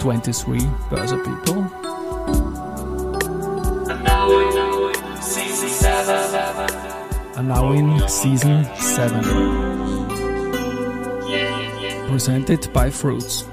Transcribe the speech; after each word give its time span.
23 0.00 0.58
Börse 0.90 1.16
People. 1.24 1.64
In 7.78 8.08
season 8.08 8.64
7. 8.76 9.22
Presented 12.08 12.72
by 12.72 12.90
Fruits. 12.90 13.47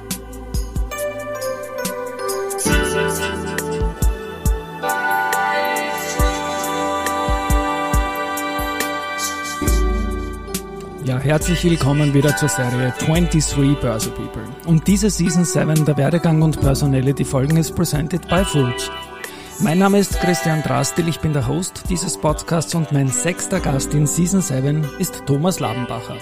Ja, 11.05 11.19
herzlich 11.19 11.63
willkommen 11.63 12.15
wieder 12.15 12.35
zur 12.35 12.49
Serie 12.49 12.91
23 12.97 13.77
Börse 13.79 14.09
People. 14.09 14.41
Und 14.65 14.87
diese 14.87 15.11
Season 15.11 15.45
7 15.45 15.85
der 15.85 15.97
Werdegang 15.97 16.41
und 16.41 16.59
Personality 16.59 17.23
Folgen 17.23 17.57
ist 17.57 17.75
presented 17.75 18.27
by 18.27 18.43
Fruits. 18.43 18.89
Mein 19.59 19.77
Name 19.77 19.99
ist 19.99 20.19
Christian 20.19 20.63
Drastil, 20.63 21.07
ich 21.07 21.19
bin 21.19 21.31
der 21.31 21.47
Host 21.47 21.83
dieses 21.89 22.17
Podcasts 22.17 22.73
und 22.73 22.91
mein 22.91 23.07
sechster 23.09 23.59
Gast 23.59 23.93
in 23.93 24.07
Season 24.07 24.41
7 24.41 24.83
ist 24.97 25.21
Thomas 25.27 25.59
Labenbacher. 25.59 26.17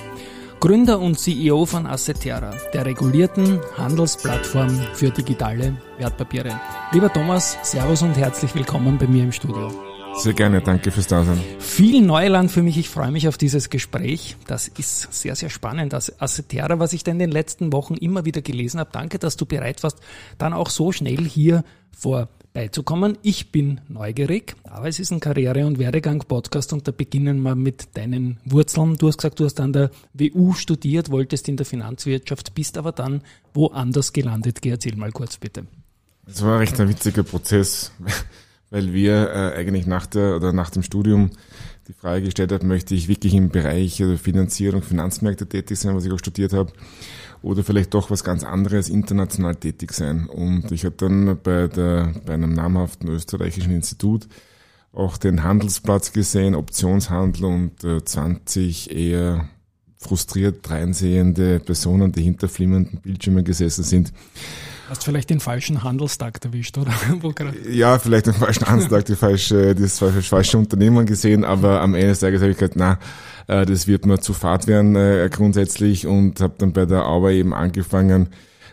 Gründer 0.60 1.00
und 1.00 1.18
CEO 1.18 1.66
von 1.66 1.86
Assetera, 1.86 2.52
der 2.74 2.86
regulierten 2.86 3.62
Handelsplattform 3.78 4.82
für 4.96 5.12
digitale 5.12 5.78
Wertpapiere. 5.98 6.60
Lieber 6.92 7.12
Thomas, 7.12 7.58
Servus 7.64 8.02
und 8.02 8.18
herzlich 8.18 8.54
willkommen 8.54 8.98
bei 8.98 9.08
mir 9.08 9.24
im 9.24 9.32
Studio. 9.32 9.93
Sehr 10.16 10.34
gerne, 10.34 10.62
danke 10.62 10.92
fürs 10.92 11.08
Dasein. 11.08 11.42
Viel 11.60 12.02
Neuland 12.02 12.52
für 12.52 12.62
mich, 12.62 12.78
ich 12.78 12.88
freue 12.88 13.12
mich 13.12 13.28
auf 13.28 13.38
dieses 13.38 13.70
Gespräch. 13.70 14.38
Das 14.48 14.68
ist 14.68 15.14
sehr, 15.14 15.36
sehr 15.36 15.50
spannend. 15.50 15.92
Das 15.92 16.22
Assetera, 16.22 16.80
was 16.80 16.94
ich 16.94 17.04
da 17.04 17.12
in 17.12 17.20
den 17.20 17.32
letzten 17.32 17.74
Wochen 17.74 17.96
immer 17.96 18.24
wieder 18.24 18.42
gelesen 18.42 18.80
habe, 18.80 18.92
danke, 18.94 19.20
dass 19.20 19.38
du 19.38 19.46
bereit 19.46 19.84
warst, 19.84 20.00
dann 20.38 20.54
auch 20.54 20.70
so 20.70 20.92
schnell 20.92 21.26
hier 21.26 21.64
vorbeizukommen. 21.92 23.18
Ich 23.22 23.52
bin 23.52 23.82
neugierig, 23.90 24.56
aber 24.64 24.88
es 24.88 25.00
ist 25.00 25.12
ein 25.12 25.20
Karriere- 25.20 25.66
und 25.66 25.80
Werdegang-Podcast 25.80 26.74
und 26.74 26.88
da 26.88 26.92
beginnen 26.92 27.42
wir 27.42 27.56
mit 27.56 27.98
deinen 27.98 28.40
Wurzeln. 28.46 28.96
Du 28.96 29.08
hast 29.08 29.18
gesagt, 29.18 29.40
du 29.40 29.46
hast 29.46 29.60
an 29.60 29.74
der 29.74 29.90
WU 30.14 30.54
studiert, 30.54 31.10
wolltest 31.10 31.50
in 31.50 31.58
der 31.58 31.66
Finanzwirtschaft, 31.66 32.54
bist 32.54 32.78
aber 32.78 32.92
dann 32.92 33.24
woanders 33.54 34.14
gelandet. 34.14 34.62
Geh, 34.62 34.70
erzähl 34.70 34.96
mal 34.96 35.12
kurz 35.12 35.38
bitte. 35.38 35.66
Es 36.26 36.42
war 36.44 36.60
recht 36.60 36.80
ein 36.80 36.88
witziger 36.88 37.24
Prozess 37.24 37.92
weil 38.74 38.92
wir 38.92 39.30
äh, 39.30 39.56
eigentlich 39.56 39.86
nach 39.86 40.08
der 40.08 40.36
oder 40.36 40.52
nach 40.52 40.72
dem 40.72 40.82
Studium 40.82 41.30
die 41.88 41.94
Frage 41.94 42.24
gestellt 42.24 42.52
haben, 42.52 42.68
möchte 42.68 42.96
ich 42.96 43.08
wirklich 43.08 43.36
im 43.36 43.50
Bereich 43.50 44.02
also 44.02 44.18
Finanzierung, 44.18 44.82
Finanzmärkte 44.82 45.48
tätig 45.48 45.78
sein, 45.78 45.96
was 45.96 46.06
ich 46.06 46.12
auch 46.12 46.18
studiert 46.18 46.54
habe, 46.54 46.74
oder 47.44 47.64
vielleicht 47.64 47.94
doch 47.94 48.10
was 48.10 48.24
ganz 48.24 48.44
anderes, 48.44 48.90
international 48.90 49.56
tätig 49.58 49.94
sein. 49.94 50.26
Und 50.26 50.72
ich 50.72 50.86
habe 50.86 50.96
dann 50.98 51.38
bei, 51.44 51.68
der, 51.68 52.16
bei 52.26 52.34
einem 52.34 52.54
namhaften 52.54 53.10
österreichischen 53.10 53.76
Institut 53.76 54.28
auch 54.92 55.18
den 55.18 55.44
Handelsplatz 55.44 56.12
gesehen, 56.12 56.56
Optionshandel 56.56 57.46
und 57.46 57.84
äh, 57.84 58.04
20 58.04 58.90
eher 58.90 59.50
frustriert 59.98 60.68
reinsehende 60.68 61.60
Personen, 61.60 62.12
die 62.12 62.24
hinter 62.24 62.50
flimmernden 62.50 63.02
Bildschirmen 63.02 63.46
gesessen 63.46 63.84
sind 63.84 64.14
Hast 64.90 65.06
vielleicht 65.06 65.30
den 65.30 65.40
falschen 65.40 65.84
Handelstag 65.84 66.44
erwischt, 66.44 66.78
oder? 66.78 66.94
ja, 67.70 68.00
vielleicht 68.00 68.28
den 68.28 68.34
falschen 68.34 68.66
Handelstag, 68.66 69.06
die 69.06 69.16
falsche, 69.16 69.76
das 69.76 70.00
falsche 70.00 70.58
Unternehmen 70.58 71.06
gesehen, 71.06 71.46
aber 71.46 71.82
am 71.82 71.96
Ende 71.96 72.08
des 72.08 72.20
Tages 72.20 72.42
habe 72.42 72.52
ich 72.52 72.58
gesagt, 72.58 72.76
na, 72.76 73.00
äh, 73.48 73.66
das 73.66 73.88
wird 73.88 74.06
mir 74.06 74.20
zu 74.20 74.34
fad 74.34 74.68
werden 74.68 74.96
äh, 74.96 75.30
grundsätzlich 75.32 76.06
und 76.06 76.42
habe 76.42 76.56
dann 76.58 76.74
bei 76.74 76.86
der 76.86 77.06
Auer 77.08 77.32
eben 77.32 77.54
angefangen, 77.54 78.30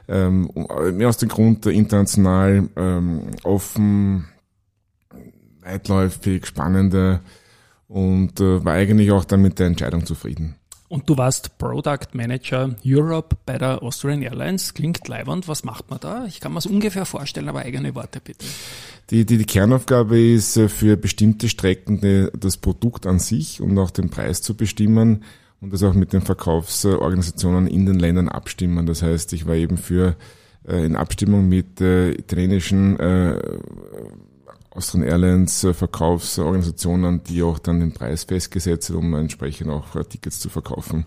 ähm, 0.09 0.51
mehr 0.93 1.09
aus 1.09 1.19
dem 1.19 1.29
Grund 1.29 1.65
international 1.67 2.69
ähm, 2.77 3.23
offen, 3.45 4.27
weitläufig, 5.61 6.47
spannender 6.47 7.21
und 7.87 8.41
äh, 8.41 8.65
war 8.65 8.75
eigentlich 8.75 9.13
auch 9.13 9.25
dann 9.25 9.43
mit 9.43 9.59
der 9.59 9.69
Entscheidung 9.69 10.05
zufrieden. 10.07 10.57
Und 10.91 11.09
du 11.09 11.17
warst 11.17 11.57
Product 11.57 12.09
Manager 12.15 12.75
Europe 12.85 13.37
bei 13.47 13.59
der 13.59 13.81
Austrian 13.81 14.23
Airlines. 14.23 14.75
Klingt 14.75 15.07
leibend. 15.07 15.47
Was 15.47 15.63
macht 15.63 15.89
man 15.89 16.01
da? 16.01 16.25
Ich 16.27 16.41
kann 16.41 16.53
mir 16.53 16.59
es 16.59 16.67
ungefähr 16.67 17.05
vorstellen, 17.05 17.49
aber 17.49 17.61
eigene 17.61 17.95
Worte 17.95 18.21
bitte. 18.21 18.45
Die, 19.11 19.25
die, 19.25 19.39
die 19.39 19.45
Kernaufgabe 19.45 20.21
ist 20.21 20.57
äh, 20.57 20.69
für 20.69 20.97
bestimmte 20.97 21.49
Strecken 21.49 22.29
das 22.37 22.57
Produkt 22.57 23.07
an 23.07 23.21
sich 23.21 23.61
und 23.61 23.79
auch 23.79 23.93
den 23.93 24.11
Preis 24.11 24.43
zu 24.43 24.57
bestimmen 24.57 25.23
und 25.61 25.73
das 25.73 25.85
auch 25.85 25.95
mit 25.95 26.13
den 26.13 26.23
Verkaufsorganisationen 26.23 27.69
in 27.69 27.87
den 27.87 28.01
Ländern 28.01 28.29
abstimmen. 28.29 28.85
Das 28.87 29.03
heißt, 29.03 29.33
ich 29.33 29.47
war 29.47 29.55
eben 29.55 29.77
für 29.77 30.17
äh, 30.67 30.85
in 30.85 30.97
Abstimmung 30.97 31.49
mit 31.49 31.81
äh, 31.81 32.11
italienischen 32.11 32.99
äh, 32.99 33.41
Austrian 34.71 35.07
Airlines 35.07 35.65
äh, 35.65 35.75
Verkaufsorganisationen, 35.75 37.25
die 37.25 37.43
auch 37.43 37.59
dann 37.59 37.81
den 37.81 37.93
Preis 37.93 38.25
festgesetzt 38.25 38.91
haben, 38.91 38.99
um 38.99 39.15
entsprechend 39.15 39.71
auch 39.71 39.97
äh, 39.97 40.05
Tickets 40.05 40.39
zu 40.39 40.49
verkaufen. 40.49 41.07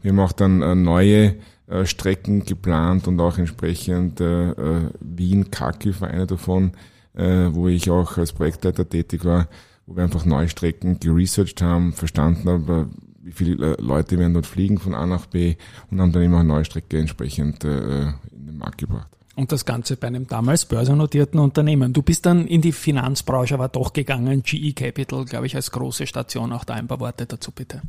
Wir 0.00 0.12
haben 0.12 0.20
auch 0.20 0.32
dann 0.32 0.62
äh, 0.62 0.74
neue 0.74 1.36
Strecken 1.84 2.44
geplant 2.44 3.08
und 3.08 3.18
auch 3.20 3.38
entsprechend 3.38 4.20
Wien, 4.20 5.50
Kharkiv 5.50 6.02
war 6.02 6.08
eine 6.08 6.26
davon, 6.26 6.72
wo 7.14 7.68
ich 7.68 7.88
auch 7.88 8.18
als 8.18 8.34
Projektleiter 8.34 8.86
tätig 8.86 9.24
war, 9.24 9.48
wo 9.86 9.96
wir 9.96 10.02
einfach 10.02 10.26
neue 10.26 10.50
Strecken 10.50 11.00
geresearched 11.00 11.62
haben, 11.62 11.94
verstanden 11.94 12.50
haben, 12.50 12.90
wie 13.22 13.32
viele 13.32 13.76
Leute 13.80 14.18
werden 14.18 14.34
dort 14.34 14.44
fliegen 14.44 14.76
von 14.76 14.94
A 14.94 15.06
nach 15.06 15.24
B 15.24 15.56
und 15.90 16.02
haben 16.02 16.12
dann 16.12 16.22
immer 16.22 16.40
eine 16.40 16.48
neue 16.48 16.66
Strecke 16.66 16.98
entsprechend 16.98 17.64
in 17.64 18.12
den 18.30 18.58
Markt 18.58 18.76
gebracht. 18.76 19.08
Und 19.36 19.50
das 19.50 19.64
Ganze 19.64 19.96
bei 19.96 20.06
einem 20.06 20.28
damals 20.28 20.64
börsennotierten 20.64 21.40
Unternehmen. 21.40 21.92
Du 21.92 22.02
bist 22.02 22.24
dann 22.24 22.46
in 22.46 22.60
die 22.60 22.72
Finanzbranche 22.72 23.54
aber 23.54 23.68
doch 23.68 23.92
gegangen. 23.92 24.42
GE 24.44 24.72
Capital, 24.72 25.24
glaube 25.24 25.46
ich, 25.46 25.56
als 25.56 25.72
große 25.72 26.06
Station. 26.06 26.52
Auch 26.52 26.64
da 26.64 26.74
ein 26.74 26.86
paar 26.86 27.00
Worte 27.00 27.26
dazu 27.26 27.50
bitte. 27.50 27.82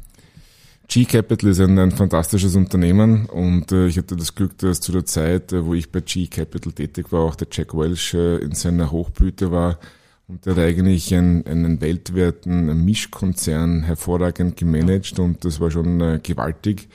GE 0.87 1.05
Capital 1.05 1.51
ist 1.51 1.59
ein, 1.59 1.77
ein 1.77 1.91
fantastisches 1.91 2.55
Unternehmen 2.55 3.25
und 3.25 3.71
äh, 3.71 3.87
ich 3.87 3.97
hatte 3.97 4.15
das 4.15 4.35
Glück, 4.35 4.57
dass 4.59 4.81
zu 4.81 4.91
der 4.91 5.05
Zeit, 5.05 5.51
äh, 5.51 5.65
wo 5.65 5.73
ich 5.73 5.91
bei 5.91 6.01
GE 6.01 6.27
Capital 6.27 6.73
tätig 6.73 7.11
war, 7.11 7.21
auch 7.21 7.35
der 7.35 7.47
Jack 7.51 7.75
Welch 7.75 8.13
äh, 8.13 8.37
in 8.37 8.53
seiner 8.53 8.91
Hochblüte 8.91 9.51
war 9.51 9.79
und 10.27 10.45
der 10.45 10.55
hat 10.55 10.61
eigentlich 10.61 11.13
einen, 11.13 11.45
einen 11.45 11.81
weltweiten 11.81 12.83
Mischkonzern 12.83 13.83
hervorragend 13.83 14.57
gemanagt 14.57 15.19
und 15.19 15.45
das 15.45 15.59
war 15.59 15.69
schon 15.69 16.01
äh, 16.01 16.19
gewaltig. 16.21 16.87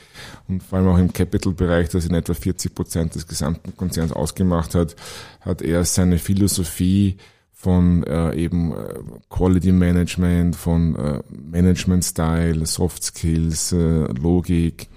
Und 0.49 0.63
vor 0.65 0.79
allem 0.79 0.89
auch 0.89 0.99
im 0.99 1.13
Capital-Bereich, 1.13 1.91
das 1.91 2.07
in 2.07 2.15
etwa 2.15 2.35
40 2.35 2.75
Prozent 2.75 3.15
des 3.15 3.29
gesamten 3.29 3.77
Konzerns 3.77 4.13
ausgemacht 4.13 4.75
hat, 4.75 4.97
hat 5.41 5.63
er 5.63 5.85
seine 5.85 6.19
Philosophie 6.19 7.19
von 7.53 8.03
äh, 8.05 8.35
eben 8.35 8.73
äh, 8.73 8.95
Quality 9.29 9.71
Management, 9.71 10.57
von 10.57 10.97
äh, 10.97 11.21
Management 11.29 12.05
Style, 12.05 12.67
Soft 12.67 13.05
Skills, 13.05 13.73
äh, 13.73 14.07
Logik, 14.07 14.89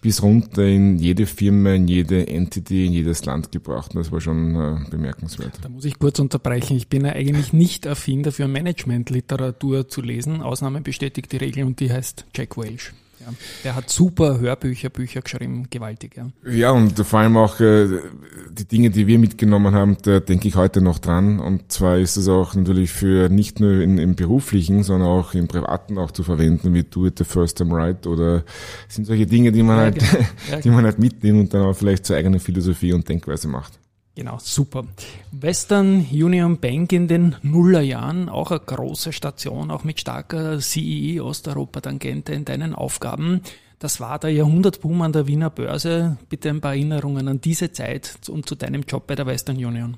bis 0.00 0.22
runter 0.22 0.66
in 0.66 0.98
jede 0.98 1.26
Firma, 1.26 1.74
in 1.74 1.88
jede 1.88 2.26
Entity, 2.26 2.86
in 2.86 2.92
jedes 2.92 3.24
Land 3.24 3.52
gebracht. 3.52 3.94
Und 3.94 4.02
das 4.02 4.12
war 4.12 4.20
schon 4.20 4.54
äh, 4.54 4.90
bemerkenswert. 4.90 5.52
Da 5.62 5.68
muss 5.68 5.84
ich 5.84 5.98
kurz 5.98 6.18
unterbrechen. 6.18 6.76
Ich 6.76 6.88
bin 6.88 7.04
ja 7.04 7.12
eigentlich 7.12 7.52
nicht 7.52 7.86
affin 7.86 8.22
dafür, 8.22 8.48
Managementliteratur 8.48 9.88
zu 9.88 10.02
lesen. 10.02 10.42
Ausnahme 10.42 10.80
bestätigt 10.80 11.32
die 11.32 11.38
Regel 11.38 11.64
und 11.64 11.80
die 11.80 11.92
heißt 11.92 12.26
Jack 12.34 12.56
Welch. 12.56 12.92
Ja. 13.20 13.32
Der 13.64 13.74
hat 13.74 13.90
super 13.90 14.38
Hörbücher, 14.38 14.90
Bücher 14.90 15.20
geschrieben, 15.22 15.66
gewaltig. 15.70 16.16
Ja, 16.16 16.30
ja 16.48 16.70
und 16.70 16.98
vor 16.98 17.20
allem 17.20 17.36
auch 17.36 17.60
äh, 17.60 17.88
die 18.50 18.64
Dinge, 18.64 18.90
die 18.90 19.06
wir 19.06 19.18
mitgenommen 19.18 19.74
haben, 19.74 19.96
da 20.02 20.20
denke 20.20 20.48
ich 20.48 20.56
heute 20.56 20.80
noch 20.80 20.98
dran. 20.98 21.40
Und 21.40 21.72
zwar 21.72 21.98
ist 21.98 22.16
es 22.16 22.28
auch 22.28 22.54
natürlich 22.54 22.90
für 22.90 23.28
nicht 23.28 23.60
nur 23.60 23.80
in, 23.80 23.98
im 23.98 24.14
beruflichen, 24.14 24.82
sondern 24.82 25.08
auch 25.08 25.34
im 25.34 25.48
privaten 25.48 25.98
auch 25.98 26.10
zu 26.10 26.22
verwenden, 26.22 26.74
wie 26.74 26.84
Do 26.84 27.06
it 27.06 27.18
the 27.18 27.24
first 27.24 27.58
time 27.58 27.74
right 27.74 28.06
oder 28.06 28.44
sind 28.88 29.06
solche 29.06 29.26
Dinge, 29.26 29.52
die 29.52 29.62
man 29.62 29.76
ja, 29.76 29.82
halt, 29.84 29.98
genau. 29.98 30.24
ja, 30.50 30.60
die 30.60 30.70
man 30.70 30.84
halt 30.84 30.98
mitnimmt 30.98 31.40
und 31.40 31.54
dann 31.54 31.62
auch 31.62 31.74
vielleicht 31.74 32.06
zur 32.06 32.16
eigenen 32.16 32.40
Philosophie 32.40 32.92
und 32.92 33.08
Denkweise 33.08 33.48
macht. 33.48 33.78
Genau, 34.18 34.38
super. 34.40 34.84
Western 35.30 36.04
Union 36.10 36.58
Bank 36.58 36.92
in 36.92 37.06
den 37.06 37.36
Nullerjahren, 37.42 38.28
auch 38.28 38.50
eine 38.50 38.58
große 38.58 39.12
Station, 39.12 39.70
auch 39.70 39.84
mit 39.84 40.00
starker 40.00 40.58
CEE 40.58 41.20
Osteuropa-Tangente 41.20 42.32
in 42.32 42.44
deinen 42.44 42.74
Aufgaben. 42.74 43.42
Das 43.78 44.00
war 44.00 44.18
der 44.18 44.30
Jahrhundertboom 44.30 45.02
an 45.02 45.12
der 45.12 45.28
Wiener 45.28 45.50
Börse. 45.50 46.16
Bitte 46.28 46.48
ein 46.48 46.60
paar 46.60 46.72
Erinnerungen 46.72 47.28
an 47.28 47.40
diese 47.40 47.70
Zeit 47.70 48.16
und 48.28 48.48
zu 48.48 48.56
deinem 48.56 48.82
Job 48.82 49.06
bei 49.06 49.14
der 49.14 49.26
Western 49.26 49.64
Union. 49.64 49.96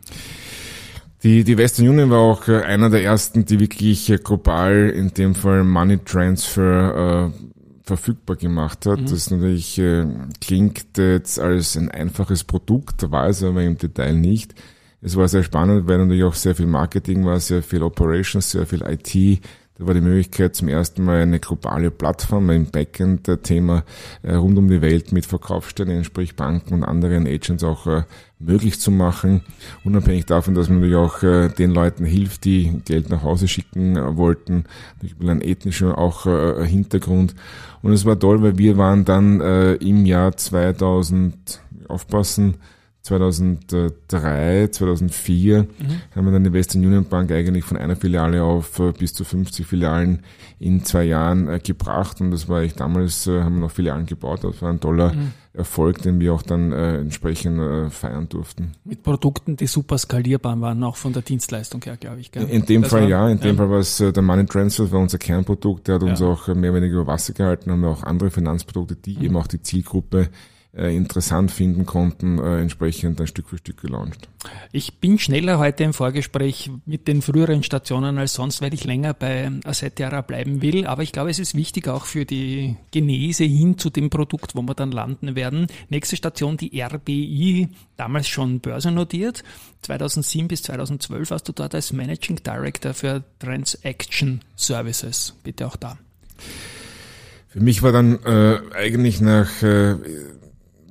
Die, 1.23 1.43
die 1.43 1.57
Western 1.57 1.89
Union 1.89 2.11
war 2.11 2.19
auch 2.19 2.47
äh, 2.47 2.61
einer 2.61 2.91
der 2.91 3.03
ersten, 3.03 3.47
die 3.47 3.59
wirklich 3.59 4.13
global 4.23 4.93
in 4.95 5.15
dem 5.15 5.35
Fall 5.35 5.65
Money 5.65 5.97
Transfer 6.05 7.33
äh, 7.33 7.51
verfügbar 7.91 8.37
gemacht 8.37 8.87
hat. 8.87 9.01
Mhm. 9.01 9.07
Das 9.07 9.31
natürlich 9.31 9.79
äh, 9.79 10.07
klingt 10.41 10.97
jetzt 10.97 11.41
als 11.41 11.77
ein 11.77 11.91
einfaches 11.91 12.45
Produkt, 12.45 13.11
war 13.11 13.29
es 13.29 13.43
aber 13.43 13.63
im 13.63 13.77
Detail 13.77 14.15
nicht. 14.15 14.55
Es 15.03 15.17
war 15.17 15.27
sehr 15.27 15.43
spannend, 15.43 15.89
weil 15.89 15.99
natürlich 15.99 16.25
auch 16.25 16.35
sehr 16.35 16.55
viel 16.55 16.67
Marketing 16.67 17.25
war, 17.25 17.41
sehr 17.41 17.63
viel 17.63 17.83
Operations, 17.83 18.51
sehr 18.51 18.67
viel 18.67 18.83
IT 18.83 19.41
Da 19.81 19.87
war 19.87 19.95
die 19.95 20.03
Möglichkeit 20.03 20.55
zum 20.55 20.69
ersten 20.69 21.03
Mal 21.03 21.23
eine 21.23 21.41
globale 21.41 21.91
Plattform 21.91 22.51
im 22.51 22.67
Backend-Thema 22.67 23.83
äh, 24.23 24.35
rund 24.35 24.59
um 24.59 24.69
die 24.69 24.83
Welt 24.83 25.11
mit 25.11 25.25
Verkaufsstellen, 25.25 26.05
sprich 26.05 26.37
Banken 26.37 26.75
und 26.75 26.85
anderen 26.85 27.27
Agents 27.27 27.65
auch 27.65 27.87
äh, 27.87 28.03
möglich 28.39 28.79
zu 28.79 28.91
machen, 28.91 29.41
unabhängig 29.83 30.27
davon, 30.27 30.55
dass 30.55 30.69
man 30.69 30.81
natürlich 30.81 30.97
auch 30.97 31.23
äh, 31.23 31.49
den 31.49 31.71
Leuten 31.71 32.05
hilft, 32.05 32.45
die 32.45 32.83
Geld 32.85 33.09
nach 33.09 33.23
Hause 33.23 33.49
schicken 33.49 33.97
wollten, 34.19 34.65
durch 35.01 35.15
einen 35.19 35.41
ethnischen 35.41 35.93
auch 35.93 36.25
Hintergrund. 36.25 37.35
Und 37.81 37.95
es 37.95 38.05
war 38.05 38.19
toll, 38.19 38.43
weil 38.43 38.59
wir 38.59 38.77
waren 38.77 39.07
dann 39.07 39.41
im 39.41 40.05
Jahr 40.05 40.37
2000, 40.37 41.63
aufpassen, 41.89 42.57
2003, 43.03 44.69
2004 44.73 45.63
mhm. 45.63 45.67
haben 46.15 46.25
wir 46.27 46.33
dann 46.33 46.45
die 46.45 46.53
Western 46.53 46.85
Union 46.85 47.07
Bank 47.07 47.33
eigentlich 47.33 47.65
von 47.65 47.79
einer 47.79 47.97
Filiale 47.97 48.43
auf 48.43 48.79
äh, 48.79 48.93
bis 48.93 49.15
zu 49.15 49.25
50 49.25 49.67
Filialen 49.67 50.23
in 50.59 50.85
zwei 50.85 51.05
Jahren 51.05 51.49
äh, 51.49 51.61
gebracht 51.61 52.21
und 52.21 52.31
das 52.31 52.47
war 52.49 52.63
ich 52.63 52.75
damals, 52.75 53.27
äh, 53.27 53.41
haben 53.41 53.55
wir 53.55 53.61
noch 53.61 53.71
Filialen 53.71 54.05
gebaut, 54.05 54.45
das 54.45 54.61
war 54.61 54.71
ein 54.71 54.81
toller 54.81 55.15
mhm. 55.15 55.33
Erfolg, 55.55 56.03
den 56.03 56.21
wir 56.21 56.33
auch 56.33 56.43
dann 56.43 56.71
entsprechend 56.71 57.93
feiern 57.93 58.29
durften. 58.29 58.71
Mit 58.85 59.03
Produkten, 59.03 59.57
die 59.57 59.67
super 59.67 59.99
skalierbar 59.99 60.61
waren, 60.61 60.85
auch 60.85 60.95
von 60.95 61.13
der 61.13 61.23
Dienstleistung 61.23 61.83
her, 61.83 61.97
glaube 61.97 62.21
ich. 62.21 62.31
Gell? 62.31 62.49
In 62.49 62.65
dem 62.67 62.83
das 62.83 62.93
Fall 62.93 63.03
war, 63.03 63.09
ja, 63.09 63.29
in 63.29 63.41
dem 63.41 63.49
ja. 63.49 63.55
Fall 63.57 63.71
war 63.71 63.81
es 63.81 63.97
der 63.99 64.23
Money 64.23 64.47
Transfer, 64.47 64.93
war 64.93 65.01
unser 65.01 65.19
Kernprodukt, 65.19 65.89
der 65.89 65.97
hat 65.97 66.05
uns 66.05 66.21
ja. 66.21 66.29
auch 66.29 66.47
mehr 66.47 66.71
oder 66.71 66.83
weniger 66.83 67.01
über 67.01 67.09
Wasser 67.09 67.33
gehalten, 67.33 67.73
haben 67.73 67.81
wir 67.81 67.89
auch 67.89 68.05
andere 68.05 68.31
Finanzprodukte, 68.31 68.95
die 68.95 69.17
mhm. 69.17 69.25
eben 69.25 69.37
auch 69.39 69.49
die 69.49 69.61
Zielgruppe 69.61 70.29
äh, 70.77 70.95
interessant 70.95 71.51
finden 71.51 71.85
konnten, 71.85 72.39
äh, 72.39 72.61
entsprechend 72.61 73.21
ein 73.21 73.27
Stück 73.27 73.49
für 73.49 73.59
Stück 73.59 73.81
gelauncht. 73.81 74.29
Ich 74.71 74.99
bin 74.99 75.19
schneller 75.19 75.59
heute 75.59 75.83
im 75.85 75.93
Vorgespräch 75.93 76.71
mit 76.87 77.09
den 77.09 77.23
früheren 77.23 77.63
Stationen 77.63 78.19
als 78.19 78.35
sonst, 78.35 78.63
weil 78.63 78.73
ich 78.73 78.85
länger 78.85 79.13
bei 79.13 79.51
Asset 79.65 79.97
bleiben 80.27 80.63
will. 80.63 80.87
Aber 80.87 81.03
ich 81.03 81.13
glaube, 81.13 81.31
es 81.31 81.41
ist 81.41 81.57
wichtig 81.57 81.89
auch 81.89 82.05
für 82.05 82.25
die 82.25 82.77
Genese 82.93 83.45
hin 83.45 83.79
zu 83.79 83.91
dem 83.91 84.11
Produkt, 84.11 84.55
wo 84.55 84.63
wir 84.63 84.75
dann 84.75 84.93
landen 84.93 85.35
werden. 85.35 85.67
Nächste 85.89 86.17
Station, 86.17 86.57
die 86.57 86.81
RBI, 86.81 87.69
damals 87.97 88.29
schon 88.29 88.61
börsennotiert. 88.61 89.43
2007 89.83 90.49
bis 90.49 90.63
2012 90.63 91.31
warst 91.31 91.49
du 91.49 91.53
dort 91.53 91.75
als 91.75 91.93
Managing 91.93 92.37
Director 92.45 92.95
für 92.95 93.25
Transaction 93.41 94.41
Services. 94.55 95.35
Bitte 95.43 95.67
auch 95.67 95.77
da. 95.77 95.99
Für 97.49 97.61
mich 97.61 97.83
war 97.83 97.91
dann 97.91 98.23
äh, 98.25 98.61
eigentlich 98.73 99.21
nach 99.21 99.63
äh, 99.63 99.97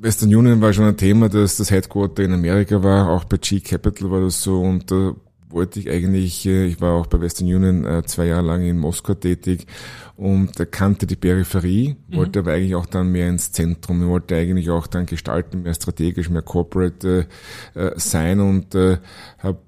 Western 0.01 0.33
Union 0.33 0.61
war 0.61 0.73
schon 0.73 0.85
ein 0.85 0.97
Thema, 0.97 1.29
dass 1.29 1.57
das 1.57 1.71
Headquarter 1.71 2.23
in 2.23 2.33
Amerika 2.33 2.81
war, 2.83 3.09
auch 3.09 3.25
bei 3.25 3.37
G 3.37 3.59
Capital 3.59 4.09
war 4.11 4.21
das 4.21 4.41
so. 4.41 4.61
Und 4.61 4.89
da 4.91 5.13
wollte 5.49 5.79
ich 5.79 5.89
eigentlich, 5.89 6.45
äh, 6.45 6.67
ich 6.67 6.79
war 6.79 6.93
auch 6.93 7.07
bei 7.07 7.19
Western 7.19 7.47
Union 7.47 7.85
äh, 7.85 8.03
zwei 8.05 8.27
Jahre 8.27 8.45
lang 8.45 8.61
in 8.61 8.77
Moskau 8.77 9.13
tätig. 9.13 9.67
Und 10.15 10.71
kannte 10.71 11.07
die 11.07 11.15
Peripherie, 11.15 11.95
mhm. 12.07 12.15
wollte 12.15 12.39
aber 12.39 12.53
eigentlich 12.53 12.75
auch 12.75 12.85
dann 12.85 13.11
mehr 13.11 13.29
ins 13.29 13.51
Zentrum, 13.51 14.05
wollte 14.07 14.35
eigentlich 14.35 14.69
auch 14.69 14.87
dann 14.87 15.05
gestalten, 15.05 15.63
mehr 15.63 15.73
strategisch, 15.73 16.29
mehr 16.29 16.41
corporate 16.41 17.27
äh, 17.73 17.91
sein. 17.95 18.39
Und 18.41 18.75
äh, 18.75 18.97
habe 19.39 19.59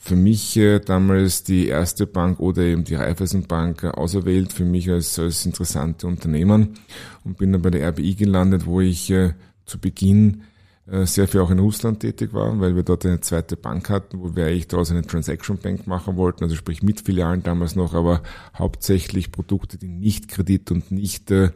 für 0.00 0.16
mich 0.16 0.56
äh, 0.56 0.78
damals 0.78 1.42
die 1.42 1.66
erste 1.66 2.06
Bank 2.06 2.38
oder 2.38 2.62
eben 2.62 2.84
die 2.84 2.94
Raiffeisenbank 2.94 3.82
äh, 3.82 3.88
auserwählt, 3.88 4.52
für 4.52 4.64
mich 4.64 4.88
als, 4.90 5.18
als 5.18 5.44
interessante 5.44 6.06
Unternehmen. 6.06 6.78
Und 7.24 7.38
bin 7.38 7.52
dann 7.52 7.62
bei 7.62 7.70
der 7.70 7.88
RBI 7.88 8.14
gelandet, 8.14 8.66
wo 8.66 8.80
ich 8.80 9.10
äh, 9.10 9.32
zu 9.66 9.78
Beginn 9.78 10.42
äh, 10.88 11.04
sehr 11.04 11.26
viel 11.26 11.40
auch 11.40 11.50
in 11.50 11.58
Russland 11.58 12.00
tätig 12.00 12.32
war, 12.32 12.60
weil 12.60 12.76
wir 12.76 12.84
dort 12.84 13.04
eine 13.04 13.20
zweite 13.20 13.56
Bank 13.56 13.90
hatten, 13.90 14.20
wo 14.20 14.36
wir 14.36 14.46
eigentlich 14.46 14.68
daraus 14.68 14.90
eine 14.90 15.02
Transaction 15.02 15.58
Bank 15.58 15.86
machen 15.86 16.16
wollten, 16.16 16.44
also 16.44 16.54
sprich 16.54 16.82
mit 16.82 17.00
Filialen 17.00 17.42
damals 17.42 17.74
noch, 17.74 17.94
aber 17.94 18.22
hauptsächlich 18.56 19.32
Produkte, 19.32 19.78
die 19.78 19.88
nicht 19.88 20.28
Kredit 20.28 20.70
und 20.70 20.92
nicht 20.92 21.30
äh, 21.30 21.50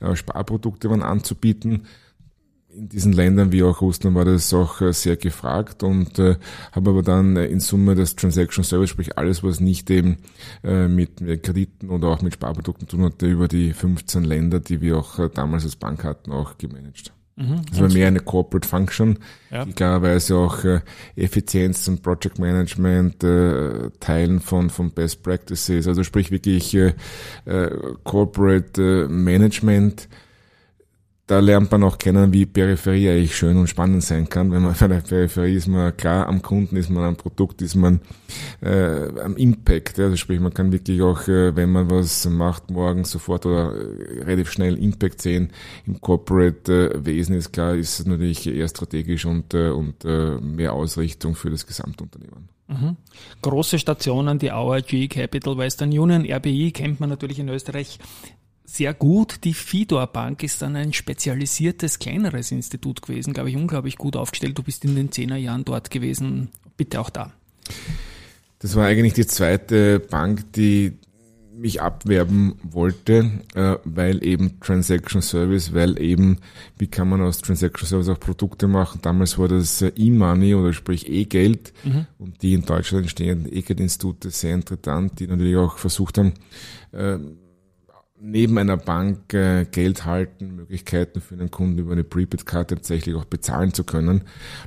äh 0.00 0.16
Sparprodukte 0.16 0.90
waren 0.90 1.02
anzubieten. 1.02 1.86
In 2.76 2.88
diesen 2.88 3.12
Ländern 3.12 3.52
wie 3.52 3.62
auch 3.62 3.80
Russland 3.80 4.16
war 4.16 4.24
das 4.26 4.52
auch 4.52 4.82
äh, 4.82 4.92
sehr 4.92 5.16
gefragt 5.16 5.82
und 5.82 6.18
äh, 6.18 6.36
habe 6.72 6.90
aber 6.90 7.02
dann 7.02 7.36
in 7.36 7.60
Summe 7.60 7.94
das 7.94 8.16
Transaction 8.16 8.64
Service, 8.64 8.90
sprich 8.90 9.16
alles, 9.16 9.42
was 9.42 9.60
nicht 9.60 9.88
eben 9.90 10.18
äh, 10.62 10.88
mit, 10.88 11.18
Krediten 11.42 11.88
oder 11.88 12.08
auch 12.08 12.20
mit 12.20 12.34
Sparprodukten 12.34 12.86
zu 12.86 12.96
tun 12.96 13.06
hatte, 13.06 13.26
über 13.28 13.48
die 13.48 13.72
15 13.72 14.24
Länder, 14.24 14.60
die 14.60 14.82
wir 14.82 14.98
auch 14.98 15.26
damals 15.30 15.64
als 15.64 15.76
Bank 15.76 16.04
hatten, 16.04 16.32
auch 16.32 16.58
gemanagt. 16.58 17.14
Mhm. 17.36 17.62
Das 17.68 17.80
war 17.80 17.92
mehr 17.92 18.06
eine 18.06 18.20
Corporate 18.20 18.68
Function, 18.68 19.18
ja. 19.50 19.64
klarerweise 19.64 20.36
auch 20.36 20.62
äh, 20.62 20.80
Effizienz 21.16 21.88
und 21.88 22.02
Project 22.02 22.38
Management 22.38 23.24
äh, 23.24 23.90
Teilen 23.98 24.40
von, 24.40 24.70
von 24.70 24.92
Best 24.92 25.22
Practices, 25.24 25.88
also 25.88 26.04
sprich 26.04 26.30
wirklich 26.30 26.74
äh, 26.74 26.94
äh 27.46 27.70
Corporate 28.04 28.80
äh, 28.80 29.08
Management 29.08 30.08
da 31.26 31.38
lernt 31.38 31.70
man 31.72 31.82
auch 31.84 31.96
kennen, 31.96 32.34
wie 32.34 32.44
Peripherie 32.44 33.08
eigentlich 33.08 33.36
schön 33.36 33.56
und 33.56 33.68
spannend 33.68 34.04
sein 34.04 34.28
kann. 34.28 34.52
Wenn 34.52 34.62
man 34.62 34.74
bei 34.78 34.88
der 34.88 35.00
Peripherie 35.00 35.54
ist 35.54 35.68
man 35.68 35.96
klar 35.96 36.26
am 36.28 36.42
Kunden, 36.42 36.76
ist 36.76 36.90
man 36.90 37.02
am 37.04 37.16
Produkt, 37.16 37.62
ist 37.62 37.76
man 37.76 38.00
äh, 38.60 39.08
am 39.20 39.36
Impact. 39.36 39.98
Also 39.98 40.16
sprich, 40.16 40.38
man 40.38 40.52
kann 40.52 40.70
wirklich 40.70 41.00
auch, 41.00 41.26
äh, 41.26 41.56
wenn 41.56 41.72
man 41.72 41.90
was 41.90 42.26
macht, 42.28 42.70
morgen 42.70 43.04
sofort 43.04 43.46
oder 43.46 43.72
äh, 43.74 44.22
relativ 44.24 44.52
schnell 44.52 44.76
Impact 44.76 45.22
sehen. 45.22 45.50
Im 45.86 45.98
Corporate-Wesen 45.98 47.34
äh, 47.34 47.38
ist 47.38 47.52
klar, 47.54 47.74
ist 47.74 48.00
es 48.00 48.06
natürlich 48.06 48.46
eher 48.46 48.68
strategisch 48.68 49.24
und, 49.24 49.54
äh, 49.54 49.70
und 49.70 50.04
äh, 50.04 50.38
mehr 50.40 50.74
Ausrichtung 50.74 51.36
für 51.36 51.48
das 51.48 51.66
Gesamtunternehmen. 51.66 52.50
Mhm. 52.68 52.96
Große 53.40 53.78
Stationen, 53.78 54.38
die 54.38 54.52
Auer, 54.52 54.82
G 54.82 55.08
Capital, 55.08 55.56
Western 55.56 55.88
Union, 55.88 56.30
RBI 56.30 56.70
kennt 56.72 57.00
man 57.00 57.08
natürlich 57.08 57.38
in 57.38 57.48
Österreich 57.48 57.98
sehr 58.64 58.94
gut. 58.94 59.44
Die 59.44 59.54
Fidor 59.54 60.06
Bank 60.06 60.42
ist 60.42 60.62
dann 60.62 60.76
ein 60.76 60.92
spezialisiertes, 60.92 61.98
kleineres 61.98 62.50
Institut 62.50 63.02
gewesen, 63.02 63.32
glaube 63.32 63.50
ich, 63.50 63.56
unglaublich 63.56 63.96
gut 63.96 64.16
aufgestellt. 64.16 64.58
Du 64.58 64.62
bist 64.62 64.84
in 64.84 64.96
den 64.96 65.12
Zehnerjahren 65.12 65.64
dort 65.64 65.90
gewesen. 65.90 66.48
Bitte 66.76 67.00
auch 67.00 67.10
da. 67.10 67.32
Das 68.58 68.76
war 68.76 68.86
eigentlich 68.86 69.12
die 69.12 69.26
zweite 69.26 70.00
Bank, 70.00 70.52
die 70.54 70.94
mich 71.56 71.80
abwerben 71.80 72.56
wollte, 72.62 73.30
äh, 73.54 73.76
weil 73.84 74.24
eben 74.24 74.58
Transaction 74.60 75.22
Service, 75.22 75.72
weil 75.72 76.00
eben, 76.00 76.38
wie 76.78 76.88
kann 76.88 77.08
man 77.08 77.22
aus 77.22 77.38
Transaction 77.38 77.86
Service 77.86 78.08
auch 78.08 78.18
Produkte 78.18 78.66
machen? 78.66 79.00
Damals 79.02 79.38
war 79.38 79.48
das 79.48 79.80
äh, 79.82 79.92
E-Money 79.94 80.54
oder 80.54 80.72
sprich 80.72 81.08
E-Geld 81.08 81.72
und 82.18 82.42
die 82.42 82.54
in 82.54 82.62
Deutschland 82.62 83.04
entstehenden 83.04 83.54
E-Geld-Institute 83.54 84.30
sehr 84.30 84.54
interessant, 84.54 85.20
die 85.20 85.26
natürlich 85.26 85.56
auch 85.56 85.78
versucht 85.78 86.18
haben, 86.18 86.32
äh, 86.92 87.18
neben 88.24 88.56
einer 88.58 88.76
Bank 88.76 89.34
äh, 89.34 89.66
Geld 89.70 90.06
halten, 90.06 90.56
Möglichkeiten 90.56 91.20
für 91.20 91.34
einen 91.34 91.50
Kunden 91.50 91.78
über 91.78 91.92
eine 91.92 92.04
Prepaid-Karte 92.04 92.76
tatsächlich 92.76 93.14
auch 93.14 93.26
bezahlen 93.26 93.74
zu 93.74 93.84
können. 93.84 94.22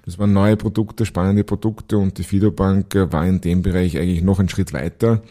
Das 0.05 0.19
waren 0.19 0.31
neue 0.31 0.57
Produkte, 0.57 1.05
spannende 1.05 1.43
Produkte 1.43 1.97
und 1.97 2.17
die 2.17 2.23
Fido 2.23 2.51
Bank 2.51 2.93
äh, 2.95 3.11
war 3.11 3.25
in 3.25 3.41
dem 3.41 3.63
Bereich 3.63 3.97
eigentlich 3.97 4.21
noch 4.21 4.39
einen 4.39 4.49
Schritt 4.49 4.73
weiter. 4.73 5.23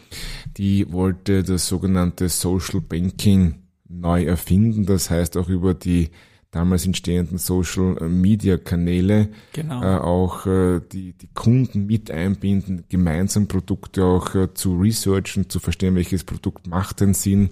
Die 0.57 0.91
wollte 0.91 1.43
das 1.43 1.67
sogenannte 1.67 2.27
Social 2.27 2.81
Banking 2.81 3.55
neu 3.87 4.25
erfinden, 4.25 4.85
das 4.85 5.09
heißt 5.09 5.37
auch 5.37 5.47
über 5.47 5.73
die 5.73 6.09
damals 6.57 6.87
entstehenden 6.87 7.37
Social 7.37 8.09
Media 8.09 8.57
Kanäle 8.57 9.29
genau. 9.53 9.83
äh, 9.83 9.97
auch 9.99 10.47
äh, 10.47 10.81
die, 10.91 11.13
die 11.13 11.29
Kunden 11.35 11.85
mit 11.85 12.09
einbinden, 12.09 12.83
gemeinsam 12.89 13.47
Produkte 13.47 14.03
auch 14.03 14.33
äh, 14.33 14.51
zu 14.55 14.79
researchen, 14.79 15.49
zu 15.49 15.59
verstehen, 15.59 15.93
welches 15.93 16.23
Produkt 16.23 16.65
macht 16.65 17.01
denn 17.01 17.13
Sinn 17.13 17.51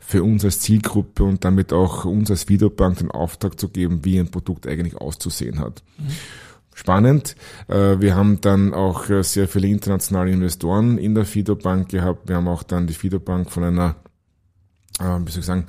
für 0.00 0.22
uns 0.22 0.44
als 0.44 0.60
Zielgruppe 0.60 1.24
und 1.24 1.46
damit 1.46 1.72
auch 1.72 2.04
uns 2.04 2.30
als 2.30 2.50
Videobank 2.50 2.98
den 2.98 3.10
Auftrag 3.10 3.58
zu 3.58 3.70
geben, 3.70 4.04
wie 4.04 4.18
ein 4.18 4.30
Produkt 4.30 4.66
eigentlich 4.66 4.96
auszusehen 4.96 5.58
hat. 5.58 5.82
Mhm. 5.96 6.08
Spannend. 6.74 7.36
Äh, 7.68 8.00
wir 8.00 8.14
haben 8.14 8.42
dann 8.42 8.74
auch 8.74 9.08
äh, 9.08 9.22
sehr 9.22 9.48
viele 9.48 9.68
internationale 9.68 10.30
Investoren 10.30 10.98
in 10.98 11.14
der 11.14 11.24
Fido 11.24 11.56
Bank 11.56 11.88
gehabt. 11.88 12.28
Wir 12.28 12.36
haben 12.36 12.48
auch 12.48 12.64
dann 12.64 12.86
die 12.86 12.94
Fido 12.94 13.18
Bank 13.18 13.50
von 13.50 13.64
einer, 13.64 13.96
äh, 15.00 15.18
wie 15.24 15.30
soll 15.30 15.40
ich 15.40 15.46
sagen, 15.46 15.68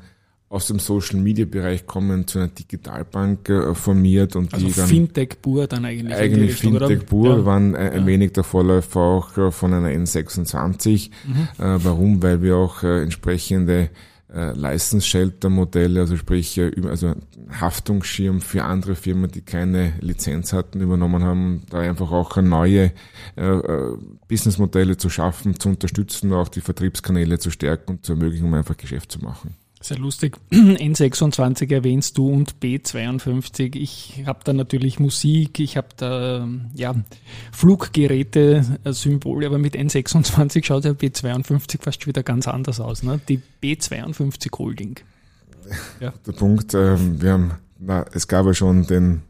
aus 0.54 0.68
dem 0.68 0.78
Social 0.78 1.20
Media 1.20 1.46
Bereich 1.46 1.88
kommen 1.88 2.28
zu 2.28 2.38
einer 2.38 2.48
Digitalbank 2.48 3.50
äh, 3.50 3.74
formiert 3.74 4.36
und 4.36 4.54
also 4.54 4.68
die 4.68 4.72
dann 4.72 4.88
Fintech 4.88 5.42
pur 5.42 5.66
dann 5.66 5.84
eigentlich 5.84 6.16
eigentlich 6.16 6.56
Fintech 6.56 7.08
pur 7.08 7.38
ja. 7.38 7.46
waren 7.46 7.76
ein, 7.76 8.02
ja. 8.02 8.06
wenig 8.06 8.34
der 8.34 8.44
Vorläufer 8.44 9.00
auch 9.00 9.36
äh, 9.36 9.52
von 9.52 9.74
einer 9.74 9.90
N26 9.90 11.10
mhm. 11.26 11.48
äh, 11.58 11.84
warum 11.84 12.22
weil 12.22 12.44
wir 12.44 12.58
auch 12.58 12.84
äh, 12.84 13.02
entsprechende 13.02 13.90
äh, 14.32 14.52
License 14.54 15.08
Shelter 15.08 15.50
Modelle 15.50 16.02
also 16.02 16.18
sprich 16.18 16.56
äh, 16.60 16.72
also 16.88 17.16
Haftungsschirm 17.60 18.40
für 18.40 18.64
andere 18.64 18.94
Firmen 18.94 19.32
die 19.32 19.42
keine 19.42 19.94
Lizenz 20.02 20.54
hatten 20.54 20.82
übernommen 20.82 21.24
haben 21.24 21.64
da 21.72 21.80
einfach 21.80 22.12
auch 22.12 22.38
neue 22.38 22.92
äh, 23.36 23.42
äh, 23.42 23.98
Businessmodelle 24.28 24.98
zu 24.98 25.10
schaffen 25.10 25.60
zu 25.60 25.70
unterstützen 25.70 26.32
auch 26.32 26.48
die 26.48 26.62
Vertriebskanäle 26.62 27.40
zu 27.40 27.50
stärken 27.50 27.94
und 27.94 28.06
zu 28.06 28.12
ermöglichen 28.14 28.46
um 28.46 28.54
einfach 28.54 28.78
Geschäft 28.78 29.12
zu 29.12 29.18
machen 29.18 29.56
Sehr 29.84 29.98
lustig. 29.98 30.38
N26 30.52 31.70
erwähnst 31.74 32.18
du 32.18 32.30
und 32.30 32.56
B52. 32.62 33.76
Ich 33.76 34.24
habe 34.26 34.40
da 34.46 34.54
natürlich 34.54 34.98
Musik, 34.98 35.60
ich 35.60 35.76
habe 35.76 35.90
da 35.98 36.48
ja, 36.74 36.96
Fluggeräte, 37.52 38.80
äh, 38.86 38.94
Symbole, 38.94 39.46
aber 39.46 39.58
mit 39.58 39.76
N26 39.76 40.64
schaut 40.64 40.86
der 40.86 40.94
B52 40.94 41.82
fast 41.82 42.08
wieder 42.08 42.24
ganz 42.24 42.48
anders 42.48 42.80
aus. 42.80 43.04
Ne? 43.04 43.20
Die 43.28 43.42
B52 43.62 44.58
Holding. 44.58 45.02
Ja. 46.00 46.14
Der 46.26 46.32
Punkt, 46.32 46.74
ähm, 46.74 47.22
wir 47.22 47.34
haben, 47.34 47.52
na, 47.78 48.06
es 48.14 48.30
gab 48.30 48.46
ja 48.46 48.54
schon 48.54 48.88
den 48.88 49.22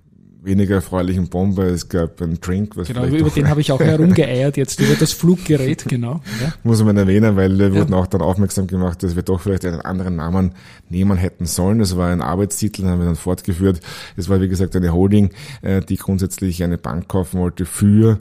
weniger 0.44 0.76
erfreulichen 0.76 1.30
Bomber. 1.30 1.66
Es 1.66 1.90
gab 1.90 2.22
einen 2.22 2.40
Drink, 2.42 2.76
was 2.76 2.88
Genau, 2.88 3.06
über 3.06 3.30
den 3.30 3.50
habe 3.50 3.62
ich 3.62 3.72
auch 3.72 3.80
herumgeeiert, 3.82 4.58
jetzt 4.58 4.80
über 4.80 4.96
das 4.96 5.14
Fluggerät, 5.14 5.86
genau. 5.88 6.22
Ja. 6.42 6.54
Muss 6.64 6.84
man 6.84 6.98
erwähnen, 6.98 7.36
weil 7.36 7.58
wir 7.58 7.68
ja. 7.68 7.76
wurden 7.76 7.94
auch 7.94 8.08
dann 8.08 8.22
aufmerksam 8.22 8.68
gemacht, 8.68 9.04
dass 9.04 9.16
wir 9.16 9.24
doch 9.24 9.42
vielleicht 9.42 9.66
einen 9.66 9.82
anderen 9.82 10.16
Namen 10.16 10.54
nehmen 10.90 11.18
hätten 11.18 11.46
sollen. 11.46 11.80
Das 11.80 11.98
war 11.98 12.10
ein 12.10 12.22
Arbeitstitel, 12.22 12.82
den 12.82 12.92
haben 12.92 13.00
wir 13.00 13.06
dann 13.06 13.16
fortgeführt. 13.16 13.80
Es 14.18 14.30
war, 14.30 14.42
wie 14.42 14.48
gesagt, 14.48 14.76
eine 14.76 14.94
Holding, 14.94 15.32
äh, 15.62 15.82
die 15.82 15.98
grundsätzlich 15.98 16.64
eine 16.64 16.78
Bank 16.78 17.08
kaufen 17.08 17.40
wollte 17.40 17.66
für 17.66 18.20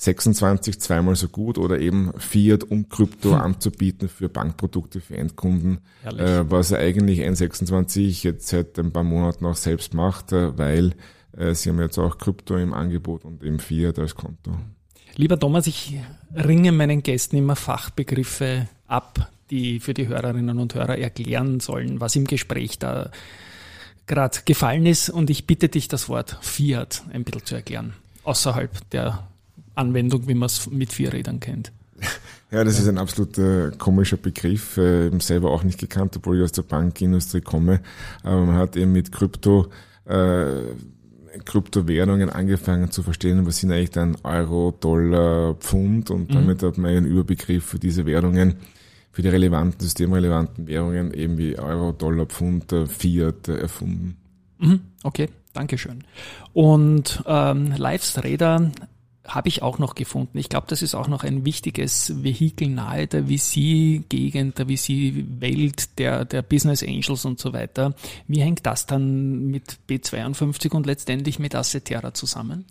26 0.00 0.80
zweimal 0.80 1.16
so 1.16 1.28
gut 1.28 1.58
oder 1.58 1.80
eben 1.80 2.12
Fiat 2.18 2.62
und 2.62 2.88
Krypto 2.88 3.32
hm. 3.32 3.40
anzubieten 3.40 4.08
für 4.08 4.28
Bankprodukte 4.28 5.00
für 5.00 5.16
Endkunden, 5.16 5.80
äh, 6.04 6.44
was 6.48 6.72
eigentlich 6.72 7.20
N26 7.20 8.22
jetzt 8.22 8.46
seit 8.46 8.78
ein 8.78 8.92
paar 8.92 9.02
Monaten 9.02 9.44
auch 9.44 9.56
selbst 9.56 9.94
macht, 9.94 10.32
äh, 10.32 10.56
weil 10.56 10.94
äh, 11.36 11.52
sie 11.54 11.70
haben 11.70 11.80
jetzt 11.80 11.98
auch 11.98 12.16
Krypto 12.16 12.56
im 12.56 12.72
Angebot 12.72 13.24
und 13.24 13.42
eben 13.42 13.58
Fiat 13.58 13.98
als 13.98 14.14
Konto. 14.14 14.52
Lieber 15.16 15.36
Thomas, 15.36 15.66
ich 15.66 15.98
ringe 16.32 16.70
meinen 16.70 17.02
Gästen 17.02 17.36
immer 17.36 17.56
Fachbegriffe 17.56 18.68
ab, 18.86 19.28
die 19.50 19.80
für 19.80 19.94
die 19.94 20.06
Hörerinnen 20.06 20.60
und 20.60 20.76
Hörer 20.76 20.96
erklären 20.96 21.58
sollen, 21.58 22.00
was 22.00 22.14
im 22.14 22.24
Gespräch 22.24 22.78
da 22.78 23.10
gerade 24.06 24.38
gefallen 24.44 24.86
ist. 24.86 25.10
Und 25.10 25.28
ich 25.28 25.44
bitte 25.44 25.68
dich, 25.68 25.88
das 25.88 26.08
Wort 26.08 26.38
Fiat 26.40 27.02
ein 27.12 27.24
bisschen 27.24 27.44
zu 27.44 27.56
erklären, 27.56 27.94
außerhalb 28.22 28.88
der 28.90 29.26
Anwendung, 29.78 30.28
wie 30.28 30.34
man 30.34 30.46
es 30.46 30.70
mit 30.70 30.92
Vierrädern 30.92 31.40
kennt. 31.40 31.72
Ja, 32.50 32.64
das 32.64 32.76
ja. 32.76 32.84
ist 32.84 32.88
ein 32.88 32.96
absolut 32.96 33.36
äh, 33.36 33.72
komischer 33.76 34.16
Begriff, 34.16 34.78
äh, 34.78 35.10
selber 35.18 35.50
auch 35.50 35.64
nicht 35.64 35.78
gekannt, 35.78 36.16
obwohl 36.16 36.38
ich 36.38 36.44
aus 36.44 36.52
der 36.52 36.62
Bankindustrie 36.62 37.42
komme. 37.42 37.80
Aber 38.22 38.46
man 38.46 38.56
hat 38.56 38.74
eben 38.74 38.92
mit 38.92 39.12
Krypto, 39.12 39.66
äh, 40.06 40.46
Kryptowährungen 41.44 42.30
angefangen 42.30 42.90
zu 42.90 43.02
verstehen, 43.02 43.44
was 43.44 43.58
sind 43.58 43.70
eigentlich 43.70 43.90
dann 43.90 44.16
Euro, 44.22 44.74
Dollar, 44.80 45.56
Pfund 45.56 46.10
und 46.10 46.30
mhm. 46.30 46.34
damit 46.34 46.62
hat 46.62 46.78
man 46.78 46.90
einen 46.90 47.06
Überbegriff 47.06 47.66
für 47.66 47.78
diese 47.78 48.06
Währungen, 48.06 48.54
für 49.12 49.20
die 49.20 49.28
relevanten, 49.28 49.80
systemrelevanten 49.80 50.66
Währungen, 50.66 51.12
eben 51.12 51.36
wie 51.36 51.58
Euro, 51.58 51.92
Dollar, 51.92 52.24
Pfund, 52.24 52.72
äh, 52.72 52.86
Fiat 52.86 53.48
äh, 53.48 53.58
erfunden. 53.58 54.16
Mhm. 54.58 54.80
Okay, 55.02 55.28
Dankeschön. 55.52 56.04
Und 56.54 57.22
ähm, 57.26 57.74
Lives 57.76 58.22
Räder 58.22 58.70
habe 59.28 59.48
ich 59.48 59.62
auch 59.62 59.78
noch 59.78 59.94
gefunden. 59.94 60.38
Ich 60.38 60.48
glaube, 60.48 60.66
das 60.68 60.82
ist 60.82 60.94
auch 60.94 61.06
noch 61.06 61.22
ein 61.22 61.44
wichtiges 61.44 62.24
Vehikel 62.24 62.68
nahe 62.68 63.06
der 63.06 63.24
VC-Gegend, 63.26 64.58
der 64.58 64.66
VC-Welt, 64.66 65.98
der, 65.98 66.24
der 66.24 66.42
Business 66.42 66.82
Angels 66.82 67.24
und 67.24 67.38
so 67.38 67.52
weiter. 67.52 67.94
Wie 68.26 68.40
hängt 68.40 68.64
das 68.64 68.86
dann 68.86 69.46
mit 69.46 69.78
B52 69.88 70.72
und 70.74 70.86
letztendlich 70.86 71.38
mit 71.38 71.54
Assetera 71.54 72.14
zusammen? 72.14 72.64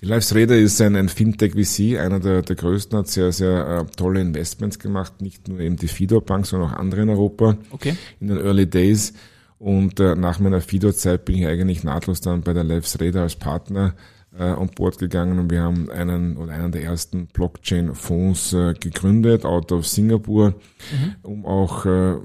Die 0.00 0.06
Lives 0.06 0.34
Raider 0.34 0.58
ist 0.58 0.80
ein, 0.80 0.96
ein 0.96 1.08
Fintech-VC, 1.08 1.98
einer 1.98 2.18
der, 2.18 2.42
der 2.42 2.56
größten, 2.56 2.98
hat 2.98 3.08
sehr, 3.08 3.32
sehr 3.32 3.86
äh, 3.88 3.96
tolle 3.96 4.20
Investments 4.20 4.78
gemacht, 4.78 5.22
nicht 5.22 5.48
nur 5.48 5.60
eben 5.60 5.76
die 5.76 5.88
Fidor 5.88 6.22
Bank, 6.22 6.44
sondern 6.44 6.70
auch 6.70 6.76
andere 6.76 7.02
in 7.02 7.08
Europa 7.08 7.56
okay. 7.70 7.96
in 8.20 8.28
den 8.28 8.38
Early 8.38 8.66
Days. 8.66 9.14
Und 9.58 10.00
äh, 10.00 10.16
nach 10.16 10.40
meiner 10.40 10.60
Fidor-Zeit 10.60 11.24
bin 11.24 11.36
ich 11.36 11.46
eigentlich 11.46 11.84
nahtlos 11.84 12.20
dann 12.20 12.42
bei 12.42 12.52
der 12.52 12.64
Lives 12.64 13.00
Raider 13.00 13.22
als 13.22 13.36
Partner 13.36 13.94
äh, 14.38 14.42
an 14.42 14.70
Bord 14.70 14.98
gegangen 14.98 15.38
und 15.38 15.50
wir 15.50 15.62
haben 15.62 15.90
einen 15.90 16.36
oder 16.36 16.52
einen 16.52 16.72
der 16.72 16.82
ersten 16.82 17.26
Blockchain-Fonds 17.26 18.52
äh, 18.52 18.74
gegründet, 18.74 19.44
out 19.44 19.72
of 19.72 19.86
Singapur, 19.86 20.50
mhm. 20.50 21.14
um 21.22 21.46
auch 21.46 21.86
äh, 21.86 22.16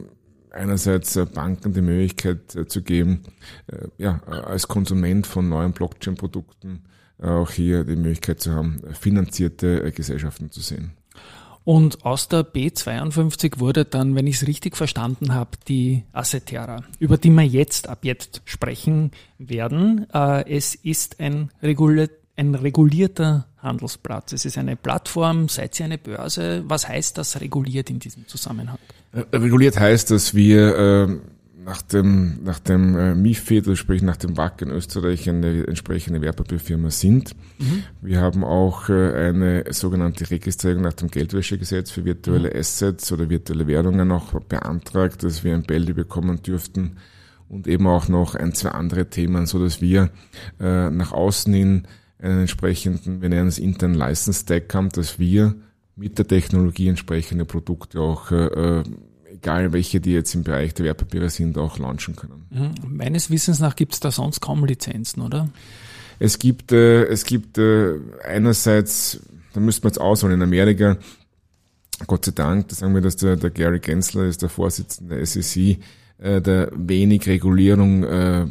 einerseits 0.52 1.16
äh, 1.16 1.26
Banken 1.26 1.74
die 1.74 1.82
Möglichkeit 1.82 2.56
äh, 2.56 2.68
zu 2.68 2.82
geben, 2.82 3.22
äh, 3.68 3.88
ja, 3.98 4.22
als 4.24 4.68
Konsument 4.68 5.28
von 5.28 5.50
neuen 5.50 5.74
Blockchain-Produkten 5.74 6.84
auch 7.22 7.52
hier 7.52 7.84
die 7.84 7.98
Möglichkeit 7.98 8.40
zu 8.40 8.54
haben, 8.54 8.80
finanzierte 8.94 9.92
Gesellschaften 9.92 10.52
zu 10.52 10.62
sehen. 10.62 10.94
Und 11.70 12.04
aus 12.04 12.28
der 12.30 12.42
B52 12.44 13.60
wurde 13.60 13.86
dann, 13.86 14.16
wenn 14.16 14.26
ich 14.26 14.38
es 14.38 14.48
richtig 14.48 14.76
verstanden 14.76 15.36
habe, 15.36 15.52
die 15.68 16.04
Assetera, 16.14 16.84
über 16.98 17.20
die 17.20 17.30
wir 17.30 17.44
jetzt 17.44 17.88
ab 17.90 18.00
jetzt 18.02 18.42
sprechen 18.46 19.12
werden. 19.38 20.08
Äh, 20.12 20.50
es 20.52 20.74
ist 20.74 21.20
ein, 21.20 21.52
reguliert, 21.62 22.10
ein 22.36 22.56
regulierter 22.56 23.46
Handelsplatz. 23.60 24.34
Es 24.34 24.46
ist 24.46 24.58
eine 24.58 24.78
Plattform, 24.78 25.48
seid 25.48 25.80
ihr 25.80 25.86
eine 25.86 26.00
Börse? 26.00 26.64
Was 26.68 26.88
heißt 26.88 27.20
das 27.20 27.40
reguliert 27.40 27.92
in 27.92 28.00
diesem 28.00 28.28
Zusammenhang? 28.28 28.80
Äh, 29.12 29.38
reguliert 29.38 29.80
heißt, 29.80 30.10
dass 30.10 30.34
wir 30.34 30.76
äh, 30.76 31.18
nach 31.70 31.84
dem, 31.84 32.44
nach 32.44 32.58
dem 32.58 32.98
äh, 32.98 33.14
MIFID, 33.14 33.78
sprich 33.78 34.02
nach 34.02 34.18
dem 34.18 34.36
WAC 34.38 34.64
in 34.64 34.72
Österreich, 34.72 35.30
eine 35.30 35.68
entsprechende 35.68 36.20
Wertpapierfirma 36.20 36.90
sind. 36.90 37.36
Mhm. 37.60 37.84
Wir 38.02 38.22
haben 38.22 38.44
auch 38.44 38.90
äh, 38.90 39.30
eine 39.30 39.66
sogenannte 39.70 40.32
Registrierung 40.32 40.82
nach 40.82 40.94
dem 40.94 41.12
Geldwäschegesetz 41.12 41.92
für 41.92 42.06
virtuelle 42.06 42.50
mhm. 42.50 42.60
Assets 42.60 43.12
oder 43.12 43.30
virtuelle 43.30 43.68
Währungen 43.68 44.08
noch 44.08 44.34
beantragt, 44.42 45.22
dass 45.24 45.44
wir 45.44 45.54
ein 45.54 45.62
Bälde 45.62 45.94
bekommen 45.94 46.42
dürften 46.42 46.98
und 47.50 47.68
eben 47.68 47.86
auch 47.86 48.08
noch 48.08 48.34
ein, 48.34 48.56
zwei 48.56 48.70
andere 48.70 49.12
Themen, 49.12 49.46
so 49.46 49.64
dass 49.64 49.80
wir 49.80 50.10
äh, 50.60 50.90
nach 50.90 51.12
außen 51.12 51.54
hin 51.54 51.88
einen 52.18 52.40
entsprechenden, 52.42 53.22
wir 53.22 53.30
nennen 53.30 53.48
es 53.48 53.60
internen 53.60 53.94
License 53.94 54.42
Stack 54.42 54.74
haben, 54.74 54.90
dass 54.90 55.20
wir 55.20 55.54
mit 55.96 56.18
der 56.18 56.26
Technologie 56.26 56.88
entsprechende 56.88 57.46
Produkte 57.46 58.00
auch 58.00 58.32
äh, 58.32 58.82
egal 59.42 59.74
welche, 59.74 60.00
die 60.00 60.12
jetzt 60.12 60.34
im 60.36 60.44
Bereich 60.44 60.74
der 60.74 60.86
Wertpapiere 60.86 61.30
sind, 61.30 61.58
auch 61.58 61.78
launchen 61.80 62.16
können. 62.16 62.46
Mhm. 62.50 62.72
Meines 62.88 63.30
Wissens 63.30 63.60
nach 63.60 63.76
gibt 63.76 63.94
es 63.94 64.00
da 64.00 64.12
sonst 64.12 64.42
kaum 64.42 64.66
Lizenzen, 64.66 65.22
oder? 65.22 65.50
Es 66.20 66.40
gibt, 66.40 66.72
äh, 66.72 67.06
es 67.06 67.24
gibt 67.24 67.58
äh, 67.58 67.96
einerseits, 68.26 69.22
da 69.54 69.60
müsste 69.60 69.84
man 69.84 69.92
jetzt 69.92 70.02
ausholen, 70.02 70.36
in 70.36 70.42
Amerika, 70.42 70.98
Gott 72.08 72.26
sei 72.26 72.32
Dank, 72.34 72.68
da 72.70 72.76
sagen 72.76 72.94
wir, 72.94 73.02
dass 73.02 73.16
der, 73.16 73.38
der 73.38 73.50
Gary 73.50 73.80
Gensler 73.80 74.26
ist 74.26 74.42
der 74.42 74.50
Vorsitzende 74.50 75.16
der 75.16 75.26
SEC, 75.26 75.80
äh, 76.18 76.42
der 76.42 76.72
wenig 76.76 77.28
Regulierung 77.28 78.04
äh, 78.04 78.46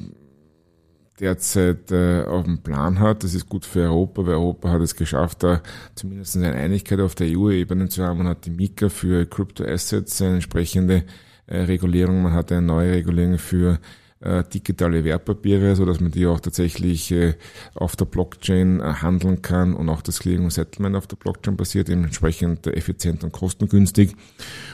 derzeit 1.20 1.90
äh, 1.90 2.22
auf 2.22 2.44
dem 2.44 2.58
Plan 2.58 3.00
hat. 3.00 3.25
Das 3.25 3.34
ist 3.34 3.48
gut 3.48 3.64
für 3.64 3.82
Europa, 3.82 4.26
weil 4.26 4.34
Europa 4.34 4.70
hat 4.70 4.80
es 4.80 4.96
geschafft, 4.96 5.42
da 5.42 5.62
zumindest 5.94 6.37
eine 6.37 6.52
Einigkeit 6.52 7.00
auf 7.00 7.14
der 7.14 7.28
EU-Ebene 7.28 7.88
zu 7.88 8.04
haben. 8.04 8.18
Man 8.18 8.28
hat 8.28 8.46
die 8.46 8.50
Mika 8.50 8.88
für 8.88 9.26
Crypto 9.26 9.64
Assets, 9.64 10.22
eine 10.22 10.34
entsprechende 10.34 11.04
äh, 11.46 11.58
Regulierung. 11.58 12.22
Man 12.22 12.32
hat 12.32 12.52
eine 12.52 12.62
neue 12.62 12.92
Regulierung 12.92 13.38
für 13.38 13.78
äh, 14.20 14.42
digitale 14.44 15.04
Wertpapiere, 15.04 15.76
so 15.76 15.84
dass 15.84 16.00
man 16.00 16.10
die 16.10 16.26
auch 16.26 16.40
tatsächlich 16.40 17.12
äh, 17.12 17.34
auf 17.75 17.94
der 17.96 18.04
Blockchain 18.04 18.80
äh, 18.80 18.94
handeln 18.94 19.42
kann 19.42 19.75
und 19.75 19.88
auch 19.88 20.02
das 20.02 20.18
Clearing 20.18 20.44
und 20.44 20.52
Settlement 20.52 20.96
auf 20.96 21.06
der 21.06 21.16
Blockchain 21.16 21.56
basiert, 21.56 21.88
entsprechend 21.88 22.66
effizient 22.66 23.22
und 23.22 23.32
kostengünstig. 23.32 24.16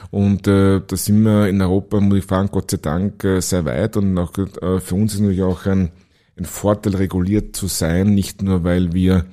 Und 0.09 0.47
äh, 0.47 0.81
da 0.85 0.97
sind 0.97 1.23
wir 1.23 1.47
in 1.47 1.61
Europa, 1.61 1.99
muss 1.99 2.19
ich 2.19 2.25
sagen, 2.25 2.49
Gott 2.51 2.71
sei 2.71 2.77
Dank 2.77 3.23
äh, 3.23 3.39
sehr 3.39 3.65
weit 3.65 3.97
und 3.97 4.17
auch 4.17 4.35
äh, 4.37 4.79
für 4.79 4.95
uns 4.95 5.13
ist 5.13 5.19
natürlich 5.19 5.43
auch 5.43 5.65
ein 5.65 5.91
ein 6.37 6.45
Vorteil, 6.45 6.95
reguliert 6.95 7.55
zu 7.55 7.67
sein, 7.67 8.13
nicht 8.13 8.41
nur 8.41 8.63
weil 8.63 8.91
wir 8.93 9.25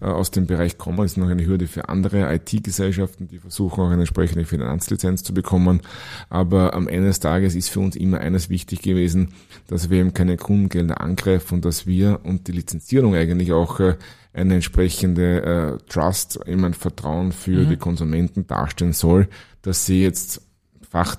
äh, 0.00 0.04
aus 0.04 0.30
dem 0.30 0.46
Bereich 0.46 0.76
kommen, 0.76 1.00
es 1.04 1.12
ist 1.12 1.16
noch 1.16 1.30
eine 1.30 1.46
Hürde 1.46 1.66
für 1.66 1.88
andere 1.88 2.32
IT-Gesellschaften, 2.34 3.28
die 3.28 3.38
versuchen 3.38 3.80
auch 3.82 3.90
eine 3.90 4.02
entsprechende 4.02 4.44
Finanzlizenz 4.44 5.22
zu 5.22 5.32
bekommen. 5.32 5.80
Aber 6.28 6.74
am 6.74 6.86
Ende 6.86 7.08
des 7.08 7.20
Tages 7.20 7.54
ist 7.54 7.70
für 7.70 7.80
uns 7.80 7.96
immer 7.96 8.18
eines 8.18 8.50
wichtig 8.50 8.82
gewesen, 8.82 9.30
dass 9.68 9.88
wir 9.88 10.00
eben 10.00 10.12
keine 10.12 10.36
Kundengelder 10.36 11.00
angreifen 11.00 11.56
und 11.56 11.64
dass 11.64 11.86
wir 11.86 12.20
und 12.24 12.46
die 12.46 12.52
Lizenzierung 12.52 13.14
eigentlich 13.14 13.52
auch 13.52 13.80
äh, 13.80 13.96
eine 14.34 14.54
entsprechende 14.54 15.42
äh, 15.42 15.90
Trust, 15.90 16.40
immer 16.44 16.66
ein 16.66 16.74
Vertrauen 16.74 17.32
für 17.32 17.64
mhm. 17.64 17.70
die 17.70 17.76
Konsumenten 17.76 18.46
darstellen 18.46 18.92
soll, 18.92 19.28
dass 19.62 19.86
sie 19.86 20.02
jetzt 20.02 20.42
Fach 20.90 21.16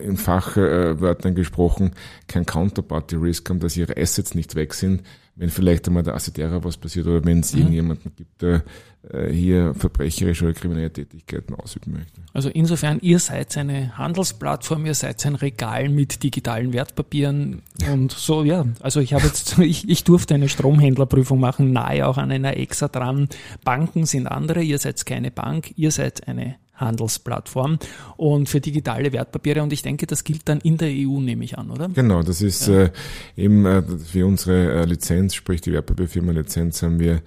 in 0.00 0.16
Fachwörtern 0.16 1.34
gesprochen, 1.34 1.92
kein 2.26 2.46
Counterparty-Risk 2.46 3.48
haben, 3.50 3.60
dass 3.60 3.76
ihre 3.76 3.96
Assets 3.96 4.34
nicht 4.34 4.54
weg 4.54 4.74
sind, 4.74 5.02
wenn 5.36 5.50
vielleicht 5.50 5.86
einmal 5.88 6.02
der 6.02 6.14
Assetera 6.14 6.62
was 6.62 6.76
passiert 6.76 7.06
oder 7.06 7.24
wenn 7.24 7.40
es 7.40 7.52
mhm. 7.52 7.60
irgendjemanden 7.60 8.12
gibt, 8.16 8.42
der 8.42 8.62
äh, 9.10 9.32
hier 9.32 9.74
verbrecherische 9.74 10.44
oder 10.44 10.54
kriminelle 10.54 10.92
Tätigkeiten 10.92 11.54
ausüben 11.54 11.92
möchte. 11.92 12.20
Also 12.32 12.48
insofern, 12.48 13.00
ihr 13.00 13.18
seid 13.18 13.56
eine 13.56 13.98
Handelsplattform, 13.98 14.86
ihr 14.86 14.94
seid 14.94 15.24
ein 15.26 15.34
Regal 15.34 15.88
mit 15.88 16.22
digitalen 16.22 16.72
Wertpapieren 16.72 17.62
und 17.90 18.12
so, 18.12 18.44
ja. 18.44 18.64
Also 18.80 19.00
ich 19.00 19.12
habe 19.12 19.26
jetzt, 19.26 19.58
ich, 19.58 19.88
ich 19.88 20.04
durfte 20.04 20.34
eine 20.34 20.48
Stromhändlerprüfung 20.48 21.40
machen, 21.40 21.72
nahe 21.72 22.06
auch 22.06 22.16
an 22.16 22.30
einer 22.30 22.56
EXA 22.56 22.88
dran. 22.88 23.28
Banken 23.64 24.06
sind 24.06 24.26
andere, 24.28 24.62
ihr 24.62 24.78
seid 24.78 25.04
keine 25.04 25.30
Bank, 25.30 25.72
ihr 25.76 25.90
seid 25.90 26.28
eine 26.28 26.56
Handelsplattform 26.74 27.78
und 28.16 28.48
für 28.48 28.60
digitale 28.60 29.12
Wertpapiere. 29.12 29.62
Und 29.62 29.72
ich 29.72 29.82
denke, 29.82 30.06
das 30.06 30.24
gilt 30.24 30.48
dann 30.48 30.60
in 30.60 30.76
der 30.76 30.88
EU, 30.88 31.20
nehme 31.20 31.44
ich 31.44 31.58
an, 31.58 31.70
oder? 31.70 31.88
Genau, 31.88 32.22
das 32.22 32.42
ist 32.42 32.68
ja. 32.68 32.84
äh, 32.84 32.90
eben 33.36 33.64
äh, 33.66 33.82
für 33.82 34.26
unsere 34.26 34.82
äh, 34.82 34.84
Lizenz, 34.84 35.34
sprich 35.34 35.60
die 35.60 35.72
Wertpapierfirma-Lizenz, 35.72 36.82
haben 36.82 36.98
wir 36.98 37.22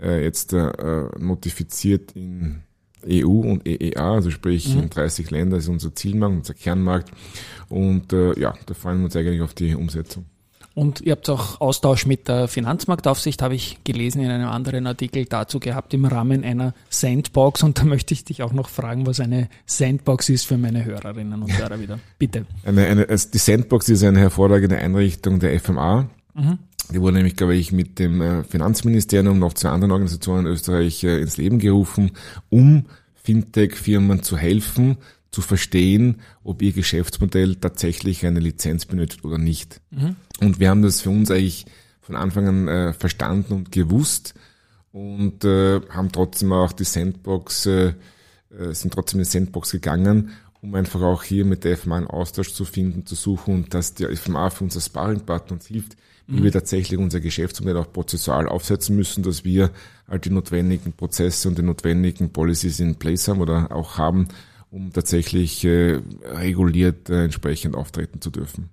äh, 0.00 0.22
jetzt 0.22 0.52
äh, 0.52 0.70
notifiziert 1.18 2.12
in 2.12 2.62
EU 3.06 3.40
und 3.40 3.66
EEA, 3.66 4.14
also 4.14 4.30
sprich 4.30 4.74
mhm. 4.74 4.82
in 4.82 4.90
30 4.90 5.30
Länder 5.30 5.56
ist 5.56 5.68
unser 5.68 5.94
Zielmarkt, 5.94 6.36
unser 6.36 6.54
Kernmarkt. 6.54 7.10
Und 7.68 8.12
äh, 8.12 8.38
ja, 8.38 8.54
da 8.66 8.74
freuen 8.74 8.98
wir 8.98 9.04
uns 9.06 9.16
eigentlich 9.16 9.40
auf 9.40 9.54
die 9.54 9.74
Umsetzung. 9.74 10.26
Und 10.80 11.02
ihr 11.02 11.12
habt 11.12 11.28
auch 11.28 11.60
Austausch 11.60 12.06
mit 12.06 12.26
der 12.26 12.48
Finanzmarktaufsicht, 12.48 13.42
habe 13.42 13.54
ich 13.54 13.84
gelesen 13.84 14.22
in 14.22 14.30
einem 14.30 14.48
anderen 14.48 14.86
Artikel 14.86 15.26
dazu 15.26 15.60
gehabt, 15.60 15.92
im 15.92 16.06
Rahmen 16.06 16.42
einer 16.42 16.72
Sandbox. 16.88 17.62
Und 17.62 17.78
da 17.78 17.84
möchte 17.84 18.14
ich 18.14 18.24
dich 18.24 18.42
auch 18.42 18.54
noch 18.54 18.70
fragen, 18.70 19.06
was 19.06 19.20
eine 19.20 19.50
Sandbox 19.66 20.30
ist 20.30 20.46
für 20.46 20.56
meine 20.56 20.82
Hörerinnen 20.86 21.42
und 21.42 21.54
Hörer 21.54 21.78
wieder. 21.78 21.98
Bitte. 22.18 22.46
Eine, 22.64 22.86
eine, 22.86 23.06
also 23.10 23.28
die 23.30 23.36
Sandbox 23.36 23.90
ist 23.90 24.02
eine 24.04 24.20
hervorragende 24.20 24.78
Einrichtung 24.78 25.38
der 25.38 25.60
FMA. 25.60 26.08
Mhm. 26.32 26.58
Die 26.90 27.00
wurde 27.02 27.16
nämlich, 27.16 27.36
glaube 27.36 27.56
ich, 27.56 27.72
mit 27.72 27.98
dem 27.98 28.22
äh, 28.22 28.42
Finanzministerium 28.44 29.34
und 29.34 29.38
noch 29.38 29.52
zwei 29.52 29.68
anderen 29.68 29.92
Organisationen 29.92 30.46
in 30.46 30.52
Österreich 30.52 31.04
äh, 31.04 31.20
ins 31.20 31.36
Leben 31.36 31.58
gerufen, 31.58 32.12
um 32.48 32.86
Fintech-Firmen 33.16 34.22
zu 34.22 34.38
helfen, 34.38 34.96
zu 35.30 35.42
verstehen, 35.42 36.20
ob 36.42 36.60
ihr 36.62 36.72
Geschäftsmodell 36.72 37.56
tatsächlich 37.56 38.26
eine 38.26 38.40
Lizenz 38.40 38.86
benötigt 38.86 39.24
oder 39.24 39.38
nicht. 39.38 39.80
Mhm. 39.90 40.16
Und 40.40 40.58
wir 40.58 40.70
haben 40.70 40.82
das 40.82 41.00
für 41.00 41.10
uns 41.10 41.30
eigentlich 41.30 41.66
von 42.00 42.16
Anfang 42.16 42.48
an 42.48 42.68
äh, 42.68 42.92
verstanden 42.92 43.52
und 43.52 43.72
gewusst 43.72 44.34
und 44.92 45.44
äh, 45.44 45.80
haben 45.90 46.10
trotzdem 46.10 46.52
auch 46.52 46.72
die 46.72 46.84
Sandbox, 46.84 47.66
äh, 47.66 47.94
äh 48.58 48.72
sind 48.72 48.92
trotzdem 48.92 49.20
in 49.20 49.24
die 49.24 49.30
Sandbox 49.30 49.70
gegangen, 49.70 50.30
um 50.62 50.74
einfach 50.74 51.00
auch 51.00 51.22
hier 51.22 51.44
mit 51.44 51.62
der 51.62 51.76
FMA 51.76 51.98
einen 51.98 52.06
Austausch 52.08 52.52
zu 52.52 52.64
finden, 52.64 53.06
zu 53.06 53.14
suchen 53.14 53.54
und 53.54 53.74
dass 53.74 53.94
die 53.94 54.04
FMA 54.04 54.50
für 54.50 54.64
uns 54.64 54.74
als 54.74 54.86
Sparringpartner 54.86 55.52
uns 55.52 55.66
hilft, 55.66 55.96
wie 56.26 56.40
mhm. 56.40 56.44
wir 56.44 56.52
tatsächlich 56.52 56.98
unser 56.98 57.20
Geschäftsmodell 57.20 57.76
auch 57.76 57.92
prozessual 57.92 58.48
aufsetzen 58.48 58.96
müssen, 58.96 59.22
dass 59.22 59.44
wir 59.44 59.70
halt 60.08 60.24
die 60.24 60.30
notwendigen 60.30 60.92
Prozesse 60.92 61.48
und 61.48 61.56
die 61.56 61.62
notwendigen 61.62 62.32
Policies 62.32 62.80
in 62.80 62.96
place 62.96 63.28
haben 63.28 63.40
oder 63.40 63.70
auch 63.70 63.96
haben, 63.96 64.26
um 64.70 64.92
tatsächlich 64.92 65.64
äh, 65.64 66.00
reguliert 66.24 67.10
äh, 67.10 67.24
entsprechend 67.24 67.74
auftreten 67.74 68.20
zu 68.20 68.30
dürfen. 68.30 68.70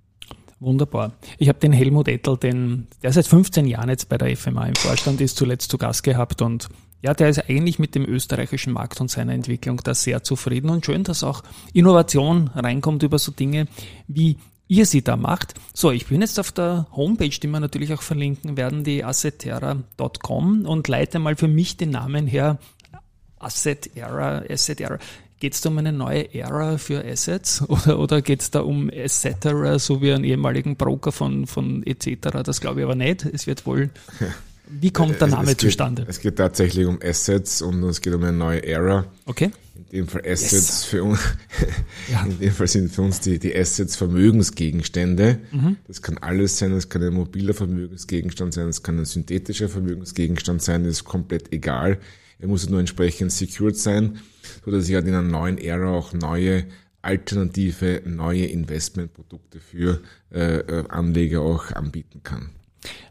Wunderbar. 0.60 1.12
Ich 1.38 1.48
habe 1.48 1.60
den 1.60 1.72
Helmut 1.72 2.08
Ettel, 2.08 2.36
den, 2.36 2.88
der 3.02 3.12
seit 3.12 3.26
15 3.26 3.66
Jahren 3.66 3.90
jetzt 3.90 4.08
bei 4.08 4.18
der 4.18 4.36
FMA 4.36 4.66
im 4.66 4.74
Vorstand 4.74 5.20
ist, 5.20 5.36
zuletzt 5.36 5.70
zu 5.70 5.78
Gast 5.78 6.02
gehabt 6.02 6.42
und 6.42 6.68
ja, 7.00 7.14
der 7.14 7.28
ist 7.28 7.48
eigentlich 7.48 7.78
mit 7.78 7.94
dem 7.94 8.04
österreichischen 8.04 8.72
Markt 8.72 9.00
und 9.00 9.08
seiner 9.08 9.32
Entwicklung 9.32 9.80
da 9.84 9.94
sehr 9.94 10.24
zufrieden 10.24 10.68
und 10.68 10.84
schön, 10.84 11.04
dass 11.04 11.22
auch 11.22 11.44
Innovation 11.72 12.48
reinkommt 12.48 13.04
über 13.04 13.20
so 13.20 13.30
Dinge, 13.30 13.68
wie 14.08 14.36
ihr 14.66 14.84
sie 14.84 15.02
da 15.02 15.16
macht. 15.16 15.54
So, 15.72 15.92
ich 15.92 16.06
bin 16.06 16.20
jetzt 16.20 16.40
auf 16.40 16.50
der 16.50 16.88
Homepage, 16.90 17.28
die 17.28 17.46
wir 17.46 17.60
natürlich 17.60 17.92
auch 17.92 18.02
verlinken 18.02 18.56
werden, 18.56 18.82
die 18.82 19.04
assetera.com 19.04 20.66
und 20.66 20.88
leite 20.88 21.20
mal 21.20 21.36
für 21.36 21.48
mich 21.48 21.76
den 21.76 21.90
Namen 21.90 22.26
her. 22.26 22.58
Asset 23.38 23.96
Era, 23.96 24.42
Asset 24.48 24.80
Era. 24.80 24.98
Geht 25.40 25.54
es 25.54 25.60
da 25.60 25.68
um 25.68 25.78
eine 25.78 25.92
neue 25.92 26.34
Ära 26.34 26.78
für 26.78 27.04
Assets 27.04 27.62
oder, 27.68 27.98
oder 27.98 28.22
geht 28.22 28.40
es 28.42 28.50
da 28.50 28.60
um 28.60 28.90
Assetera, 28.92 29.78
so 29.78 30.02
wie 30.02 30.12
einen 30.12 30.24
ehemaligen 30.24 30.76
Broker 30.76 31.12
von, 31.12 31.46
von 31.46 31.84
etc.? 31.86 32.42
Das 32.44 32.60
glaube 32.60 32.80
ich 32.80 32.84
aber 32.84 32.96
nicht. 32.96 33.24
Es 33.24 33.46
wird 33.46 33.66
wohl. 33.66 33.90
Wie 34.70 34.90
kommt 34.90 35.20
der 35.20 35.28
Name 35.28 35.44
es, 35.44 35.52
es 35.52 35.56
zustande? 35.56 36.04
es 36.06 36.20
geht 36.20 36.36
tatsächlich 36.36 36.86
um 36.86 36.98
Assets 37.02 37.62
und 37.62 37.82
es 37.84 38.02
geht 38.02 38.12
um 38.12 38.22
eine 38.22 38.36
neue 38.36 38.62
Ära. 38.66 39.06
Okay. 39.24 39.50
In 39.90 40.00
dem 40.00 40.08
Fall 40.08 40.22
Assets 40.26 40.52
yes. 40.52 40.84
für 40.84 41.04
uns. 41.04 41.20
ja. 42.12 42.22
In 42.24 42.38
dem 42.38 42.52
Fall 42.52 42.66
sind 42.66 42.92
für 42.92 43.02
uns 43.02 43.20
die, 43.20 43.38
die 43.38 43.56
Assets 43.56 43.96
Vermögensgegenstände. 43.96 45.38
Mhm. 45.52 45.76
Das 45.86 46.02
kann 46.02 46.18
alles 46.18 46.58
sein. 46.58 46.72
Das 46.72 46.90
kann 46.90 47.02
ein 47.02 47.14
mobiler 47.14 47.54
Vermögensgegenstand 47.54 48.52
sein. 48.52 48.66
Das 48.66 48.82
kann 48.82 48.98
ein 48.98 49.06
synthetischer 49.06 49.70
Vermögensgegenstand 49.70 50.60
sein. 50.60 50.84
Das 50.84 50.92
ist 50.92 51.04
komplett 51.04 51.50
egal. 51.52 51.98
Er 52.38 52.48
muss 52.48 52.68
nur 52.68 52.80
entsprechend 52.80 53.32
secured 53.32 53.76
sein 53.76 54.18
so 54.64 54.70
dass 54.70 54.88
ich 54.88 54.94
halt 54.94 55.06
in 55.06 55.14
einer 55.14 55.22
neuen 55.22 55.58
Ära 55.58 55.90
auch 55.90 56.12
neue 56.12 56.66
alternative, 57.02 58.02
neue 58.04 58.46
Investmentprodukte 58.46 59.60
für 59.60 60.00
äh, 60.32 60.58
äh, 60.58 60.84
Anleger 60.88 61.42
auch 61.42 61.70
anbieten 61.72 62.22
kann. 62.22 62.50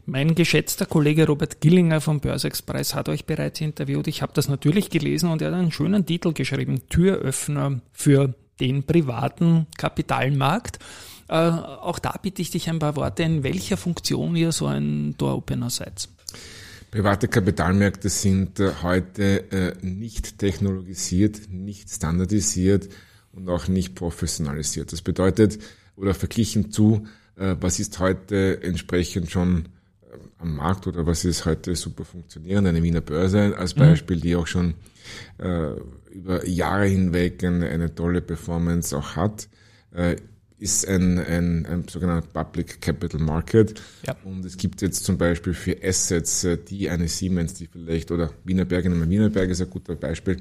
Mein 0.06 0.34
geschätzter 0.34 0.86
Kollege 0.86 1.26
Robert 1.26 1.60
Gillinger 1.60 2.00
vom 2.00 2.20
Börse-Express 2.20 2.94
hat 2.94 3.08
euch 3.08 3.26
bereits 3.26 3.60
interviewt. 3.60 4.06
Ich 4.06 4.22
habe 4.22 4.32
das 4.34 4.48
natürlich 4.48 4.88
gelesen 4.88 5.30
und 5.30 5.42
er 5.42 5.48
hat 5.48 5.58
einen 5.58 5.72
schönen 5.72 6.06
Titel 6.06 6.32
geschrieben, 6.32 6.82
Türöffner 6.88 7.80
für 7.92 8.34
den 8.60 8.84
privaten 8.84 9.66
Kapitalmarkt. 9.76 10.78
Äh, 11.28 11.34
auch 11.34 11.98
da 11.98 12.14
bitte 12.22 12.40
ich 12.40 12.50
dich 12.50 12.68
ein 12.70 12.78
paar 12.78 12.96
Worte, 12.96 13.22
in 13.22 13.42
welcher 13.42 13.76
Funktion 13.76 14.36
ihr 14.36 14.52
so 14.52 14.66
ein 14.66 15.16
Door-Opener 15.18 15.70
seid. 15.70 16.08
Private 16.90 17.28
Kapitalmärkte 17.28 18.08
sind 18.08 18.60
äh, 18.60 18.72
heute 18.82 19.50
äh, 19.52 19.72
nicht 19.82 20.38
technologisiert, 20.38 21.50
nicht 21.50 21.90
standardisiert 21.90 22.88
und 23.32 23.48
auch 23.50 23.68
nicht 23.68 23.94
professionalisiert. 23.94 24.92
Das 24.92 25.02
bedeutet, 25.02 25.58
oder 25.96 26.14
verglichen 26.14 26.70
zu, 26.70 27.06
äh, 27.36 27.56
was 27.60 27.78
ist 27.78 27.98
heute 27.98 28.62
entsprechend 28.62 29.30
schon 29.30 29.68
am 30.38 30.56
Markt 30.56 30.86
oder 30.86 31.06
was 31.06 31.24
ist 31.26 31.44
heute 31.44 31.74
super 31.74 32.04
funktionierend, 32.04 32.66
eine 32.66 32.82
Wiener 32.82 33.02
Börse 33.02 33.56
als 33.58 33.76
mhm. 33.76 33.80
Beispiel, 33.80 34.20
die 34.20 34.36
auch 34.36 34.46
schon 34.46 34.74
über 36.10 36.46
Jahre 36.46 36.86
hinweg 36.86 37.42
eine, 37.42 37.68
eine 37.68 37.94
tolle 37.94 38.20
Performance 38.20 38.96
auch 38.96 39.16
hat 39.16 39.48
ist 40.58 40.88
ein, 40.88 41.18
ein, 41.18 41.66
ein 41.66 41.84
sogenannter 41.88 42.26
Public 42.32 42.80
Capital 42.80 43.20
Market. 43.20 43.80
Ja. 44.06 44.16
Und 44.24 44.44
es 44.44 44.56
gibt 44.56 44.82
jetzt 44.82 45.04
zum 45.04 45.16
Beispiel 45.16 45.54
für 45.54 45.76
Assets, 45.82 46.44
äh, 46.44 46.58
die 46.58 46.90
eine 46.90 47.08
Siemens, 47.08 47.54
die 47.54 47.66
vielleicht, 47.66 48.10
oder 48.10 48.30
Wienerberger, 48.44 48.88
nehmen 48.88 49.02
wir 49.02 49.08
Wienerberger 49.08 49.52
ist 49.52 49.62
ein 49.62 49.70
guter 49.70 49.94
Beispiel, 49.94 50.38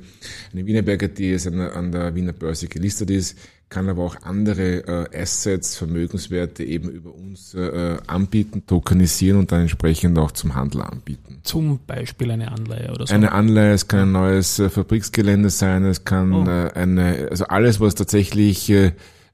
eine 0.51 0.65
Wienerberger, 0.65 1.07
die 1.07 1.31
jetzt 1.31 1.47
an, 1.47 1.91
der 1.91 2.15
Wiener 2.15 2.33
Börse 2.33 2.67
gelistet 2.67 3.11
ist, 3.11 3.37
kann 3.69 3.89
aber 3.89 4.03
auch 4.03 4.15
andere 4.23 5.09
äh, 5.11 5.21
Assets, 5.21 5.75
Vermögenswerte 5.75 6.63
eben 6.63 6.89
über 6.89 7.13
uns 7.13 7.53
äh, 7.53 7.97
anbieten, 8.07 8.65
tokenisieren 8.65 9.39
und 9.39 9.51
dann 9.51 9.61
entsprechend 9.61 10.17
auch 10.17 10.31
zum 10.31 10.55
Handel 10.55 10.81
anbieten. 10.81 11.41
Zum 11.43 11.79
Beispiel 11.85 12.31
eine 12.31 12.51
Anleihe 12.51 12.91
oder 12.91 13.05
so? 13.05 13.13
Eine 13.13 13.33
Anleihe, 13.33 13.73
es 13.73 13.87
kann 13.87 13.99
ein 13.99 14.11
neues 14.13 14.57
äh, 14.59 14.69
Fabriksgelände 14.69 15.49
sein, 15.49 15.83
es 15.83 16.05
kann 16.05 16.33
oh. 16.33 16.49
äh, 16.49 16.71
eine, 16.73 17.27
also 17.29 17.45
alles, 17.45 17.79
was 17.79 17.95
tatsächlich 17.95 18.71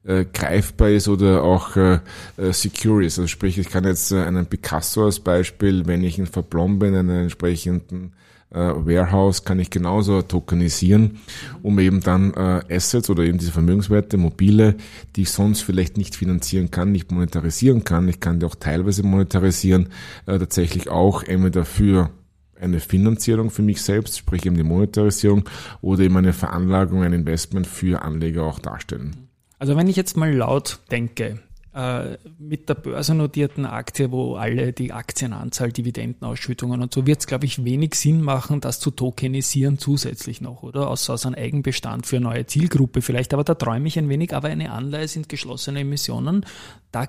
äh, 0.05 0.25
greifbar 0.25 0.89
ist 0.89 1.07
oder 1.07 1.43
auch 1.43 1.75
äh, 1.75 1.99
äh, 2.37 2.51
secure 2.51 3.05
ist. 3.05 3.19
Also 3.19 3.27
sprich, 3.27 3.57
ich 3.57 3.69
kann 3.69 3.85
jetzt 3.85 4.11
äh, 4.11 4.21
einen 4.21 4.45
Picasso 4.45 5.05
als 5.05 5.19
Beispiel, 5.19 5.85
wenn 5.87 6.03
ich 6.03 6.19
ihn 6.19 6.27
verplombe 6.27 6.87
in 6.87 6.95
einem 6.95 7.23
entsprechenden 7.23 8.13
äh, 8.53 8.57
Warehouse, 8.57 9.43
kann 9.43 9.59
ich 9.59 9.69
genauso 9.69 10.21
tokenisieren, 10.21 11.19
um 11.61 11.79
eben 11.79 12.01
dann 12.01 12.33
äh, 12.33 12.61
Assets 12.69 13.09
oder 13.09 13.23
eben 13.23 13.37
diese 13.37 13.51
Vermögenswerte, 13.51 14.17
mobile, 14.17 14.75
die 15.15 15.23
ich 15.23 15.31
sonst 15.31 15.61
vielleicht 15.61 15.97
nicht 15.97 16.15
finanzieren 16.15 16.69
kann, 16.71 16.91
nicht 16.91 17.11
monetarisieren 17.11 17.83
kann. 17.83 18.07
Ich 18.07 18.19
kann 18.19 18.39
die 18.39 18.45
auch 18.45 18.55
teilweise 18.55 19.03
monetarisieren, 19.03 19.89
äh, 20.25 20.37
tatsächlich 20.37 20.89
auch 20.89 21.23
entweder 21.23 21.65
für 21.65 22.11
eine 22.59 22.79
Finanzierung 22.79 23.49
für 23.49 23.61
mich 23.61 23.81
selbst, 23.81 24.17
sprich 24.17 24.45
eben 24.45 24.55
die 24.55 24.63
Monetarisierung 24.63 25.49
oder 25.81 26.03
eben 26.03 26.15
eine 26.15 26.33
Veranlagung, 26.33 27.03
ein 27.03 27.11
Investment 27.11 27.67
für 27.67 28.03
Anleger 28.03 28.43
auch 28.43 28.59
darstellen. 28.59 29.22
Also 29.63 29.77
wenn 29.77 29.87
ich 29.87 29.95
jetzt 29.95 30.17
mal 30.17 30.29
laut 30.29 30.79
denke, 30.91 31.39
äh, 31.73 32.17
mit 32.37 32.67
der 32.67 32.73
börsennotierten 32.73 33.65
Aktie, 33.65 34.11
wo 34.11 34.35
alle 34.35 34.73
die 34.73 34.91
Aktienanzahl, 34.91 35.71
Dividendenausschüttungen 35.71 36.81
und 36.81 36.93
so, 36.93 37.07
wird 37.07 37.21
es, 37.21 37.27
glaube 37.27 37.45
ich, 37.45 37.63
wenig 37.63 37.95
Sinn 37.95 38.21
machen, 38.21 38.59
das 38.59 38.81
zu 38.81 38.91
tokenisieren 38.91 39.79
zusätzlich 39.79 40.41
noch, 40.41 40.63
oder? 40.63 40.89
Außer 40.89 41.13
aus 41.13 41.25
einem 41.25 41.35
Eigenbestand 41.35 42.05
für 42.05 42.17
eine 42.17 42.25
neue 42.25 42.45
Zielgruppe 42.45 43.01
vielleicht. 43.01 43.33
Aber 43.33 43.45
da 43.45 43.55
träume 43.55 43.87
ich 43.87 43.97
ein 43.97 44.09
wenig. 44.09 44.35
Aber 44.35 44.49
eine 44.49 44.69
Anleihe 44.69 45.07
sind 45.07 45.29
geschlossene 45.29 45.79
Emissionen. 45.79 46.45
Da 46.91 47.07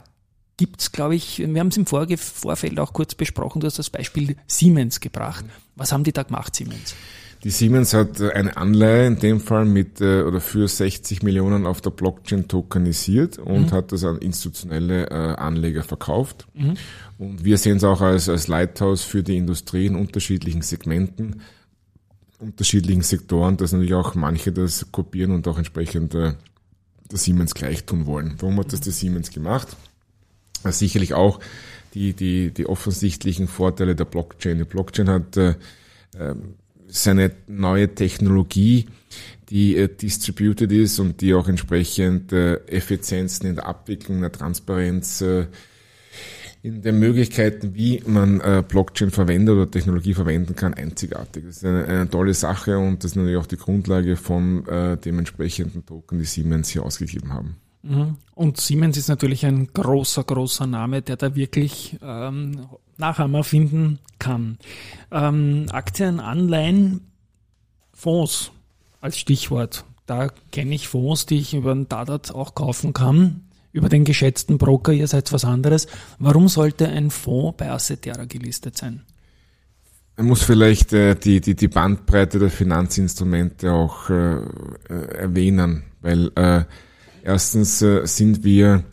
gibt's, 0.56 0.92
glaube 0.92 1.16
ich, 1.16 1.40
wir 1.40 1.58
haben 1.58 1.66
es 1.66 1.76
im 1.76 1.86
Vorfeld 1.86 2.78
auch 2.78 2.92
kurz 2.92 3.16
besprochen, 3.16 3.62
du 3.62 3.66
hast 3.66 3.80
das 3.80 3.90
Beispiel 3.90 4.36
Siemens 4.46 5.00
gebracht. 5.00 5.44
Was 5.74 5.90
haben 5.90 6.04
die 6.04 6.12
da 6.12 6.22
gemacht, 6.22 6.54
Siemens? 6.54 6.94
Die 7.44 7.50
Siemens 7.50 7.92
hat 7.92 8.20
äh, 8.20 8.30
eine 8.30 8.56
Anleihe 8.56 9.06
in 9.06 9.18
dem 9.18 9.38
Fall 9.38 9.66
mit 9.66 10.00
äh, 10.00 10.22
oder 10.22 10.40
für 10.40 10.66
60 10.66 11.22
Millionen 11.22 11.66
auf 11.66 11.82
der 11.82 11.90
Blockchain 11.90 12.48
tokenisiert 12.48 13.38
und 13.38 13.66
mhm. 13.66 13.72
hat 13.72 13.92
das 13.92 14.02
an 14.02 14.16
institutionelle 14.16 15.10
äh, 15.10 15.34
Anleger 15.36 15.82
verkauft. 15.82 16.46
Mhm. 16.54 16.74
Und 17.18 17.44
wir 17.44 17.58
sehen 17.58 17.76
es 17.76 17.84
auch 17.84 18.00
als, 18.00 18.30
als 18.30 18.48
Lighthouse 18.48 19.02
für 19.02 19.22
die 19.22 19.36
Industrie 19.36 19.84
in 19.86 19.94
unterschiedlichen 19.94 20.62
Segmenten, 20.62 21.42
unterschiedlichen 22.38 23.02
Sektoren, 23.02 23.58
dass 23.58 23.72
natürlich 23.72 23.94
auch 23.94 24.14
manche 24.14 24.50
das 24.50 24.90
kopieren 24.90 25.32
und 25.32 25.46
auch 25.46 25.58
entsprechend 25.58 26.14
der 26.14 26.36
Siemens 27.12 27.54
gleich 27.54 27.84
tun 27.84 28.06
wollen. 28.06 28.36
Warum 28.38 28.58
hat 28.58 28.72
das 28.72 28.80
die 28.80 28.90
Siemens 28.90 29.30
gemacht? 29.30 29.76
Sicherlich 30.64 31.12
auch 31.12 31.40
die, 31.92 32.14
die, 32.14 32.52
die 32.52 32.66
offensichtlichen 32.66 33.48
Vorteile 33.48 33.94
der 33.94 34.06
Blockchain. 34.06 34.58
Die 34.58 34.64
Blockchain 34.64 35.10
hat 35.10 35.36
äh, 35.36 35.54
ähm, 36.18 36.54
ist 36.94 37.08
eine 37.08 37.32
neue 37.46 37.94
Technologie, 37.94 38.86
die 39.48 39.76
äh, 39.76 39.88
distributed 39.88 40.70
ist 40.72 40.98
und 41.00 41.20
die 41.20 41.34
auch 41.34 41.48
entsprechend 41.48 42.32
äh, 42.32 42.56
Effizienzen 42.66 43.46
in 43.46 43.56
der 43.56 43.66
Abwicklung, 43.66 44.20
der 44.20 44.32
Transparenz, 44.32 45.20
äh, 45.20 45.46
in 46.62 46.80
den 46.80 46.98
Möglichkeiten, 46.98 47.74
wie 47.74 48.02
man 48.06 48.40
Blockchain 48.66 49.10
verwendet 49.10 49.54
oder 49.54 49.70
Technologie 49.70 50.14
verwenden 50.14 50.56
kann, 50.56 50.72
einzigartig. 50.72 51.44
Das 51.44 51.58
ist 51.58 51.64
eine, 51.66 51.84
eine, 51.84 52.08
tolle 52.08 52.32
Sache 52.32 52.78
und 52.78 53.04
das 53.04 53.10
ist 53.10 53.16
natürlich 53.16 53.36
auch 53.36 53.46
die 53.46 53.58
Grundlage 53.58 54.16
von 54.16 54.66
äh, 54.66 54.96
dem 54.96 55.18
entsprechenden 55.18 55.84
Token, 55.84 56.18
die 56.18 56.24
Siemens 56.24 56.70
hier 56.70 56.82
ausgegeben 56.82 57.34
haben. 57.34 57.56
Mhm. 57.84 58.16
Und 58.34 58.60
Siemens 58.60 58.96
ist 58.96 59.08
natürlich 59.08 59.44
ein 59.46 59.68
großer, 59.72 60.24
großer 60.24 60.66
Name, 60.66 61.02
der 61.02 61.16
da 61.16 61.34
wirklich 61.34 61.96
ähm, 62.02 62.66
Nachahmer 62.96 63.44
finden 63.44 63.98
kann. 64.18 64.58
Ähm, 65.10 65.66
Aktien, 65.70 66.18
Anleihen, 66.18 67.12
Fonds 67.92 68.50
als 69.00 69.18
Stichwort. 69.18 69.84
Da 70.06 70.28
kenne 70.50 70.74
ich 70.74 70.88
Fonds, 70.88 71.26
die 71.26 71.38
ich 71.38 71.54
über 71.54 71.74
den 71.74 71.88
Dadat 71.88 72.34
auch 72.34 72.54
kaufen 72.54 72.92
kann 72.92 73.44
über 73.74 73.88
den 73.88 74.04
geschätzten 74.04 74.56
Broker, 74.56 74.92
ihr 74.92 75.08
seid 75.08 75.32
was 75.32 75.44
anderes. 75.44 75.88
Warum 76.20 76.48
sollte 76.48 76.88
ein 76.88 77.10
Fonds 77.10 77.56
bei 77.58 77.70
Assetera 77.70 78.24
gelistet 78.24 78.78
sein? 78.78 79.02
Man 80.16 80.26
muss 80.26 80.44
vielleicht 80.44 80.92
äh, 80.92 81.16
die, 81.16 81.40
die, 81.40 81.56
die 81.56 81.66
Bandbreite 81.66 82.38
der 82.38 82.50
Finanzinstrumente 82.50 83.72
auch 83.72 84.08
äh, 84.10 84.36
äh, 84.36 85.16
erwähnen, 85.18 85.82
weil 86.02 86.30
äh, 86.36 86.64
erstens 87.24 87.82
äh, 87.82 88.06
sind 88.06 88.44
wir 88.44 88.84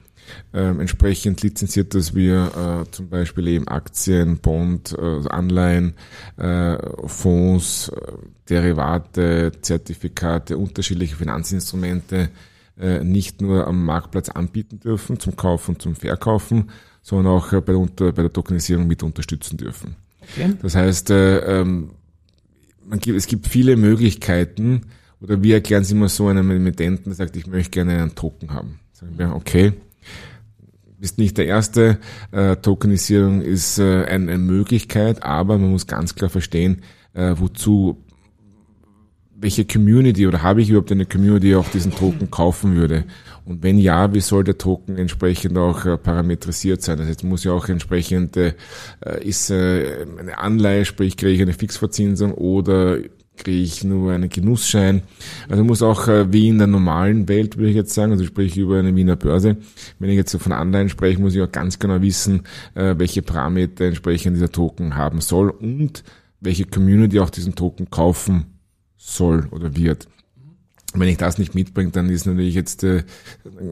äh, 0.53 0.59
entsprechend 0.59 1.41
lizenziert, 1.41 1.93
dass 1.93 2.15
wir 2.15 2.85
äh, 2.87 2.91
zum 2.91 3.09
Beispiel 3.09 3.47
eben 3.47 3.67
Aktien, 3.67 4.37
Bond, 4.37 4.95
äh, 4.97 5.27
Anleihen, 5.29 5.93
äh, 6.37 6.77
Fonds, 7.07 7.89
äh, 7.89 8.11
Derivate, 8.49 9.51
Zertifikate, 9.61 10.57
unterschiedliche 10.57 11.15
Finanzinstrumente 11.15 12.29
äh, 12.79 13.03
nicht 13.03 13.41
nur 13.41 13.67
am 13.67 13.85
Marktplatz 13.85 14.29
anbieten 14.29 14.79
dürfen 14.79 15.19
zum 15.19 15.35
Kaufen 15.35 15.75
und 15.75 15.81
zum 15.81 15.95
Verkaufen, 15.95 16.71
sondern 17.01 17.33
auch 17.33 17.53
äh, 17.53 17.61
bei 17.61 17.73
der, 17.73 18.11
bei 18.11 18.21
der 18.21 18.33
Tokenisierung 18.33 18.87
mit 18.87 19.03
unterstützen 19.03 19.57
dürfen. 19.57 19.95
Okay. 20.21 20.53
Das 20.61 20.75
heißt, 20.75 21.09
äh, 21.11 21.61
ähm, 21.61 21.91
man 22.85 22.99
gibt, 22.99 23.17
es 23.17 23.27
gibt 23.27 23.47
viele 23.47 23.77
Möglichkeiten, 23.77 24.87
oder 25.21 25.41
wir 25.43 25.55
erklären 25.55 25.84
es 25.84 25.91
immer 25.91 26.10
so 26.10 26.27
einem 26.27 26.49
Emittenten, 26.51 27.05
der 27.05 27.13
sagt, 27.13 27.36
ich 27.36 27.47
möchte 27.47 27.71
gerne 27.71 28.01
einen 28.01 28.15
Token 28.15 28.53
haben. 28.53 28.79
Sagen 28.91 29.17
wir, 29.17 29.36
okay, 29.36 29.73
bist 30.99 31.17
nicht 31.17 31.38
der 31.38 31.47
Erste. 31.47 31.97
Äh, 32.31 32.57
Tokenisierung 32.57 33.41
ist 33.41 33.79
äh, 33.79 34.05
eine 34.05 34.38
Möglichkeit, 34.38 35.23
aber 35.23 35.57
man 35.57 35.71
muss 35.71 35.88
ganz 35.88 36.15
klar 36.15 36.29
verstehen, 36.29 36.84
äh, 37.13 37.34
wozu 37.38 37.97
welche 39.36 39.65
Community 39.65 40.27
oder 40.27 40.43
habe 40.43 40.62
ich 40.62 40.69
überhaupt 40.69 40.91
eine 40.91 41.07
Community, 41.07 41.47
die 41.47 41.55
auch 41.55 41.67
diesen 41.69 41.91
Token 41.91 42.29
kaufen 42.29 42.75
würde? 42.75 43.05
Und 43.43 43.63
wenn 43.63 43.79
ja, 43.79 44.13
wie 44.13 44.19
soll 44.19 44.43
der 44.43 44.60
Token 44.60 44.97
entsprechend 44.97 45.57
auch 45.57 45.84
äh, 45.86 45.97
parametrisiert 45.97 46.84
sein? 46.84 46.99
Das 46.99 47.07
heißt, 47.07 47.23
muss 47.23 47.43
ja 47.43 47.51
auch 47.51 47.67
entsprechend, 47.67 48.38
äh, 48.38 48.53
ist 49.21 49.49
äh, 49.49 50.05
eine 50.19 50.38
Anleihe, 50.38 50.86
sprich 50.86 51.17
kriege 51.17 51.31
ich 51.31 51.41
eine 51.41 51.53
Fixverzinsung 51.53 52.36
oder 52.36 52.99
kriege 53.37 53.63
ich 53.63 53.83
nur 53.83 54.11
einen 54.11 54.29
Genussschein. 54.29 55.03
Also 55.49 55.63
muss 55.63 55.81
auch 55.81 56.07
äh, 56.07 56.31
wie 56.31 56.49
in 56.49 56.57
der 56.57 56.67
normalen 56.67 57.27
Welt, 57.27 57.57
würde 57.57 57.69
ich 57.69 57.75
jetzt 57.75 57.93
sagen, 57.93 58.11
also 58.11 58.23
sprich 58.23 58.57
über 58.57 58.77
eine 58.77 58.95
Wiener 58.95 59.15
Börse. 59.15 59.57
Wenn 59.99 60.09
ich 60.09 60.15
jetzt 60.15 60.31
so 60.31 60.39
von 60.39 60.51
Anleihen 60.51 60.89
spreche, 60.89 61.19
muss 61.19 61.35
ich 61.35 61.41
auch 61.41 61.51
ganz 61.51 61.79
genau 61.79 62.01
wissen, 62.01 62.43
äh, 62.75 62.95
welche 62.97 63.21
Parameter 63.21 63.85
entsprechend 63.85 64.35
dieser 64.35 64.51
Token 64.51 64.95
haben 64.95 65.21
soll 65.21 65.49
und 65.49 66.03
welche 66.39 66.65
Community 66.65 67.19
auch 67.19 67.29
diesen 67.29 67.55
Token 67.55 67.89
kaufen 67.89 68.59
soll 68.97 69.47
oder 69.51 69.75
wird. 69.75 70.07
Wenn 70.93 71.07
ich 71.07 71.17
das 71.17 71.37
nicht 71.37 71.55
mitbringe, 71.55 71.91
dann 71.91 72.09
ist 72.09 72.25
natürlich 72.25 72.55
jetzt, 72.55 72.83
äh, 72.83 73.03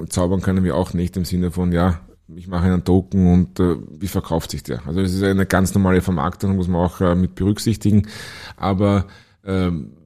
zaubern 0.07 0.41
können 0.41 0.63
wir 0.63 0.75
auch 0.75 0.93
nicht 0.93 1.17
im 1.17 1.25
Sinne 1.25 1.51
von, 1.51 1.71
ja, 1.71 1.99
ich 2.35 2.47
mache 2.47 2.65
einen 2.65 2.83
Token 2.83 3.33
und 3.33 3.59
äh, 3.59 3.75
wie 3.91 4.07
verkauft 4.07 4.51
sich 4.51 4.63
der? 4.63 4.85
Also 4.87 5.01
das 5.01 5.13
ist 5.13 5.23
eine 5.23 5.45
ganz 5.45 5.73
normale 5.73 6.01
Vermarktung, 6.01 6.55
muss 6.55 6.67
man 6.67 6.81
auch 6.81 7.01
äh, 7.01 7.15
mit 7.15 7.35
berücksichtigen. 7.35 8.07
Aber 8.55 9.07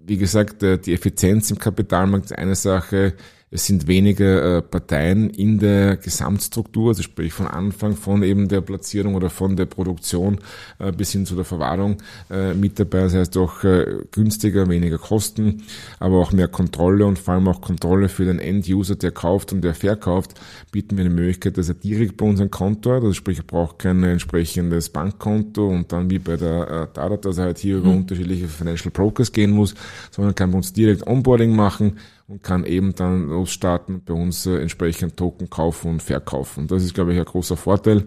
wie 0.06 0.18
gesagt, 0.18 0.64
äh, 0.64 0.78
die 0.78 0.94
Effizienz 0.94 1.52
im 1.52 1.60
Kapitalmarkt 1.60 2.26
ist 2.26 2.38
eine 2.38 2.56
Sache, 2.56 3.14
es 3.54 3.68
sind 3.68 3.88
weniger 3.88 4.58
äh, 4.58 4.62
Parteien 4.64 5.30
in 5.30 5.60
der 5.60 5.98
Gesamtstruktur, 5.98 6.90
also 6.90 7.04
sprich 7.04 7.34
von 7.34 7.46
Anfang 7.46 7.96
von 7.96 8.24
eben 8.24 8.48
der 8.48 8.62
Platzierung 8.62 9.14
oder 9.14 9.30
von 9.30 9.56
der 9.56 9.66
Produktion 9.66 10.40
äh, 10.80 10.92
bis 10.92 11.12
hin 11.12 11.28
zu 11.28 11.36
der 11.36 11.46
Verwahrung 11.46 11.98
äh, 12.32 12.56
mit 12.56 12.80
dabei. 12.80 13.02
Das 13.02 13.14
heißt 13.14 13.38
auch 13.38 13.64
äh, 13.64 13.86
günstiger, 14.12 14.68
weniger 14.70 14.98
Kosten, 14.98 15.62
aber 16.00 16.20
auch 16.20 16.32
mehr 16.32 16.48
Kontrolle 16.48 17.06
und 17.06 17.20
vor 17.20 17.36
allem 17.36 17.48
auch 17.48 17.62
Kontrolle 17.62 18.10
für 18.10 18.26
den 18.26 18.40
End-User, 18.40 18.96
der 18.96 19.12
kauft 19.12 19.54
und 19.54 19.62
der 19.62 19.76
verkauft, 19.76 20.34
bieten 20.72 20.98
wir 20.98 21.06
eine 21.06 21.14
Möglichkeit, 21.14 21.60
dass 21.60 21.70
er 21.70 21.76
direkt 21.76 22.18
bei 22.18 22.26
uns 22.26 22.42
ein 22.42 22.50
Konto 22.50 22.90
hat, 22.90 23.04
also 23.04 23.14
sprich 23.14 23.38
er 23.38 23.44
braucht 23.44 23.78
kein 23.78 24.04
entsprechendes 24.04 24.90
Bankkonto 24.90 25.68
und 25.68 25.92
dann 25.92 26.10
wie 26.10 26.18
bei 26.18 26.38
der 26.38 26.68
äh, 26.68 26.88
Dadat, 26.92 27.26
dass 27.26 27.38
er 27.38 27.46
halt 27.46 27.60
hier 27.60 27.76
mhm. 27.76 27.82
über 27.84 27.92
unterschiedliche 27.92 28.48
Financial 28.48 28.90
Brokers 28.90 29.32
gehen 29.32 29.52
muss, 29.52 29.76
sondern 30.10 30.34
kann 30.34 30.50
bei 30.50 30.58
uns 30.58 30.74
direkt 30.74 31.06
Onboarding 31.06 31.56
machen, 31.56 32.00
und 32.28 32.44
kann 32.44 32.66
eben 32.66 32.96
dann 32.96 33.28
losstarten, 33.28 34.04
bei 34.04 34.14
uns 34.14 34.46
äh, 34.46 34.58
entsprechend 34.58 35.18
Token 35.18 35.50
kaufen 35.50 35.92
und 35.92 36.04
verkaufen. 36.04 36.68
Das 36.68 36.84
ist, 36.84 36.94
glaube 36.94 37.14
ich, 37.14 37.20
ein 37.20 37.26
großer 37.26 37.58
Vorteil, 37.58 38.06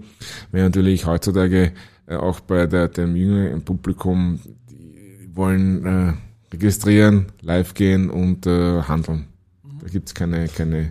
weil 0.53 0.63
natürlich 0.63 1.07
heutzutage 1.07 1.73
äh, 2.07 2.17
auch 2.17 2.41
bei 2.41 2.67
der, 2.67 2.89
dem 2.89 3.15
jüngeren 3.17 3.63
Publikum, 3.63 4.41
die 4.71 5.31
wollen 5.35 5.85
äh, 5.87 6.13
registrieren, 6.53 7.27
live 7.43 7.75
gehen 7.75 8.11
und 8.11 8.47
äh, 8.47 8.83
handeln. 8.83 9.27
Da 9.81 9.89
gibt's 9.89 10.15
keine, 10.15 10.49
keine 10.49 10.91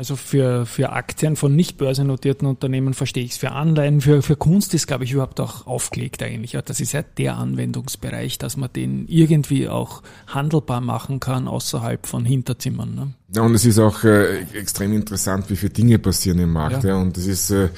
also 0.00 0.16
für, 0.16 0.64
für 0.64 0.92
Aktien 0.92 1.36
von 1.36 1.54
nicht 1.54 1.76
börsennotierten 1.76 2.48
Unternehmen 2.48 2.94
verstehe 2.94 3.22
ich 3.22 3.32
es. 3.32 3.36
Für 3.36 3.52
Anleihen, 3.52 4.00
für, 4.00 4.22
für 4.22 4.34
Kunst 4.34 4.72
ist, 4.72 4.86
glaube 4.86 5.04
ich, 5.04 5.12
überhaupt 5.12 5.38
auch 5.40 5.66
aufgelegt 5.66 6.22
eigentlich. 6.22 6.52
Das 6.64 6.80
ist 6.80 6.92
ja 6.92 7.02
der 7.02 7.36
Anwendungsbereich, 7.36 8.38
dass 8.38 8.56
man 8.56 8.72
den 8.72 9.06
irgendwie 9.08 9.68
auch 9.68 10.02
handelbar 10.26 10.80
machen 10.80 11.20
kann 11.20 11.46
außerhalb 11.46 12.06
von 12.06 12.24
Hinterzimmern. 12.24 12.94
Ne? 12.94 13.12
Ja, 13.34 13.42
und 13.42 13.54
es 13.54 13.64
ist 13.64 13.78
auch 13.78 14.02
äh, 14.02 14.40
extrem 14.54 14.92
interessant, 14.92 15.50
wie 15.50 15.56
viele 15.56 15.70
Dinge 15.70 16.00
passieren 16.00 16.40
im 16.40 16.52
Markt. 16.52 16.82
Ja. 16.82 16.90
ja. 16.90 16.96
Und 16.96 17.16
das 17.16 17.26
ist, 17.26 17.50
äh, 17.50 17.68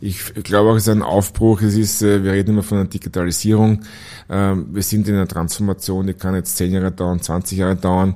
ich 0.00 0.32
glaube 0.34 0.70
auch, 0.70 0.76
es 0.76 0.84
ist 0.84 0.88
ein 0.88 1.02
Aufbruch. 1.02 1.62
Es 1.62 1.74
ist, 1.74 2.02
äh, 2.02 2.22
wir 2.22 2.32
reden 2.32 2.50
immer 2.50 2.62
von 2.62 2.78
einer 2.78 2.88
Digitalisierung. 2.88 3.82
Ähm, 4.28 4.68
wir 4.70 4.82
sind 4.82 5.08
in 5.08 5.16
einer 5.16 5.26
Transformation, 5.26 6.06
die 6.06 6.14
kann 6.14 6.36
jetzt 6.36 6.56
zehn 6.56 6.72
Jahre 6.72 6.92
dauern, 6.92 7.20
20 7.20 7.58
Jahre 7.58 7.74
dauern. 7.74 8.14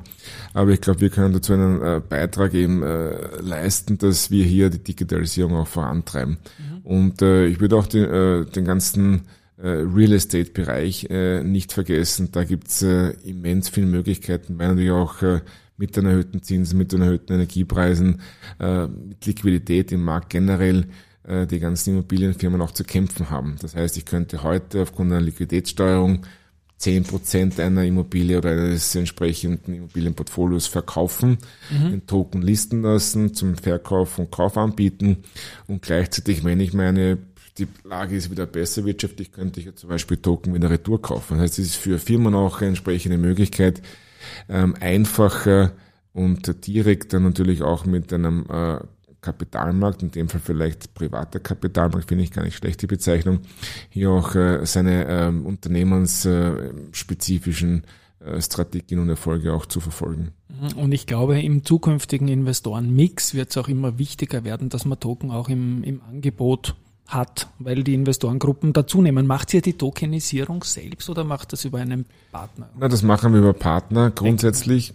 Aber 0.52 0.70
ich 0.70 0.80
glaube, 0.80 1.00
wir 1.00 1.10
können 1.10 1.34
dazu 1.34 1.54
einen 1.54 1.82
äh, 1.82 2.00
Beitrag 2.08 2.54
eben 2.54 2.84
äh, 2.84 3.40
leisten, 3.40 3.98
dass 3.98 4.30
wir 4.30 4.44
hier 4.44 4.70
die 4.70 4.78
Digitalisierung 4.78 5.56
auch 5.56 5.66
vorantreiben. 5.66 6.38
Mhm. 6.58 6.80
Und 6.84 7.22
äh, 7.22 7.46
ich 7.46 7.58
würde 7.58 7.76
auch 7.76 7.88
den, 7.88 8.04
äh, 8.04 8.44
den 8.44 8.64
ganzen 8.64 9.22
äh, 9.56 9.68
Real 9.68 10.12
Estate 10.12 10.52
Bereich 10.52 11.08
äh, 11.10 11.42
nicht 11.42 11.72
vergessen. 11.72 12.28
Da 12.30 12.44
gibt's 12.44 12.82
äh, 12.82 13.14
immens 13.24 13.68
viele 13.68 13.86
Möglichkeiten, 13.86 14.58
weil 14.58 14.68
natürlich 14.68 14.92
auch 14.92 15.22
äh, 15.22 15.40
mit 15.76 15.96
den 15.96 16.06
erhöhten 16.06 16.42
Zinsen, 16.42 16.78
mit 16.78 16.92
den 16.92 17.02
erhöhten 17.02 17.32
Energiepreisen, 17.32 18.20
äh, 18.60 18.86
mit 18.86 19.24
Liquidität 19.26 19.92
im 19.92 20.04
Markt 20.04 20.30
generell 20.30 20.86
äh, 21.24 21.46
die 21.46 21.58
ganzen 21.58 21.90
Immobilienfirmen 21.90 22.60
auch 22.60 22.70
zu 22.70 22.84
kämpfen 22.84 23.30
haben. 23.30 23.56
Das 23.60 23.74
heißt, 23.74 23.96
ich 23.96 24.04
könnte 24.04 24.42
heute 24.42 24.82
aufgrund 24.82 25.12
einer 25.12 25.20
Liquiditätssteuerung 25.20 26.26
zehn 26.76 27.04
Prozent 27.04 27.58
einer 27.60 27.84
Immobilie 27.84 28.36
oder 28.36 28.50
eines 28.50 28.94
entsprechenden 28.94 29.74
Immobilienportfolios 29.74 30.66
verkaufen, 30.66 31.38
mhm. 31.70 31.90
den 31.90 32.06
Token 32.06 32.42
listen 32.42 32.82
lassen, 32.82 33.32
zum 33.32 33.56
Verkauf 33.56 34.18
und 34.18 34.30
Kauf 34.30 34.58
anbieten 34.58 35.18
und 35.66 35.82
gleichzeitig, 35.82 36.44
wenn 36.44 36.60
ich 36.60 36.74
meine, 36.74 37.18
die 37.56 37.68
Lage 37.84 38.16
ist 38.16 38.30
wieder 38.30 38.46
besser 38.46 38.84
wirtschaftlich, 38.84 39.30
könnte 39.30 39.60
ich 39.60 39.66
ja 39.66 39.74
zum 39.74 39.88
Beispiel 39.88 40.16
Token 40.16 40.52
wieder 40.54 40.70
retour 40.70 41.00
kaufen. 41.00 41.34
Das 41.34 41.44
heißt, 41.44 41.58
es 41.60 41.66
ist 41.66 41.76
für 41.76 41.98
Firmen 41.98 42.34
auch 42.34 42.58
eine 42.58 42.68
entsprechende 42.68 43.16
Möglichkeit, 43.16 43.80
ähm, 44.48 44.74
einfacher 44.80 45.72
und 46.12 46.66
direkt 46.66 47.12
dann 47.12 47.24
natürlich 47.24 47.62
auch 47.62 47.86
mit 47.86 48.12
einem 48.12 48.46
äh, 48.48 48.78
Kapitalmarkt, 49.24 50.02
in 50.02 50.10
dem 50.10 50.28
Fall 50.28 50.42
vielleicht 50.44 50.92
privater 50.94 51.40
Kapitalmarkt, 51.40 52.08
finde 52.08 52.24
ich 52.24 52.30
gar 52.30 52.44
nicht 52.44 52.56
schlecht 52.56 52.82
die 52.82 52.86
Bezeichnung, 52.86 53.40
hier 53.88 54.10
auch 54.10 54.34
äh, 54.34 54.66
seine 54.66 55.06
ähm, 55.08 55.46
unternehmensspezifischen 55.46 57.84
äh, 58.20 58.38
Strategien 58.40 59.00
und 59.00 59.08
Erfolge 59.08 59.52
auch 59.52 59.66
zu 59.66 59.80
verfolgen. 59.80 60.30
Mhm. 60.48 60.78
Und 60.78 60.92
ich 60.92 61.06
glaube, 61.06 61.40
im 61.40 61.64
zukünftigen 61.64 62.28
Investorenmix 62.28 63.34
wird 63.34 63.50
es 63.50 63.56
auch 63.56 63.68
immer 63.68 63.98
wichtiger 63.98 64.44
werden, 64.44 64.68
dass 64.68 64.84
man 64.84 65.00
Token 65.00 65.30
auch 65.30 65.48
im, 65.48 65.82
im 65.82 66.02
Angebot 66.02 66.76
hat, 67.06 67.48
weil 67.58 67.84
die 67.84 67.94
Investorengruppen 67.94 68.72
dazunehmen. 68.72 69.26
Macht 69.26 69.52
ihr 69.54 69.62
die 69.62 69.74
Tokenisierung 69.74 70.64
selbst 70.64 71.08
oder 71.10 71.24
macht 71.24 71.52
das 71.52 71.64
über 71.64 71.78
einen 71.78 72.06
Partner? 72.32 72.70
Na, 72.78 72.88
das 72.88 73.02
machen 73.02 73.32
wir 73.32 73.40
über 73.40 73.52
Partner 73.52 74.10
grundsätzlich. 74.10 74.94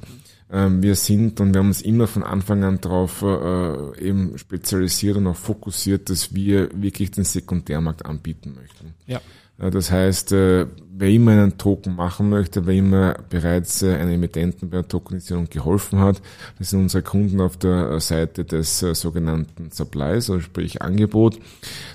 Ähm, 0.51 0.81
wir 0.81 0.95
sind 0.95 1.39
und 1.39 1.53
wir 1.53 1.59
haben 1.59 1.67
uns 1.67 1.81
immer 1.81 2.07
von 2.07 2.23
Anfang 2.23 2.63
an 2.63 2.81
darauf 2.81 3.21
äh, 3.21 4.03
eben 4.03 4.37
spezialisiert 4.37 5.17
und 5.17 5.27
auch 5.27 5.35
fokussiert, 5.35 6.09
dass 6.09 6.33
wir 6.33 6.69
wirklich 6.73 7.11
den 7.11 7.23
Sekundärmarkt 7.23 8.05
anbieten 8.05 8.55
möchten. 8.55 8.95
Ja. 9.05 9.21
Äh, 9.59 9.71
das 9.71 9.91
heißt, 9.91 10.31
äh, 10.31 10.67
wer 10.91 11.09
immer 11.09 11.31
einen 11.31 11.57
Token 11.57 11.95
machen 11.95 12.29
möchte, 12.29 12.65
wer 12.65 12.73
immer 12.73 13.15
bereits 13.29 13.81
äh, 13.81 13.95
einen 13.95 14.11
Emittenten 14.11 14.69
bei 14.69 14.77
der 14.77 14.87
Tokenisierung 14.87 15.49
geholfen 15.49 15.99
hat, 15.99 16.21
das 16.57 16.71
sind 16.71 16.81
unsere 16.81 17.03
Kunden 17.03 17.39
auf 17.41 17.57
der 17.57 17.99
Seite 17.99 18.45
des 18.45 18.79
sogenannten 18.79 19.71
Supplies, 19.71 20.29
also 20.29 20.39
sprich 20.39 20.81
Angebot. 20.81 21.39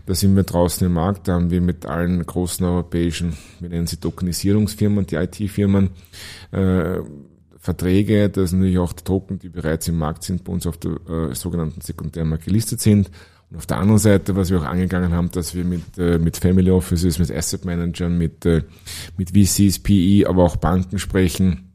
Da 0.07 0.15
sind 0.15 0.37
wir 0.37 0.45
draußen 0.45 0.87
im 0.87 0.95
Markt, 0.95 1.29
da 1.29 1.35
haben 1.35 1.51
wir 1.51 1.61
mit 1.61 1.87
allen 1.87 2.25
großen 2.25 2.65
europäischen, 2.65 3.37
wir 3.61 3.69
nennen 3.69 3.87
sie 3.87 3.97
Tokenisierungsfirmen, 3.97 5.07
die 5.07 5.17
IT-Firmen, 5.17 5.91
äh, 6.53 7.01
Verträge, 7.59 8.29
das 8.29 8.51
sind 8.51 8.59
natürlich 8.59 8.79
auch 8.79 8.93
Token, 8.93 9.39
die 9.39 9.49
bereits 9.49 9.89
im 9.89 9.97
Markt 9.97 10.23
sind, 10.23 10.45
bei 10.45 10.53
uns 10.53 10.67
auf 10.67 10.77
der 10.77 10.93
äh, 11.09 11.35
sogenannten 11.35 11.81
Sekundärmarkt 11.81 12.45
gelistet 12.45 12.83
sind. 12.83 13.11
Und 13.51 13.59
auf 13.59 13.67
der 13.67 13.79
anderen 13.79 13.99
Seite, 13.99 14.37
was 14.37 14.51
wir 14.51 14.61
auch 14.61 14.65
angegangen 14.65 15.13
haben, 15.13 15.31
dass 15.31 15.55
wir 15.55 15.65
mit, 15.65 15.99
äh, 15.99 16.19
mit 16.19 16.37
Family 16.37 16.71
Offices, 16.71 17.19
mit 17.19 17.31
Asset 17.31 17.65
Managern, 17.65 18.19
mit, 18.19 18.45
äh, 18.47 18.63
mit 19.17 19.31
VCs, 19.31 19.79
PE, 19.81 20.29
aber 20.29 20.45
auch 20.45 20.57
Banken 20.57 20.99
sprechen, 20.99 21.73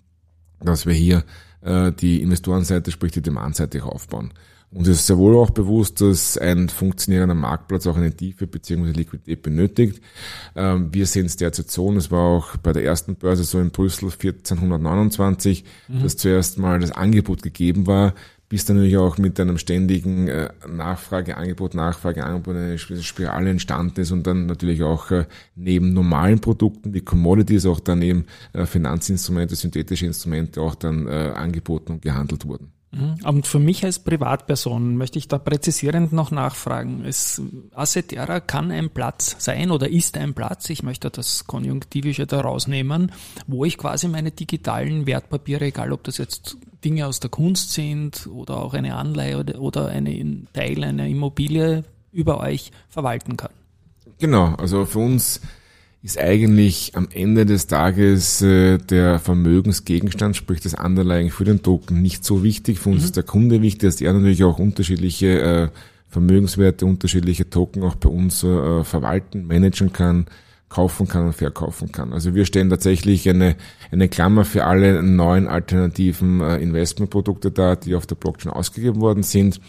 dass 0.60 0.86
wir 0.86 0.94
hier 0.94 1.24
äh, 1.62 1.92
die 1.92 2.22
Investorenseite, 2.22 2.92
sprich 2.92 3.12
die 3.12 3.22
Demandseite 3.22 3.84
aufbauen. 3.84 4.34
Und 4.72 4.88
es 4.88 5.00
ist 5.00 5.08
sehr 5.08 5.18
wohl 5.18 5.36
auch 5.36 5.50
bewusst, 5.50 6.00
dass 6.00 6.38
ein 6.38 6.70
funktionierender 6.70 7.34
Marktplatz 7.34 7.88
auch 7.88 7.98
eine 7.98 8.16
Tiefe 8.16 8.46
bzw. 8.46 8.92
Liquidität 8.92 9.42
benötigt. 9.42 10.02
Ähm, 10.56 10.94
wir 10.94 11.08
sehen 11.08 11.26
es 11.26 11.38
derzeit 11.38 11.72
so, 11.72 11.88
und 11.88 11.98
es 11.98 12.12
war 12.12 12.22
auch 12.22 12.56
bei 12.58 12.72
der 12.72 12.84
ersten 12.84 13.16
Börse 13.16 13.44
so 13.44 13.60
in 13.60 13.72
Brüssel 13.72 14.12
1429, 14.12 15.64
mhm. 15.88 16.04
dass 16.04 16.18
zuerst 16.18 16.60
mal 16.60 16.80
das 16.80 16.92
Angebot 16.92 17.42
gegeben 17.42 17.88
war, 17.88 18.14
bis 18.50 18.66
dann 18.66 18.78
natürlich 18.78 18.98
auch 18.98 19.20
mit 19.20 19.40
einem 19.40 19.60
ständigen 19.60 20.28
äh, 20.28 20.50
Nachfrage, 20.68 21.38
Angebot, 21.38 21.76
Nachfrage, 21.76 22.26
Angebot 22.26 22.56
eine 22.56 22.78
Spirale 22.80 23.52
entstanden 23.52 24.02
ist 24.02 24.12
und 24.12 24.26
dann 24.26 24.48
natürlich 24.48 24.82
auch 24.82 25.12
äh, 25.12 25.26
neben 25.56 25.94
normalen 25.94 26.42
Produkten 26.42 26.94
wie 26.94 27.02
Commodities 27.02 27.68
auch 27.68 27.80
dann 27.80 28.02
eben 28.02 28.26
äh, 28.54 28.66
Finanzinstrumente, 28.66 29.56
synthetische 29.56 30.08
Instrumente 30.08 30.62
auch 30.62 30.76
dann 30.76 31.08
angeboten 31.08 31.94
und 31.94 32.02
gehandelt 32.02 32.46
wurden. 32.46 32.72
Mhm. 32.92 33.18
Und 33.24 33.48
für 33.48 33.60
mich 33.60 33.84
als 33.86 34.00
Privatperson 34.00 34.98
möchte 34.98 35.20
ich 35.20 35.28
da 35.28 35.38
präzisierend 35.38 36.12
noch 36.12 36.32
nachfragen. 36.32 37.04
Es, 37.06 37.42
Assetera 37.74 38.40
kann 38.40 38.72
ein 38.72 38.90
Platz 38.90 39.36
sein 39.40 39.70
oder 39.72 39.90
ist 39.90 40.18
ein 40.18 40.34
Platz, 40.34 40.70
ich 40.70 40.82
möchte 40.82 41.10
das 41.10 41.46
Konjunktivische 41.46 42.26
da 42.26 42.42
rausnehmen, 42.42 43.12
wo 43.48 43.66
ich 43.66 43.78
quasi 43.78 44.08
meine 44.08 44.32
digitalen 44.32 45.06
Wertpapiere, 45.06 45.66
egal 45.66 45.92
ob 45.92 46.04
das 46.04 46.18
jetzt 46.18 46.58
Dinge 46.84 47.08
aus 47.08 47.20
der 47.20 47.30
Kunst 47.30 47.74
sind 47.74 48.28
oder 48.28 48.58
auch 48.58 48.74
eine 48.74 48.96
Anleihe 48.96 49.38
oder, 49.38 49.60
oder 49.60 49.88
eine 49.88 50.44
Teil 50.54 50.84
einer 50.84 51.08
Immobilie 51.08 51.84
über 52.12 52.40
euch 52.40 52.72
verwalten 52.88 53.38
kann. 53.38 53.52
Genau, 54.20 54.56
also 54.56 54.86
für 54.86 55.00
uns 55.00 55.42
ist 56.02 56.18
eigentlich 56.18 56.96
am 56.96 57.10
Ende 57.14 57.46
des 57.46 57.68
Tages 57.68 58.42
äh, 58.42 58.78
der 58.78 59.20
Vermögensgegenstand, 59.20 60.36
sprich 60.36 60.62
das 60.62 60.74
Underlying 60.74 61.30
für 61.30 61.44
den 61.44 61.62
Token, 61.62 62.02
nicht 62.02 62.24
so 62.24 62.44
wichtig. 62.44 62.80
Für 62.80 62.90
uns 62.90 63.00
mhm. 63.00 63.06
ist 63.06 63.16
der 63.18 63.24
Kunde 63.24 63.62
wichtig, 63.62 63.82
dass 63.82 64.02
er 64.02 64.14
natürlich 64.14 64.44
auch 64.44 64.60
unterschiedliche 64.60 65.42
äh, 65.42 65.70
Vermögenswerte, 66.08 66.86
unterschiedliche 66.86 67.50
Token 67.50 67.84
auch 67.84 67.96
bei 67.96 68.10
uns 68.10 68.44
äh, 68.44 68.84
verwalten, 68.84 69.46
managen 69.46 69.94
kann 69.94 70.26
kaufen 70.70 71.08
kann 71.08 71.26
und 71.26 71.34
verkaufen 71.34 71.92
kann. 71.92 72.14
Also 72.14 72.36
wir 72.36 72.46
stellen 72.46 72.70
tatsächlich 72.70 73.28
eine, 73.28 73.56
eine 73.92 74.08
Klammer 74.08 74.46
für 74.46 74.66
alle 74.66 75.02
neuen 75.02 75.48
alternativen 75.48 76.42
äh, 76.42 76.58
Investmentprodukte 76.58 77.50
dar, 77.52 77.76
die 77.76 77.96
auf 77.96 78.06
der 78.06 78.16
Blockchain 78.16 78.54
ausgegeben 78.54 79.02
worden 79.02 79.24
sind. 79.24 79.60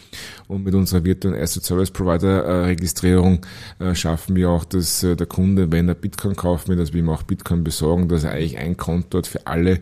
Und 0.47 0.65
mit 0.65 0.75
unserer 0.75 1.03
virtuellen 1.05 1.41
Asset 1.41 1.65
Service 1.65 1.91
Provider 1.91 2.45
äh, 2.45 2.65
Registrierung 2.67 3.47
äh, 3.79 3.95
schaffen 3.95 4.37
wir 4.37 4.51
auch, 4.51 4.65
dass 4.65 5.01
der 5.01 5.27
Kunde, 5.27 5.73
wenn 5.73 5.89
er 5.89 5.95
Bitcoin 5.95 6.37
kaufen 6.37 6.69
will, 6.69 6.77
dass 6.77 6.93
wir 6.93 7.01
ihm 7.01 7.09
auch 7.09 7.23
Bitcoin 7.23 7.65
besorgen, 7.65 8.09
dass 8.09 8.25
er 8.25 8.33
eigentlich 8.33 8.59
ein 8.59 8.77
Konto 8.77 9.19
hat 9.19 9.27
für 9.27 9.47
alle 9.47 9.81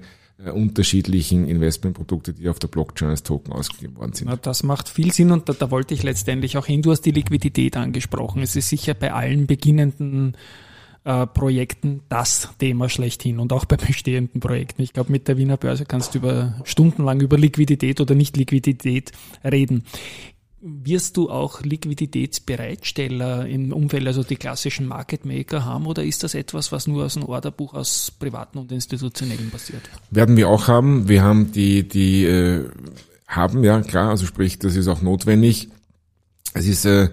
unterschiedlichen 0.54 1.48
Investmentprodukte, 1.48 2.33
die 2.33 2.48
auf 2.48 2.61
der 2.61 2.68
Blockchain 2.68 3.09
als 3.09 3.24
Token 3.24 3.52
ausgegeben 3.52 3.96
worden 3.96 4.12
sind. 4.12 4.28
Na, 4.28 4.37
das 4.37 4.62
macht 4.62 4.88
viel 4.88 5.12
Sinn 5.12 5.33
und 5.33 5.48
da, 5.48 5.52
da 5.52 5.72
wollte 5.72 5.94
ich 5.94 6.04
letztendlich 6.04 6.57
auch 6.57 6.66
hin. 6.66 6.81
Du 6.81 6.92
hast 6.92 7.00
die 7.00 7.11
Liquidität 7.11 7.76
angesprochen. 7.76 8.42
Es 8.42 8.54
ist 8.54 8.68
sicher 8.68 8.94
bei 8.94 9.12
allen 9.12 9.48
beginnenden 9.48 10.37
äh, 11.04 11.26
Projekten 11.26 12.02
das 12.08 12.50
Thema 12.58 12.88
schlechthin 12.88 13.38
und 13.38 13.52
auch 13.52 13.64
bei 13.64 13.76
bestehenden 13.87 14.40
Projekten. 14.40 14.82
Ich 14.82 14.92
glaube, 14.92 15.12
mit 15.12 15.28
der 15.28 15.37
Wiener 15.37 15.56
Börse 15.56 15.84
kannst 15.84 16.14
du 16.14 16.18
über 16.18 16.61
stundenlang 16.64 17.20
über 17.20 17.38
Liquidität 17.38 18.00
oder 18.00 18.14
Nicht-Liquidität 18.14 19.12
reden. 19.44 19.84
Wirst 20.61 21.16
du 21.16 21.30
auch 21.30 21.62
Liquiditätsbereitsteller 21.62 23.46
im 23.46 23.72
Umfeld, 23.72 24.08
also 24.08 24.24
die 24.24 24.34
klassischen 24.34 24.87
Market 24.87 25.24
Maker 25.24 25.64
haben, 25.64 25.87
oder 25.87 26.02
ist 26.02 26.24
das 26.24 26.34
etwas, 26.34 26.72
was 26.72 26.88
nur 26.88 27.04
aus 27.04 27.14
dem 27.14 27.22
Orderbuch 27.22 27.74
aus 27.74 28.11
privaten 28.11 28.58
und 28.58 28.72
institutionellen 28.72 29.50
passiert? 29.50 29.82
Werden 30.11 30.37
wir 30.37 30.48
auch 30.48 30.66
haben. 30.66 31.08
Wir 31.08 31.22
haben 31.22 31.52
die, 31.52 31.87
die 31.87 32.24
äh, 32.24 32.68
haben, 33.28 33.62
ja 33.62 33.80
klar, 33.82 34.11
also 34.11 34.26
sprich, 34.26 34.58
das 34.58 34.74
ist 34.74 34.88
auch 34.88 35.00
notwendig. 35.00 35.68
Es 36.54 36.66
ist 36.66 36.84
äh, 36.87 37.11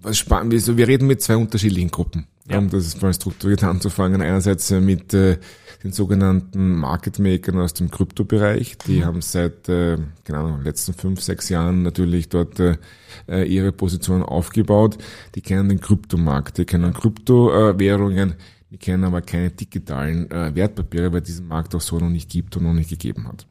was 0.00 0.16
spannend, 0.16 0.52
wir 0.76 0.86
reden 0.86 1.08
mit 1.08 1.20
zwei 1.20 1.36
unterschiedlichen 1.36 1.90
Gruppen 1.90 2.28
ja. 2.48 2.58
um 2.58 2.70
das 2.70 3.00
mal 3.00 3.14
strukturiert 3.14 3.64
anzufangen. 3.64 4.22
Einerseits 4.22 4.70
äh, 4.70 4.80
mit 4.80 5.14
äh, 5.14 5.38
den 5.82 5.92
sogenannten 5.92 6.76
Market 6.76 7.18
Makern 7.18 7.58
aus 7.58 7.74
dem 7.74 7.90
Kryptobereich. 7.90 8.78
Die 8.86 9.00
mhm. 9.00 9.04
haben 9.04 9.22
seit 9.22 9.68
äh, 9.68 9.98
genau 10.24 10.58
letzten 10.62 10.94
fünf, 10.94 11.20
sechs 11.20 11.48
Jahren 11.50 11.82
natürlich 11.82 12.28
dort 12.28 12.58
äh, 12.58 12.76
äh, 13.28 13.44
ihre 13.44 13.72
Position 13.72 14.22
aufgebaut. 14.22 14.98
Die 15.34 15.42
kennen 15.42 15.68
den 15.68 15.80
Kryptomarkt, 15.80 16.58
die 16.58 16.64
kennen 16.64 16.94
Kryptowährungen, 16.94 18.34
die 18.70 18.78
kennen 18.78 19.04
aber 19.04 19.20
keine 19.20 19.50
digitalen 19.50 20.30
äh, 20.30 20.54
Wertpapiere, 20.54 21.12
weil 21.12 21.20
diesen 21.20 21.48
Markt 21.48 21.74
auch 21.74 21.80
so 21.82 21.98
noch 21.98 22.10
nicht 22.10 22.30
gibt 22.30 22.56
und 22.56 22.64
noch 22.64 22.72
nicht 22.72 22.90
gegeben 22.90 23.28
hat. 23.28 23.46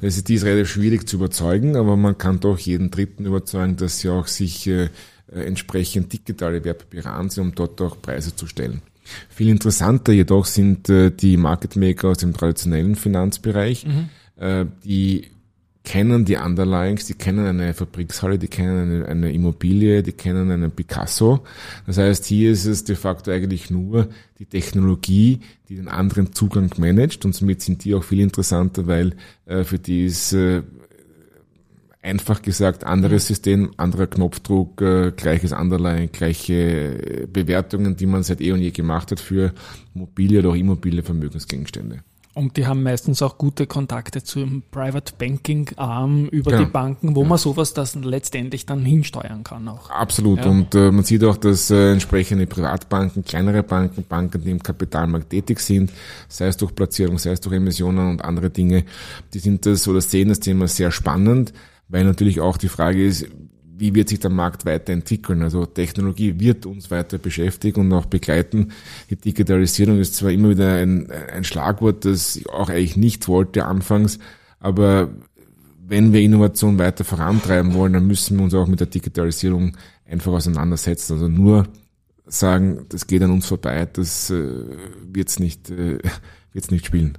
Das 0.00 0.16
ist, 0.16 0.28
die 0.28 0.34
ist 0.34 0.44
relativ 0.44 0.70
schwierig 0.70 1.08
zu 1.08 1.16
überzeugen, 1.16 1.76
aber 1.76 1.96
man 1.96 2.16
kann 2.16 2.40
doch 2.40 2.58
jeden 2.58 2.90
Dritten 2.90 3.26
überzeugen, 3.26 3.76
dass 3.76 3.98
sie 3.98 4.08
auch 4.08 4.26
sich 4.26 4.66
äh, 4.66 4.84
äh, 4.84 4.88
entsprechend 5.32 6.12
digitale 6.12 6.64
Wertpapiere 6.64 7.10
ansehen, 7.10 7.44
um 7.44 7.54
dort 7.54 7.80
auch 7.80 8.00
Preise 8.00 8.34
zu 8.34 8.46
stellen. 8.46 8.82
Viel 9.28 9.48
interessanter 9.48 10.12
jedoch 10.12 10.44
sind 10.44 10.88
äh, 10.88 11.10
die 11.10 11.36
Market 11.36 11.76
Maker 11.76 12.08
aus 12.08 12.18
dem 12.18 12.34
traditionellen 12.34 12.94
Finanzbereich, 12.94 13.86
mhm. 13.86 14.08
äh, 14.36 14.66
die 14.84 15.30
kennen 15.88 16.26
die 16.26 16.36
Underlyings, 16.36 17.06
die 17.06 17.14
kennen 17.14 17.46
eine 17.46 17.72
Fabrikshalle, 17.72 18.38
die 18.38 18.48
kennen 18.48 18.78
eine, 18.78 19.06
eine, 19.06 19.32
Immobilie, 19.32 20.02
die 20.02 20.12
kennen 20.12 20.50
einen 20.50 20.70
Picasso. 20.70 21.44
Das 21.86 21.96
heißt, 21.96 22.26
hier 22.26 22.52
ist 22.52 22.66
es 22.66 22.84
de 22.84 22.94
facto 22.94 23.30
eigentlich 23.30 23.70
nur 23.70 24.08
die 24.38 24.44
Technologie, 24.44 25.40
die 25.70 25.76
den 25.76 25.88
anderen 25.88 26.34
Zugang 26.34 26.70
managt 26.76 27.24
und 27.24 27.34
somit 27.34 27.62
sind 27.62 27.84
die 27.84 27.94
auch 27.94 28.04
viel 28.04 28.20
interessanter, 28.20 28.86
weil 28.86 29.14
äh, 29.46 29.64
für 29.64 29.78
die 29.78 30.04
ist 30.04 30.34
äh, 30.34 30.62
einfach 32.02 32.42
gesagt, 32.42 32.84
anderes 32.84 33.26
System, 33.26 33.72
anderer 33.76 34.06
Knopfdruck, 34.06 34.80
äh, 34.80 35.12
gleiches 35.12 35.52
Underline, 35.52 36.08
gleiche 36.08 37.26
Bewertungen, 37.32 37.96
die 37.96 38.06
man 38.06 38.22
seit 38.22 38.40
eh 38.40 38.52
und 38.52 38.60
je 38.60 38.70
gemacht 38.70 39.10
hat 39.10 39.20
für 39.20 39.52
mobile 39.94 40.40
oder 40.40 40.50
auch 40.50 40.54
immobile 40.54 41.02
Vermögensgegenstände. 41.02 42.04
Und 42.38 42.56
die 42.56 42.68
haben 42.68 42.84
meistens 42.84 43.20
auch 43.20 43.36
gute 43.36 43.66
Kontakte 43.66 44.22
zum 44.22 44.62
Private 44.70 45.12
Banking 45.18 45.70
Arm 45.74 46.26
über 46.26 46.52
ja. 46.52 46.58
die 46.60 46.66
Banken, 46.66 47.16
wo 47.16 47.22
ja. 47.22 47.28
man 47.30 47.38
sowas 47.38 47.74
das 47.74 47.96
letztendlich 47.96 48.64
dann 48.64 48.84
hinsteuern 48.84 49.42
kann 49.42 49.66
auch. 49.66 49.90
Absolut. 49.90 50.44
Ja. 50.44 50.50
Und 50.52 50.72
äh, 50.76 50.92
man 50.92 51.02
sieht 51.02 51.24
auch, 51.24 51.36
dass 51.36 51.68
äh, 51.72 51.90
entsprechende 51.90 52.46
Privatbanken, 52.46 53.24
kleinere 53.24 53.64
Banken, 53.64 54.04
Banken, 54.04 54.44
die 54.44 54.52
im 54.52 54.62
Kapitalmarkt 54.62 55.30
tätig 55.30 55.58
sind, 55.58 55.90
sei 56.28 56.46
es 56.46 56.56
durch 56.56 56.76
Platzierung, 56.76 57.18
sei 57.18 57.32
es 57.32 57.40
durch 57.40 57.56
Emissionen 57.56 58.08
und 58.08 58.24
andere 58.24 58.50
Dinge, 58.50 58.84
die 59.34 59.40
sind 59.40 59.66
das 59.66 59.88
oder 59.88 60.00
sehen 60.00 60.28
das 60.28 60.38
Thema 60.38 60.68
sehr 60.68 60.92
spannend 60.92 61.52
weil 61.88 62.04
natürlich 62.04 62.40
auch 62.40 62.56
die 62.56 62.68
Frage 62.68 63.04
ist, 63.04 63.26
wie 63.78 63.94
wird 63.94 64.08
sich 64.08 64.18
der 64.18 64.30
Markt 64.30 64.66
weiterentwickeln? 64.66 65.42
Also 65.42 65.64
Technologie 65.64 66.40
wird 66.40 66.66
uns 66.66 66.90
weiter 66.90 67.18
beschäftigen 67.18 67.80
und 67.80 67.92
auch 67.92 68.06
begleiten. 68.06 68.72
Die 69.08 69.16
Digitalisierung 69.16 70.00
ist 70.00 70.16
zwar 70.16 70.30
immer 70.30 70.50
wieder 70.50 70.74
ein, 70.74 71.08
ein 71.10 71.44
Schlagwort, 71.44 72.04
das 72.04 72.36
ich 72.36 72.48
auch 72.48 72.68
eigentlich 72.68 72.96
nicht 72.96 73.28
wollte 73.28 73.66
anfangs, 73.66 74.18
aber 74.58 75.10
wenn 75.86 76.12
wir 76.12 76.20
Innovation 76.20 76.78
weiter 76.78 77.04
vorantreiben 77.04 77.72
wollen, 77.72 77.94
dann 77.94 78.06
müssen 78.06 78.36
wir 78.36 78.44
uns 78.44 78.54
auch 78.54 78.66
mit 78.66 78.80
der 78.80 78.88
Digitalisierung 78.88 79.76
einfach 80.04 80.32
auseinandersetzen. 80.32 81.14
Also 81.14 81.28
nur 81.28 81.66
sagen, 82.26 82.84
das 82.90 83.06
geht 83.06 83.22
an 83.22 83.30
uns 83.30 83.46
vorbei, 83.46 83.88
das 83.90 84.28
äh, 84.28 84.64
wird's 85.02 85.38
nicht, 85.38 85.70
äh, 85.70 85.98
wird's 86.52 86.70
nicht 86.70 86.84
spielen. 86.84 87.16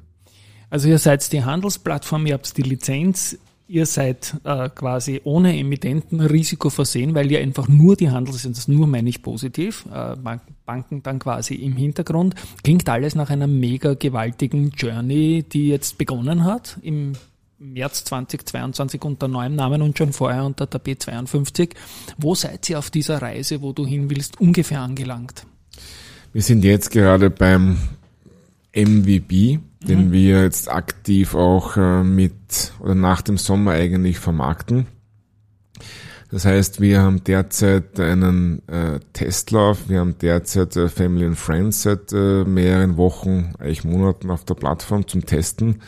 Also 0.70 0.88
ihr 0.88 1.00
seid 1.00 1.32
die 1.32 1.44
Handelsplattform, 1.44 2.28
ihr 2.28 2.36
habt 2.36 2.56
die 2.58 2.62
Lizenz, 2.62 3.40
ihr 3.70 3.86
seid 3.86 4.36
äh, 4.44 4.68
quasi 4.70 5.22
ohne 5.24 5.58
Emittentenrisiko 5.58 6.70
versehen, 6.70 7.14
weil 7.14 7.32
ihr 7.32 7.40
einfach 7.40 7.68
nur 7.68 7.96
die 7.96 8.10
Handel 8.10 8.34
sind, 8.34 8.58
das 8.58 8.68
nur 8.68 8.88
meine 8.88 9.10
ich 9.10 9.22
positiv, 9.22 9.86
äh, 9.94 10.16
Banken 10.66 11.04
dann 11.04 11.20
quasi 11.20 11.56
im 11.56 11.74
Hintergrund. 11.74 12.36
Klingt 12.64 12.90
alles 12.90 13.16
nach 13.16 13.30
einer 13.30 13.48
mega 13.48 13.94
gewaltigen 13.94 14.72
Journey, 14.72 15.44
die 15.44 15.70
jetzt 15.70 15.98
begonnen 15.98 16.44
hat 16.44 16.78
im 16.82 17.14
März 17.60 18.06
2022 18.06 19.04
unter 19.04 19.28
neuem 19.28 19.56
Namen 19.56 19.82
und 19.82 19.98
schon 19.98 20.14
vorher 20.14 20.46
unter 20.46 20.66
der 20.66 20.82
B52. 20.82 21.76
Wo 22.18 22.34
seid 22.34 22.70
ihr 22.70 22.80
auf 22.80 22.90
dieser 22.90 23.22
Reise, 23.22 23.62
wo 23.62 23.74
du 23.74 23.86
hin 23.86 24.10
willst, 24.10 24.40
ungefähr 24.40 24.82
angelangt? 24.82 25.46
Wir 26.34 26.42
sind 26.42 26.64
jetzt 26.64 26.92
gerade 26.92 27.30
beim 27.30 27.78
MVP, 28.74 29.60
den 29.82 30.08
mhm. 30.08 30.12
wir 30.12 30.44
jetzt 30.44 30.70
aktiv 30.70 31.36
auch 31.36 31.78
äh, 31.78 32.04
mit 32.04 32.74
oder 32.80 32.96
nach 32.96 33.22
dem 33.22 33.38
Sommer 33.38 33.72
eigentlich 33.72 34.20
vermarkten. 34.20 34.88
Das 36.32 36.46
heißt, 36.46 36.80
wir 36.80 37.02
haben 37.02 37.24
derzeit 37.24 38.00
einen 38.00 38.68
äh, 38.68 39.00
Testlauf, 39.14 39.90
wir 39.90 40.00
haben 40.00 40.16
derzeit 40.20 40.76
äh, 40.76 40.88
Family 40.88 41.26
and 41.26 41.38
Friends 41.38 41.84
seit 41.84 42.14
äh, 42.14 42.44
mehreren 42.44 42.98
Wochen, 42.98 43.54
eigentlich 43.58 43.84
Monaten 43.84 44.30
auf 44.30 44.46
der 44.46 44.54
Plattform 44.54 45.08
zum 45.08 45.26
Testen, 45.26 45.82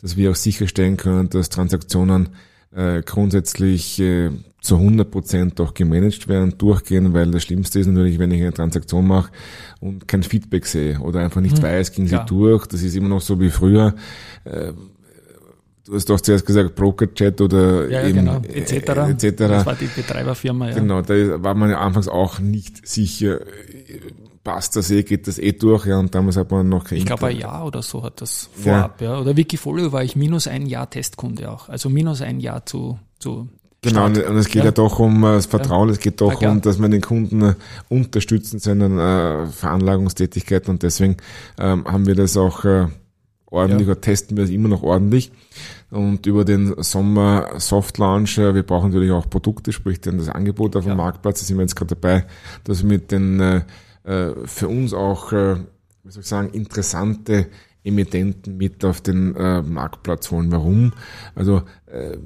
dass 0.00 0.16
wir 0.16 0.30
auch 0.30 0.36
sicherstellen 0.36 0.96
können, 0.96 1.28
dass 1.28 1.50
Transaktionen 1.50 2.30
äh, 2.74 3.02
grundsätzlich 3.02 4.00
äh, 4.00 4.30
zu 4.60 4.76
100 4.76 5.10
Prozent 5.10 5.60
auch 5.60 5.74
gemanagt 5.74 6.28
werden, 6.28 6.56
durchgehen, 6.56 7.12
weil 7.12 7.30
das 7.30 7.42
Schlimmste 7.42 7.80
ist 7.80 7.88
natürlich, 7.88 8.18
wenn 8.18 8.30
ich 8.30 8.40
eine 8.40 8.52
Transaktion 8.52 9.06
mache 9.06 9.32
und 9.80 10.06
kein 10.06 10.22
Feedback 10.22 10.66
sehe 10.66 10.98
oder 11.00 11.20
einfach 11.20 11.40
nicht 11.40 11.56
hm, 11.56 11.64
weiß, 11.64 11.92
ging 11.92 12.06
sie 12.06 12.14
ja. 12.14 12.24
durch. 12.24 12.66
Das 12.66 12.82
ist 12.82 12.94
immer 12.94 13.08
noch 13.08 13.20
so 13.20 13.40
wie 13.40 13.50
früher. 13.50 13.94
Äh, 14.44 14.72
du 15.84 15.94
hast 15.94 16.08
doch 16.08 16.20
zuerst 16.20 16.46
gesagt 16.46 16.76
Broker-Chat 16.76 17.40
oder 17.40 17.88
ja, 17.88 18.02
ja, 18.02 18.08
eben, 18.08 18.20
genau. 18.20 18.40
etc. 18.54 18.72
Äh, 18.72 19.10
etc. 19.10 19.36
Das 19.36 19.66
war 19.66 19.74
die 19.74 19.86
Betreiberfirma, 19.86 20.68
ja. 20.68 20.74
Genau, 20.74 21.02
da 21.02 21.42
war 21.42 21.54
man 21.54 21.70
ja 21.70 21.80
anfangs 21.80 22.06
auch 22.06 22.38
nicht 22.38 22.86
sicher, 22.86 23.40
passt 24.44 24.76
das 24.76 24.90
eh, 24.90 25.02
geht 25.02 25.26
das 25.26 25.38
eh 25.38 25.52
durch, 25.52 25.86
ja, 25.86 25.98
und 25.98 26.14
damals 26.14 26.36
hat 26.36 26.50
man 26.50 26.68
noch 26.68 26.84
kein 26.84 26.98
Ich 26.98 27.06
glaube, 27.06 27.28
ein 27.28 27.36
Jahr 27.36 27.66
oder 27.66 27.82
so 27.82 28.02
hat 28.02 28.20
das 28.20 28.48
vorab, 28.52 29.00
ja. 29.00 29.12
ja. 29.14 29.20
Oder 29.20 29.36
Wikifolio 29.36 29.92
war 29.92 30.02
ich 30.02 30.16
minus 30.16 30.46
ein 30.46 30.66
Jahr 30.66 30.90
Testkunde 30.90 31.50
auch, 31.50 31.68
also 31.68 31.88
minus 31.88 32.22
ein 32.22 32.40
Jahr 32.40 32.66
zu, 32.66 32.98
zu 33.18 33.48
Genau, 33.84 34.06
und, 34.06 34.16
und 34.16 34.36
es 34.36 34.46
geht 34.46 34.62
ja. 34.62 34.66
ja 34.66 34.70
doch 34.70 35.00
um 35.00 35.24
äh, 35.24 35.32
das 35.32 35.46
Vertrauen, 35.46 35.88
es 35.88 35.98
geht 35.98 36.20
doch 36.20 36.40
um, 36.40 36.60
dass 36.60 36.78
man 36.78 36.92
den 36.92 37.00
Kunden 37.00 37.42
äh, 37.42 37.54
unterstützt 37.88 38.52
in 38.54 38.60
seinen 38.60 38.96
äh, 38.98 39.46
Veranlagungstätigkeiten 39.46 40.70
und 40.70 40.84
deswegen 40.84 41.16
ähm, 41.58 41.84
haben 41.84 42.06
wir 42.06 42.14
das 42.14 42.36
auch 42.36 42.64
äh, 42.64 42.86
ordentlich 43.46 43.88
ja. 43.88 43.92
oder 43.92 44.00
testen 44.00 44.36
wir 44.36 44.44
es 44.44 44.50
immer 44.50 44.68
noch 44.68 44.84
ordentlich. 44.84 45.32
Und 45.90 46.26
über 46.26 46.44
den 46.44 46.74
Sommer 46.82 47.58
Soft 47.58 47.98
Launch, 47.98 48.38
wir 48.38 48.62
brauchen 48.62 48.90
natürlich 48.90 49.12
auch 49.12 49.28
Produkte, 49.28 49.72
sprich 49.72 50.00
dann 50.00 50.16
das 50.16 50.28
Angebot 50.28 50.74
auf 50.76 50.84
dem 50.84 50.90
ja. 50.90 50.94
Marktplatz. 50.94 51.40
Da 51.40 51.46
sind 51.46 51.58
wir 51.58 51.62
jetzt 51.62 51.76
gerade 51.76 51.94
dabei, 51.96 52.24
dass 52.64 52.82
wir 52.82 52.88
mit 52.88 53.10
den 53.10 53.40
äh, 53.40 53.56
äh, 53.56 53.62
für 54.04 54.68
uns 54.68 54.92
auch, 54.92 55.32
äh, 55.32 55.56
wie 56.02 56.10
soll 56.10 56.22
ich 56.22 56.28
sagen, 56.28 56.50
interessante 56.50 57.46
Emittenten 57.84 58.56
mit 58.56 58.84
auf 58.84 59.00
den 59.00 59.34
äh, 59.36 59.62
Marktplatz 59.62 60.30
holen. 60.30 60.50
Warum? 60.52 60.92
Also 61.34 61.62
äh, 61.86 62.16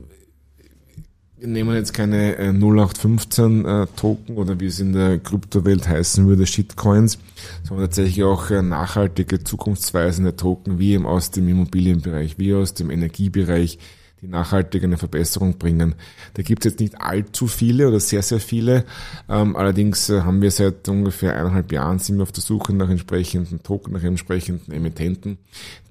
wir 1.38 1.48
nehmen 1.48 1.74
jetzt 1.74 1.92
keine 1.92 2.36
äh, 2.36 2.48
0815 2.48 3.64
äh, 3.64 3.86
Token 3.94 4.36
oder 4.36 4.58
wie 4.58 4.66
es 4.66 4.80
in 4.80 4.94
der 4.94 5.18
Kryptowelt 5.18 5.86
heißen 5.86 6.26
würde, 6.26 6.46
Shitcoins, 6.46 7.18
sondern 7.62 7.86
tatsächlich 7.86 8.24
auch 8.24 8.50
äh, 8.50 8.62
nachhaltige, 8.62 9.44
zukunftsweisende 9.44 10.36
Token, 10.36 10.78
wie 10.78 10.92
eben 10.92 11.06
aus 11.06 11.30
dem 11.30 11.46
Immobilienbereich, 11.48 12.38
wie 12.38 12.54
aus 12.54 12.72
dem 12.72 12.90
Energiebereich, 12.90 13.78
die 14.26 14.32
nachhaltig 14.32 14.82
eine 14.82 14.98
Verbesserung 14.98 15.58
bringen. 15.58 15.94
Da 16.34 16.42
gibt 16.42 16.64
es 16.64 16.72
jetzt 16.72 16.80
nicht 16.80 17.00
allzu 17.00 17.46
viele 17.46 17.88
oder 17.88 18.00
sehr, 18.00 18.22
sehr 18.22 18.40
viele. 18.40 18.84
Ähm, 19.28 19.56
allerdings 19.56 20.10
äh, 20.10 20.22
haben 20.22 20.42
wir 20.42 20.50
seit 20.50 20.88
ungefähr 20.88 21.36
eineinhalb 21.36 21.70
Jahren 21.72 21.98
sind 21.98 22.16
wir 22.16 22.24
auf 22.24 22.32
der 22.32 22.42
Suche 22.42 22.72
nach 22.72 22.90
entsprechenden 22.90 23.62
Token, 23.62 23.92
nach 23.92 24.02
entsprechenden 24.02 24.72
Emittenten, 24.72 25.38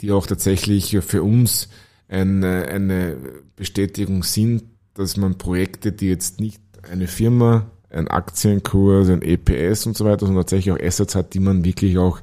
die 0.01 0.11
auch 0.11 0.27
tatsächlich 0.27 0.97
für 1.01 1.23
uns 1.23 1.69
eine, 2.07 2.67
eine 2.67 3.17
Bestätigung 3.55 4.23
sind, 4.23 4.63
dass 4.93 5.17
man 5.17 5.37
Projekte, 5.37 5.91
die 5.91 6.07
jetzt 6.07 6.39
nicht 6.39 6.61
eine 6.89 7.07
Firma, 7.07 7.71
ein 7.95 8.07
Aktienkurs, 8.07 9.09
ein 9.09 9.21
EPS 9.21 9.85
und 9.85 9.97
so 9.97 10.05
weiter, 10.05 10.25
sondern 10.25 10.43
tatsächlich 10.43 10.73
auch 10.73 10.79
Assets 10.79 11.15
hat, 11.15 11.33
die 11.33 11.39
man 11.39 11.63
wirklich 11.63 11.97
auch 11.97 12.19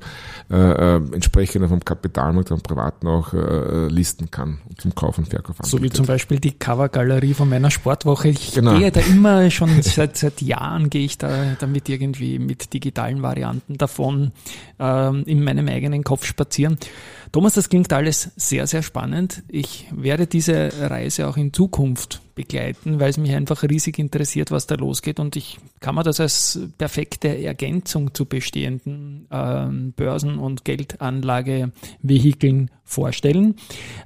äh, 0.50 0.56
äh, 0.56 0.96
entsprechend 1.12 1.66
vom 1.68 1.84
Kapitalmarkt 1.84 2.52
und 2.52 2.62
Privaten 2.62 3.06
auch 3.08 3.32
äh, 3.32 3.88
listen 3.88 4.30
kann 4.30 4.58
und 4.68 4.80
zum 4.80 4.94
Kauf 4.94 5.18
und 5.18 5.28
Verkauf 5.28 5.58
anbietet. 5.58 5.70
So 5.70 5.82
wie 5.82 5.90
zum 5.90 6.06
Beispiel 6.06 6.40
die 6.40 6.52
Covergalerie 6.52 7.34
von 7.34 7.48
meiner 7.48 7.70
Sportwoche. 7.70 8.28
Ich 8.28 8.52
genau. 8.52 8.78
gehe 8.78 8.92
da 8.92 9.00
immer 9.00 9.50
schon 9.50 9.82
seit, 9.82 10.16
seit 10.16 10.42
Jahren 10.42 10.90
gehe 10.90 11.04
ich 11.04 11.18
da 11.18 11.56
damit 11.58 11.88
irgendwie 11.88 12.38
mit 12.38 12.72
digitalen 12.74 13.22
Varianten 13.22 13.78
davon 13.78 14.32
ähm, 14.78 15.22
in 15.26 15.42
meinem 15.42 15.68
eigenen 15.68 16.04
Kopf 16.04 16.26
spazieren. 16.26 16.76
Thomas, 17.32 17.54
das 17.54 17.70
klingt 17.70 17.90
alles 17.94 18.30
sehr, 18.36 18.66
sehr 18.66 18.82
spannend. 18.82 19.42
Ich 19.48 19.86
werde 19.90 20.26
diese 20.26 20.70
Reise 20.80 21.28
auch 21.28 21.38
in 21.38 21.54
Zukunft 21.54 22.20
begleiten, 22.34 23.00
weil 23.00 23.10
es 23.10 23.18
mich 23.18 23.32
einfach 23.32 23.62
riesig 23.62 23.98
interessiert, 23.98 24.50
was 24.50 24.66
da 24.66 24.74
losgeht. 24.74 25.20
Und 25.20 25.36
ich 25.36 25.58
kann 25.80 25.94
mir 25.94 26.02
das 26.02 26.20
als 26.20 26.58
perfekte 26.78 27.42
Ergänzung 27.42 28.14
zu 28.14 28.26
bestehenden 28.26 29.26
ähm, 29.30 29.92
Börsen- 29.92 30.38
und 30.38 30.64
Geldanlagevehikeln 30.64 32.70
vorstellen. 32.92 33.56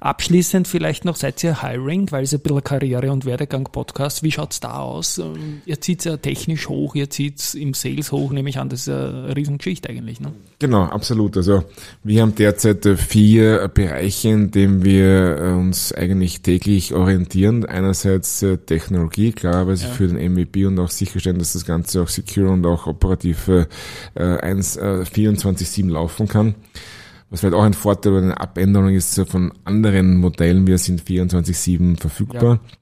Abschließend 0.01 0.68
vielleicht 0.68 1.05
noch, 1.05 1.16
seid 1.16 1.42
ihr 1.44 1.62
Hiring, 1.62 2.11
weil 2.12 2.25
es 2.25 2.33
ein 2.33 2.40
bisschen 2.40 2.64
Karriere- 2.64 3.12
und 3.12 3.25
Werdegang-Podcast. 3.25 4.22
Wie 4.22 4.33
schaut's 4.33 4.61
da 4.61 4.79
aus? 4.79 5.18
Ähm, 5.18 5.62
ihr 5.66 5.81
zieht 5.81 6.05
ja 6.05 6.16
technisch 6.16 6.68
hoch, 6.68 6.94
ihr 6.94 7.11
zieht 7.11 7.55
im 7.55 7.75
Sales 7.75 8.12
hoch, 8.12 8.33
nehme 8.33 8.49
ich 8.49 8.59
an. 8.59 8.68
Das 8.68 8.81
ist 8.81 8.88
eine 8.88 9.35
Riesengeschichte 9.37 9.90
eigentlich. 9.90 10.20
Ne? 10.20 10.33
Genau, 10.59 10.85
absolut. 10.85 11.37
Also 11.37 11.64
wir 12.03 12.22
haben 12.22 12.35
derzeit 12.35 12.87
vier 12.99 13.68
Bereiche, 13.68 14.29
in 14.29 14.51
denen 14.51 14.85
wir 14.85 15.55
uns 15.59 15.92
eigentlich 15.92 16.40
täglich 16.40 16.94
orientieren. 16.94 17.66
Einerseits 17.66 18.42
äh, 18.42 18.57
Technologie, 18.59 19.33
klar, 19.33 19.66
weil 19.66 19.77
sie 19.77 19.87
ja. 19.87 19.92
für 19.92 20.09
den 20.09 20.33
MVP 20.33 20.66
und 20.66 20.79
auch 20.79 20.90
sicherstellen, 20.90 21.38
dass 21.38 21.53
das 21.53 21.64
Ganze 21.64 22.03
auch 22.03 22.09
secure 22.09 22.51
und 22.51 22.64
auch 22.66 22.87
operativ 22.87 23.49
äh, 23.49 23.66
24-7 24.16 25.87
äh, 25.87 25.90
laufen 25.90 26.29
kann. 26.29 26.55
Was 27.30 27.40
vielleicht 27.40 27.54
auch 27.54 27.64
ein 27.64 27.74
Vorteil 27.74 28.12
oder 28.12 28.22
eine 28.22 28.40
Abänderung 28.40 28.94
ist 28.94 29.20
von 29.28 29.52
anderen 29.64 30.16
Modellen. 30.18 30.66
Wir 30.66 30.78
sind 30.78 31.02
24-7 31.02 31.98
verfügbar. 31.98 32.60
Ja. 32.62 32.76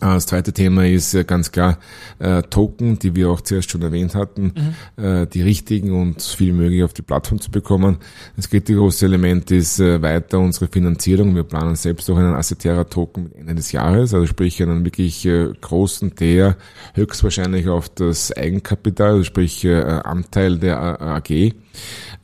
Äh, 0.00 0.14
das 0.14 0.26
zweite 0.26 0.52
Thema 0.52 0.86
ist 0.86 1.16
ganz 1.26 1.52
klar 1.52 1.78
äh, 2.18 2.42
Token, 2.42 2.98
die 2.98 3.14
wir 3.14 3.30
auch 3.30 3.40
zuerst 3.40 3.70
schon 3.70 3.82
erwähnt 3.82 4.14
hatten, 4.14 4.52
mhm. 4.96 5.02
äh, 5.02 5.26
die 5.26 5.42
richtigen 5.42 5.92
und 5.92 6.22
viel 6.22 6.52
möglich 6.52 6.82
auf 6.82 6.92
die 6.92 7.02
Plattform 7.02 7.40
zu 7.40 7.50
bekommen. 7.50 7.98
Das 8.36 8.48
dritte 8.48 8.74
große 8.74 9.06
Element 9.06 9.50
ist 9.50 9.80
äh, 9.80 10.02
weiter 10.02 10.40
unsere 10.40 10.68
Finanzierung. 10.68 11.34
Wir 11.34 11.44
planen 11.44 11.76
selbst 11.76 12.10
auch 12.10 12.16
einen 12.16 12.34
Assetera-Token 12.34 13.32
Ende 13.34 13.54
des 13.54 13.72
Jahres, 13.72 14.14
also 14.14 14.26
sprich 14.26 14.62
einen 14.62 14.84
wirklich 14.84 15.24
äh, 15.26 15.52
großen, 15.60 16.14
der 16.16 16.56
höchstwahrscheinlich 16.94 17.68
auf 17.68 17.88
das 17.88 18.32
Eigenkapital, 18.32 19.12
also 19.12 19.24
sprich 19.24 19.64
äh, 19.64 19.80
Anteil 19.82 20.58
der 20.58 21.00
AG 21.00 21.54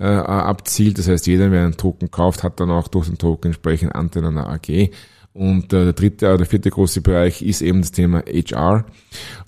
äh, 0.00 0.04
abzielt. 0.04 0.98
Das 0.98 1.08
heißt, 1.08 1.26
jeder, 1.26 1.50
der 1.50 1.62
einen 1.62 1.76
Token 1.76 2.10
kauft, 2.10 2.42
hat 2.42 2.58
dann 2.58 2.70
auch 2.70 2.88
durch 2.88 3.06
den 3.06 3.18
Token 3.18 3.48
entsprechend 3.48 3.94
Anteil 3.94 4.24
an 4.24 4.34
der 4.34 4.48
AG. 4.48 4.90
Und 5.32 5.72
äh, 5.72 5.84
der 5.84 5.92
dritte, 5.92 6.36
der 6.36 6.46
vierte 6.46 6.70
große 6.70 7.02
Bereich 7.02 7.42
ist 7.42 7.62
eben 7.62 7.82
das 7.82 7.92
Thema 7.92 8.22
HR. 8.26 8.86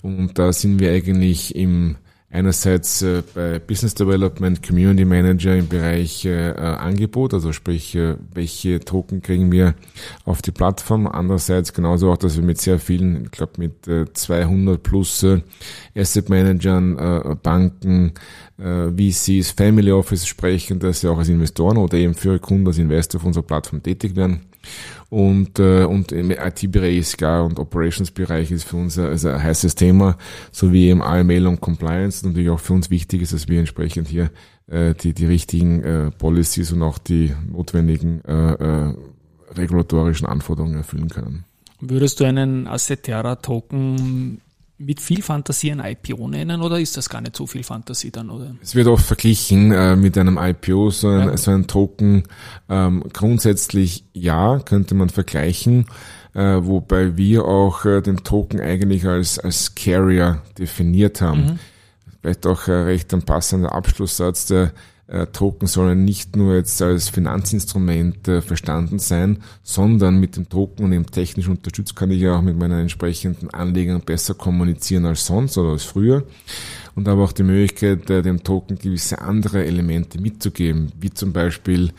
Und 0.01 0.37
da 0.39 0.53
sind 0.53 0.79
wir 0.79 0.91
eigentlich 0.91 1.55
im 1.55 1.97
einerseits 2.33 3.03
äh, 3.03 3.21
bei 3.35 3.59
Business 3.59 3.93
Development, 3.93 4.65
Community 4.65 5.05
Manager 5.05 5.55
im 5.55 5.67
Bereich 5.67 6.25
äh, 6.25 6.49
äh, 6.49 6.55
Angebot, 6.55 7.33
also 7.33 7.53
sprich, 7.53 7.95
äh, 7.95 8.15
welche 8.33 8.79
Token 8.79 9.21
kriegen 9.21 9.51
wir 9.51 9.75
auf 10.25 10.41
die 10.41 10.51
Plattform. 10.51 11.05
Andererseits 11.05 11.73
genauso 11.73 12.11
auch, 12.11 12.17
dass 12.17 12.35
wir 12.35 12.43
mit 12.43 12.59
sehr 12.59 12.79
vielen, 12.79 13.25
ich 13.25 13.31
glaube 13.31 13.53
mit 13.57 13.87
äh, 13.87 14.11
200 14.11 14.81
plus 14.81 15.21
äh, 15.21 15.41
Asset 15.95 16.29
Managern, 16.29 16.97
äh, 16.97 17.35
Banken, 17.35 18.13
VCs, 18.57 19.51
Family 19.51 19.91
Office 19.91 20.27
sprechen, 20.27 20.79
dass 20.79 21.01
sie 21.01 21.07
auch 21.07 21.17
als 21.17 21.29
Investoren 21.29 21.77
oder 21.77 21.97
eben 21.97 22.13
für 22.13 22.37
Kunden 22.39 22.67
als 22.67 22.77
Investor 22.77 23.19
auf 23.19 23.25
unserer 23.25 23.43
Plattform 23.43 23.81
tätig 23.81 24.15
werden. 24.15 24.41
Und, 25.09 25.59
äh, 25.59 25.83
und 25.83 26.11
im 26.11 26.31
IT-Bereich 26.31 27.17
klar 27.17 27.45
und 27.45 27.59
Operations-Bereich 27.59 28.51
ist 28.51 28.63
für 28.63 28.77
uns 28.77 28.97
also 28.97 29.29
ein 29.29 29.43
heißes 29.43 29.75
Thema, 29.75 30.17
sowie 30.51 30.89
im 30.89 31.01
AML 31.01 31.47
und 31.47 31.61
Compliance 31.61 32.25
natürlich 32.25 32.49
auch 32.49 32.59
für 32.59 32.73
uns 32.73 32.89
wichtig 32.89 33.21
ist, 33.21 33.33
dass 33.33 33.47
wir 33.47 33.59
entsprechend 33.59 34.07
hier 34.07 34.31
äh, 34.67 34.93
die, 34.95 35.13
die 35.13 35.25
richtigen 35.25 35.83
äh, 35.83 36.11
Policies 36.11 36.71
und 36.71 36.81
auch 36.81 36.97
die 36.97 37.33
notwendigen 37.51 38.23
äh, 38.25 38.53
äh, 38.53 38.95
regulatorischen 39.55 40.27
Anforderungen 40.27 40.75
erfüllen 40.75 41.09
können. 41.09 41.45
Würdest 41.79 42.19
du 42.19 42.23
einen 42.23 42.67
Assetera-Token 42.67 44.41
mit 44.85 45.01
viel 45.01 45.21
Fantasie 45.21 45.71
ein 45.71 45.79
IPO 45.79 46.27
nennen 46.27 46.61
oder 46.61 46.79
ist 46.79 46.97
das 46.97 47.09
gar 47.09 47.21
nicht 47.21 47.35
so 47.35 47.47
viel 47.47 47.63
Fantasie 47.63 48.11
dann? 48.11 48.29
Oder? 48.29 48.55
Es 48.61 48.75
wird 48.75 48.87
oft 48.87 49.05
verglichen 49.05 49.71
äh, 49.71 49.95
mit 49.95 50.17
einem 50.17 50.37
IPO, 50.37 50.89
so 50.91 51.07
ein, 51.07 51.29
ja. 51.29 51.37
so 51.37 51.51
ein 51.51 51.67
Token. 51.67 52.23
Ähm, 52.69 53.03
grundsätzlich 53.13 54.05
ja, 54.13 54.59
könnte 54.59 54.95
man 54.95 55.09
vergleichen, 55.09 55.85
äh, 56.33 56.59
wobei 56.61 57.17
wir 57.17 57.45
auch 57.45 57.85
äh, 57.85 58.01
den 58.01 58.17
Token 58.17 58.59
eigentlich 58.59 59.05
als, 59.05 59.39
als 59.39 59.75
Carrier 59.75 60.41
definiert 60.57 61.21
haben. 61.21 61.45
Mhm. 61.45 61.59
Vielleicht 62.21 62.47
auch 62.47 62.67
äh, 62.67 62.71
recht 62.71 63.13
ein 63.13 63.23
passender 63.23 63.73
Abschlusssatz. 63.73 64.45
Der 64.47 64.71
Token 65.25 65.67
sollen 65.67 66.05
nicht 66.05 66.35
nur 66.35 66.55
jetzt 66.55 66.81
als 66.81 67.09
Finanzinstrument 67.09 68.27
äh, 68.27 68.41
verstanden 68.41 68.99
sein, 68.99 69.43
sondern 69.61 70.19
mit 70.19 70.37
dem 70.37 70.47
Token 70.47 70.85
und 70.85 70.93
eben 70.93 71.05
technisch 71.05 71.49
unterstützt 71.49 71.95
kann 71.95 72.09
ich 72.09 72.21
ja 72.21 72.37
auch 72.37 72.41
mit 72.41 72.57
meinen 72.57 72.79
entsprechenden 72.79 73.49
Anlegern 73.49 74.01
besser 74.01 74.33
kommunizieren 74.33 75.05
als 75.05 75.25
sonst 75.25 75.57
oder 75.57 75.71
als 75.71 75.83
früher. 75.83 76.23
Und 76.95 77.07
aber 77.07 77.23
auch 77.23 77.33
die 77.33 77.43
Möglichkeit, 77.43 78.09
äh, 78.09 78.21
dem 78.21 78.43
Token 78.43 78.77
gewisse 78.77 79.19
andere 79.21 79.65
Elemente 79.65 80.21
mitzugeben, 80.21 80.91
wie 80.99 81.09
zum 81.09 81.33
Beispiel 81.33 81.91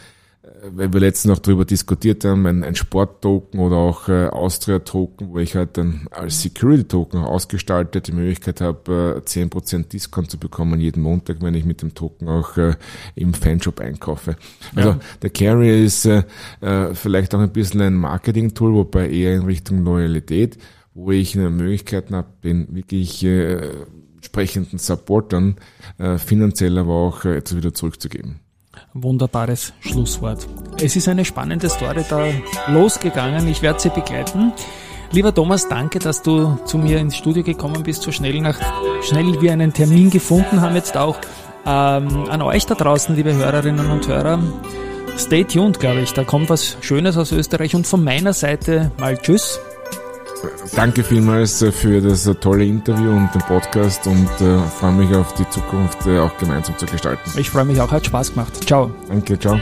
weil 0.72 0.92
wir 0.92 1.00
letztens 1.00 1.30
noch 1.30 1.38
darüber 1.38 1.64
diskutiert 1.64 2.24
haben, 2.24 2.46
ein, 2.46 2.64
ein 2.64 2.74
Sporttoken 2.74 3.60
oder 3.60 3.76
auch 3.76 4.08
äh, 4.08 4.26
Austria-Token, 4.26 5.28
wo 5.30 5.38
ich 5.38 5.54
halt 5.54 5.76
dann 5.76 6.06
als 6.10 6.42
Security-Token 6.42 7.20
ausgestaltet 7.20 8.06
die 8.06 8.12
Möglichkeit 8.12 8.60
habe, 8.60 9.22
äh, 9.24 9.28
10% 9.28 9.88
Discount 9.88 10.30
zu 10.30 10.38
bekommen 10.38 10.80
jeden 10.80 11.02
Montag, 11.02 11.42
wenn 11.42 11.54
ich 11.54 11.64
mit 11.64 11.82
dem 11.82 11.94
Token 11.94 12.28
auch 12.28 12.56
äh, 12.56 12.74
im 13.14 13.34
Fanshop 13.34 13.80
einkaufe. 13.80 14.36
Also 14.74 14.90
ja. 14.90 15.00
der 15.22 15.30
Carrier 15.30 15.84
ist 15.84 16.06
äh, 16.06 16.22
äh, 16.60 16.94
vielleicht 16.94 17.34
auch 17.34 17.40
ein 17.40 17.52
bisschen 17.52 17.80
ein 17.80 17.94
Marketing-Tool, 17.94 18.74
wobei 18.74 19.10
eher 19.10 19.34
in 19.34 19.42
Richtung 19.42 19.84
Loyalität, 19.84 20.58
wo 20.94 21.10
ich 21.10 21.36
eine 21.36 21.50
Möglichkeit 21.50 22.10
habe, 22.10 22.28
den 22.42 22.74
wirklich 22.74 23.24
äh, 23.24 23.70
entsprechenden 24.16 24.78
Supportern 24.78 25.56
äh, 25.98 26.18
finanziell 26.18 26.78
aber 26.78 26.94
auch 26.94 27.24
äh, 27.24 27.42
wieder 27.50 27.74
zurückzugeben 27.74 28.40
wunderbares 28.95 29.72
Schlusswort. 29.80 30.47
Es 30.80 30.97
ist 30.97 31.09
eine 31.09 31.24
spannende 31.24 31.68
Story 31.68 32.05
da 32.09 32.26
losgegangen. 32.68 33.47
Ich 33.49 33.61
werde 33.61 33.80
sie 33.80 33.90
begleiten. 33.90 34.53
Lieber 35.11 35.34
Thomas, 35.34 35.68
danke, 35.68 35.99
dass 35.99 36.22
du 36.22 36.59
zu 36.64 36.78
mir 36.78 36.99
ins 36.99 37.16
Studio 37.16 37.42
gekommen 37.42 37.82
bist, 37.82 38.03
so 38.03 38.11
schnell 38.11 38.40
nach 38.40 38.59
schnell 39.03 39.40
wir 39.40 39.53
einen 39.53 39.72
Termin 39.72 40.11
gefunden 40.11 40.61
haben 40.61 40.74
jetzt 40.74 40.97
auch 40.97 41.16
ähm, 41.66 42.28
an 42.28 42.42
euch 42.42 42.66
da 42.66 42.74
draußen, 42.74 43.14
liebe 43.14 43.34
Hörerinnen 43.34 43.90
und 43.90 44.09
Hörer. 44.09 44.38
Stay 45.16 45.45
tuned, 45.45 45.78
glaube 45.78 46.01
ich. 46.01 46.12
Da 46.12 46.24
kommt 46.24 46.51
was 46.51 46.76
Schönes 46.80 47.16
aus 47.16 47.30
Österreich 47.32 47.74
und 47.74 47.86
von 47.86 48.03
meiner 48.03 48.32
Seite 48.32 48.90
mal 48.99 49.16
Tschüss. 49.16 49.61
Danke 50.74 51.05
vielmals 51.05 51.62
äh, 51.62 51.72
für 51.72 52.01
das 52.01 52.26
äh, 52.26 52.34
tolle 52.34 52.64
Interview 52.64 53.11
und 53.11 53.34
den 53.34 53.42
Podcast 53.42 54.07
und 54.07 54.28
äh, 54.40 54.59
freue 54.78 54.92
mich 54.92 55.14
auf 55.14 55.34
die 55.34 55.49
Zukunft 55.51 56.07
äh, 56.07 56.18
auch 56.18 56.36
gemeinsam 56.38 56.76
zu 56.78 56.86
gestalten. 56.86 57.30
Ich 57.36 57.51
freue 57.51 57.64
mich 57.64 57.80
auch, 57.80 57.90
hat 57.90 58.07
Spaß 58.07 58.34
gemacht. 58.34 58.64
Ciao. 58.66 58.90
Danke, 59.09 59.38
ciao. 59.38 59.59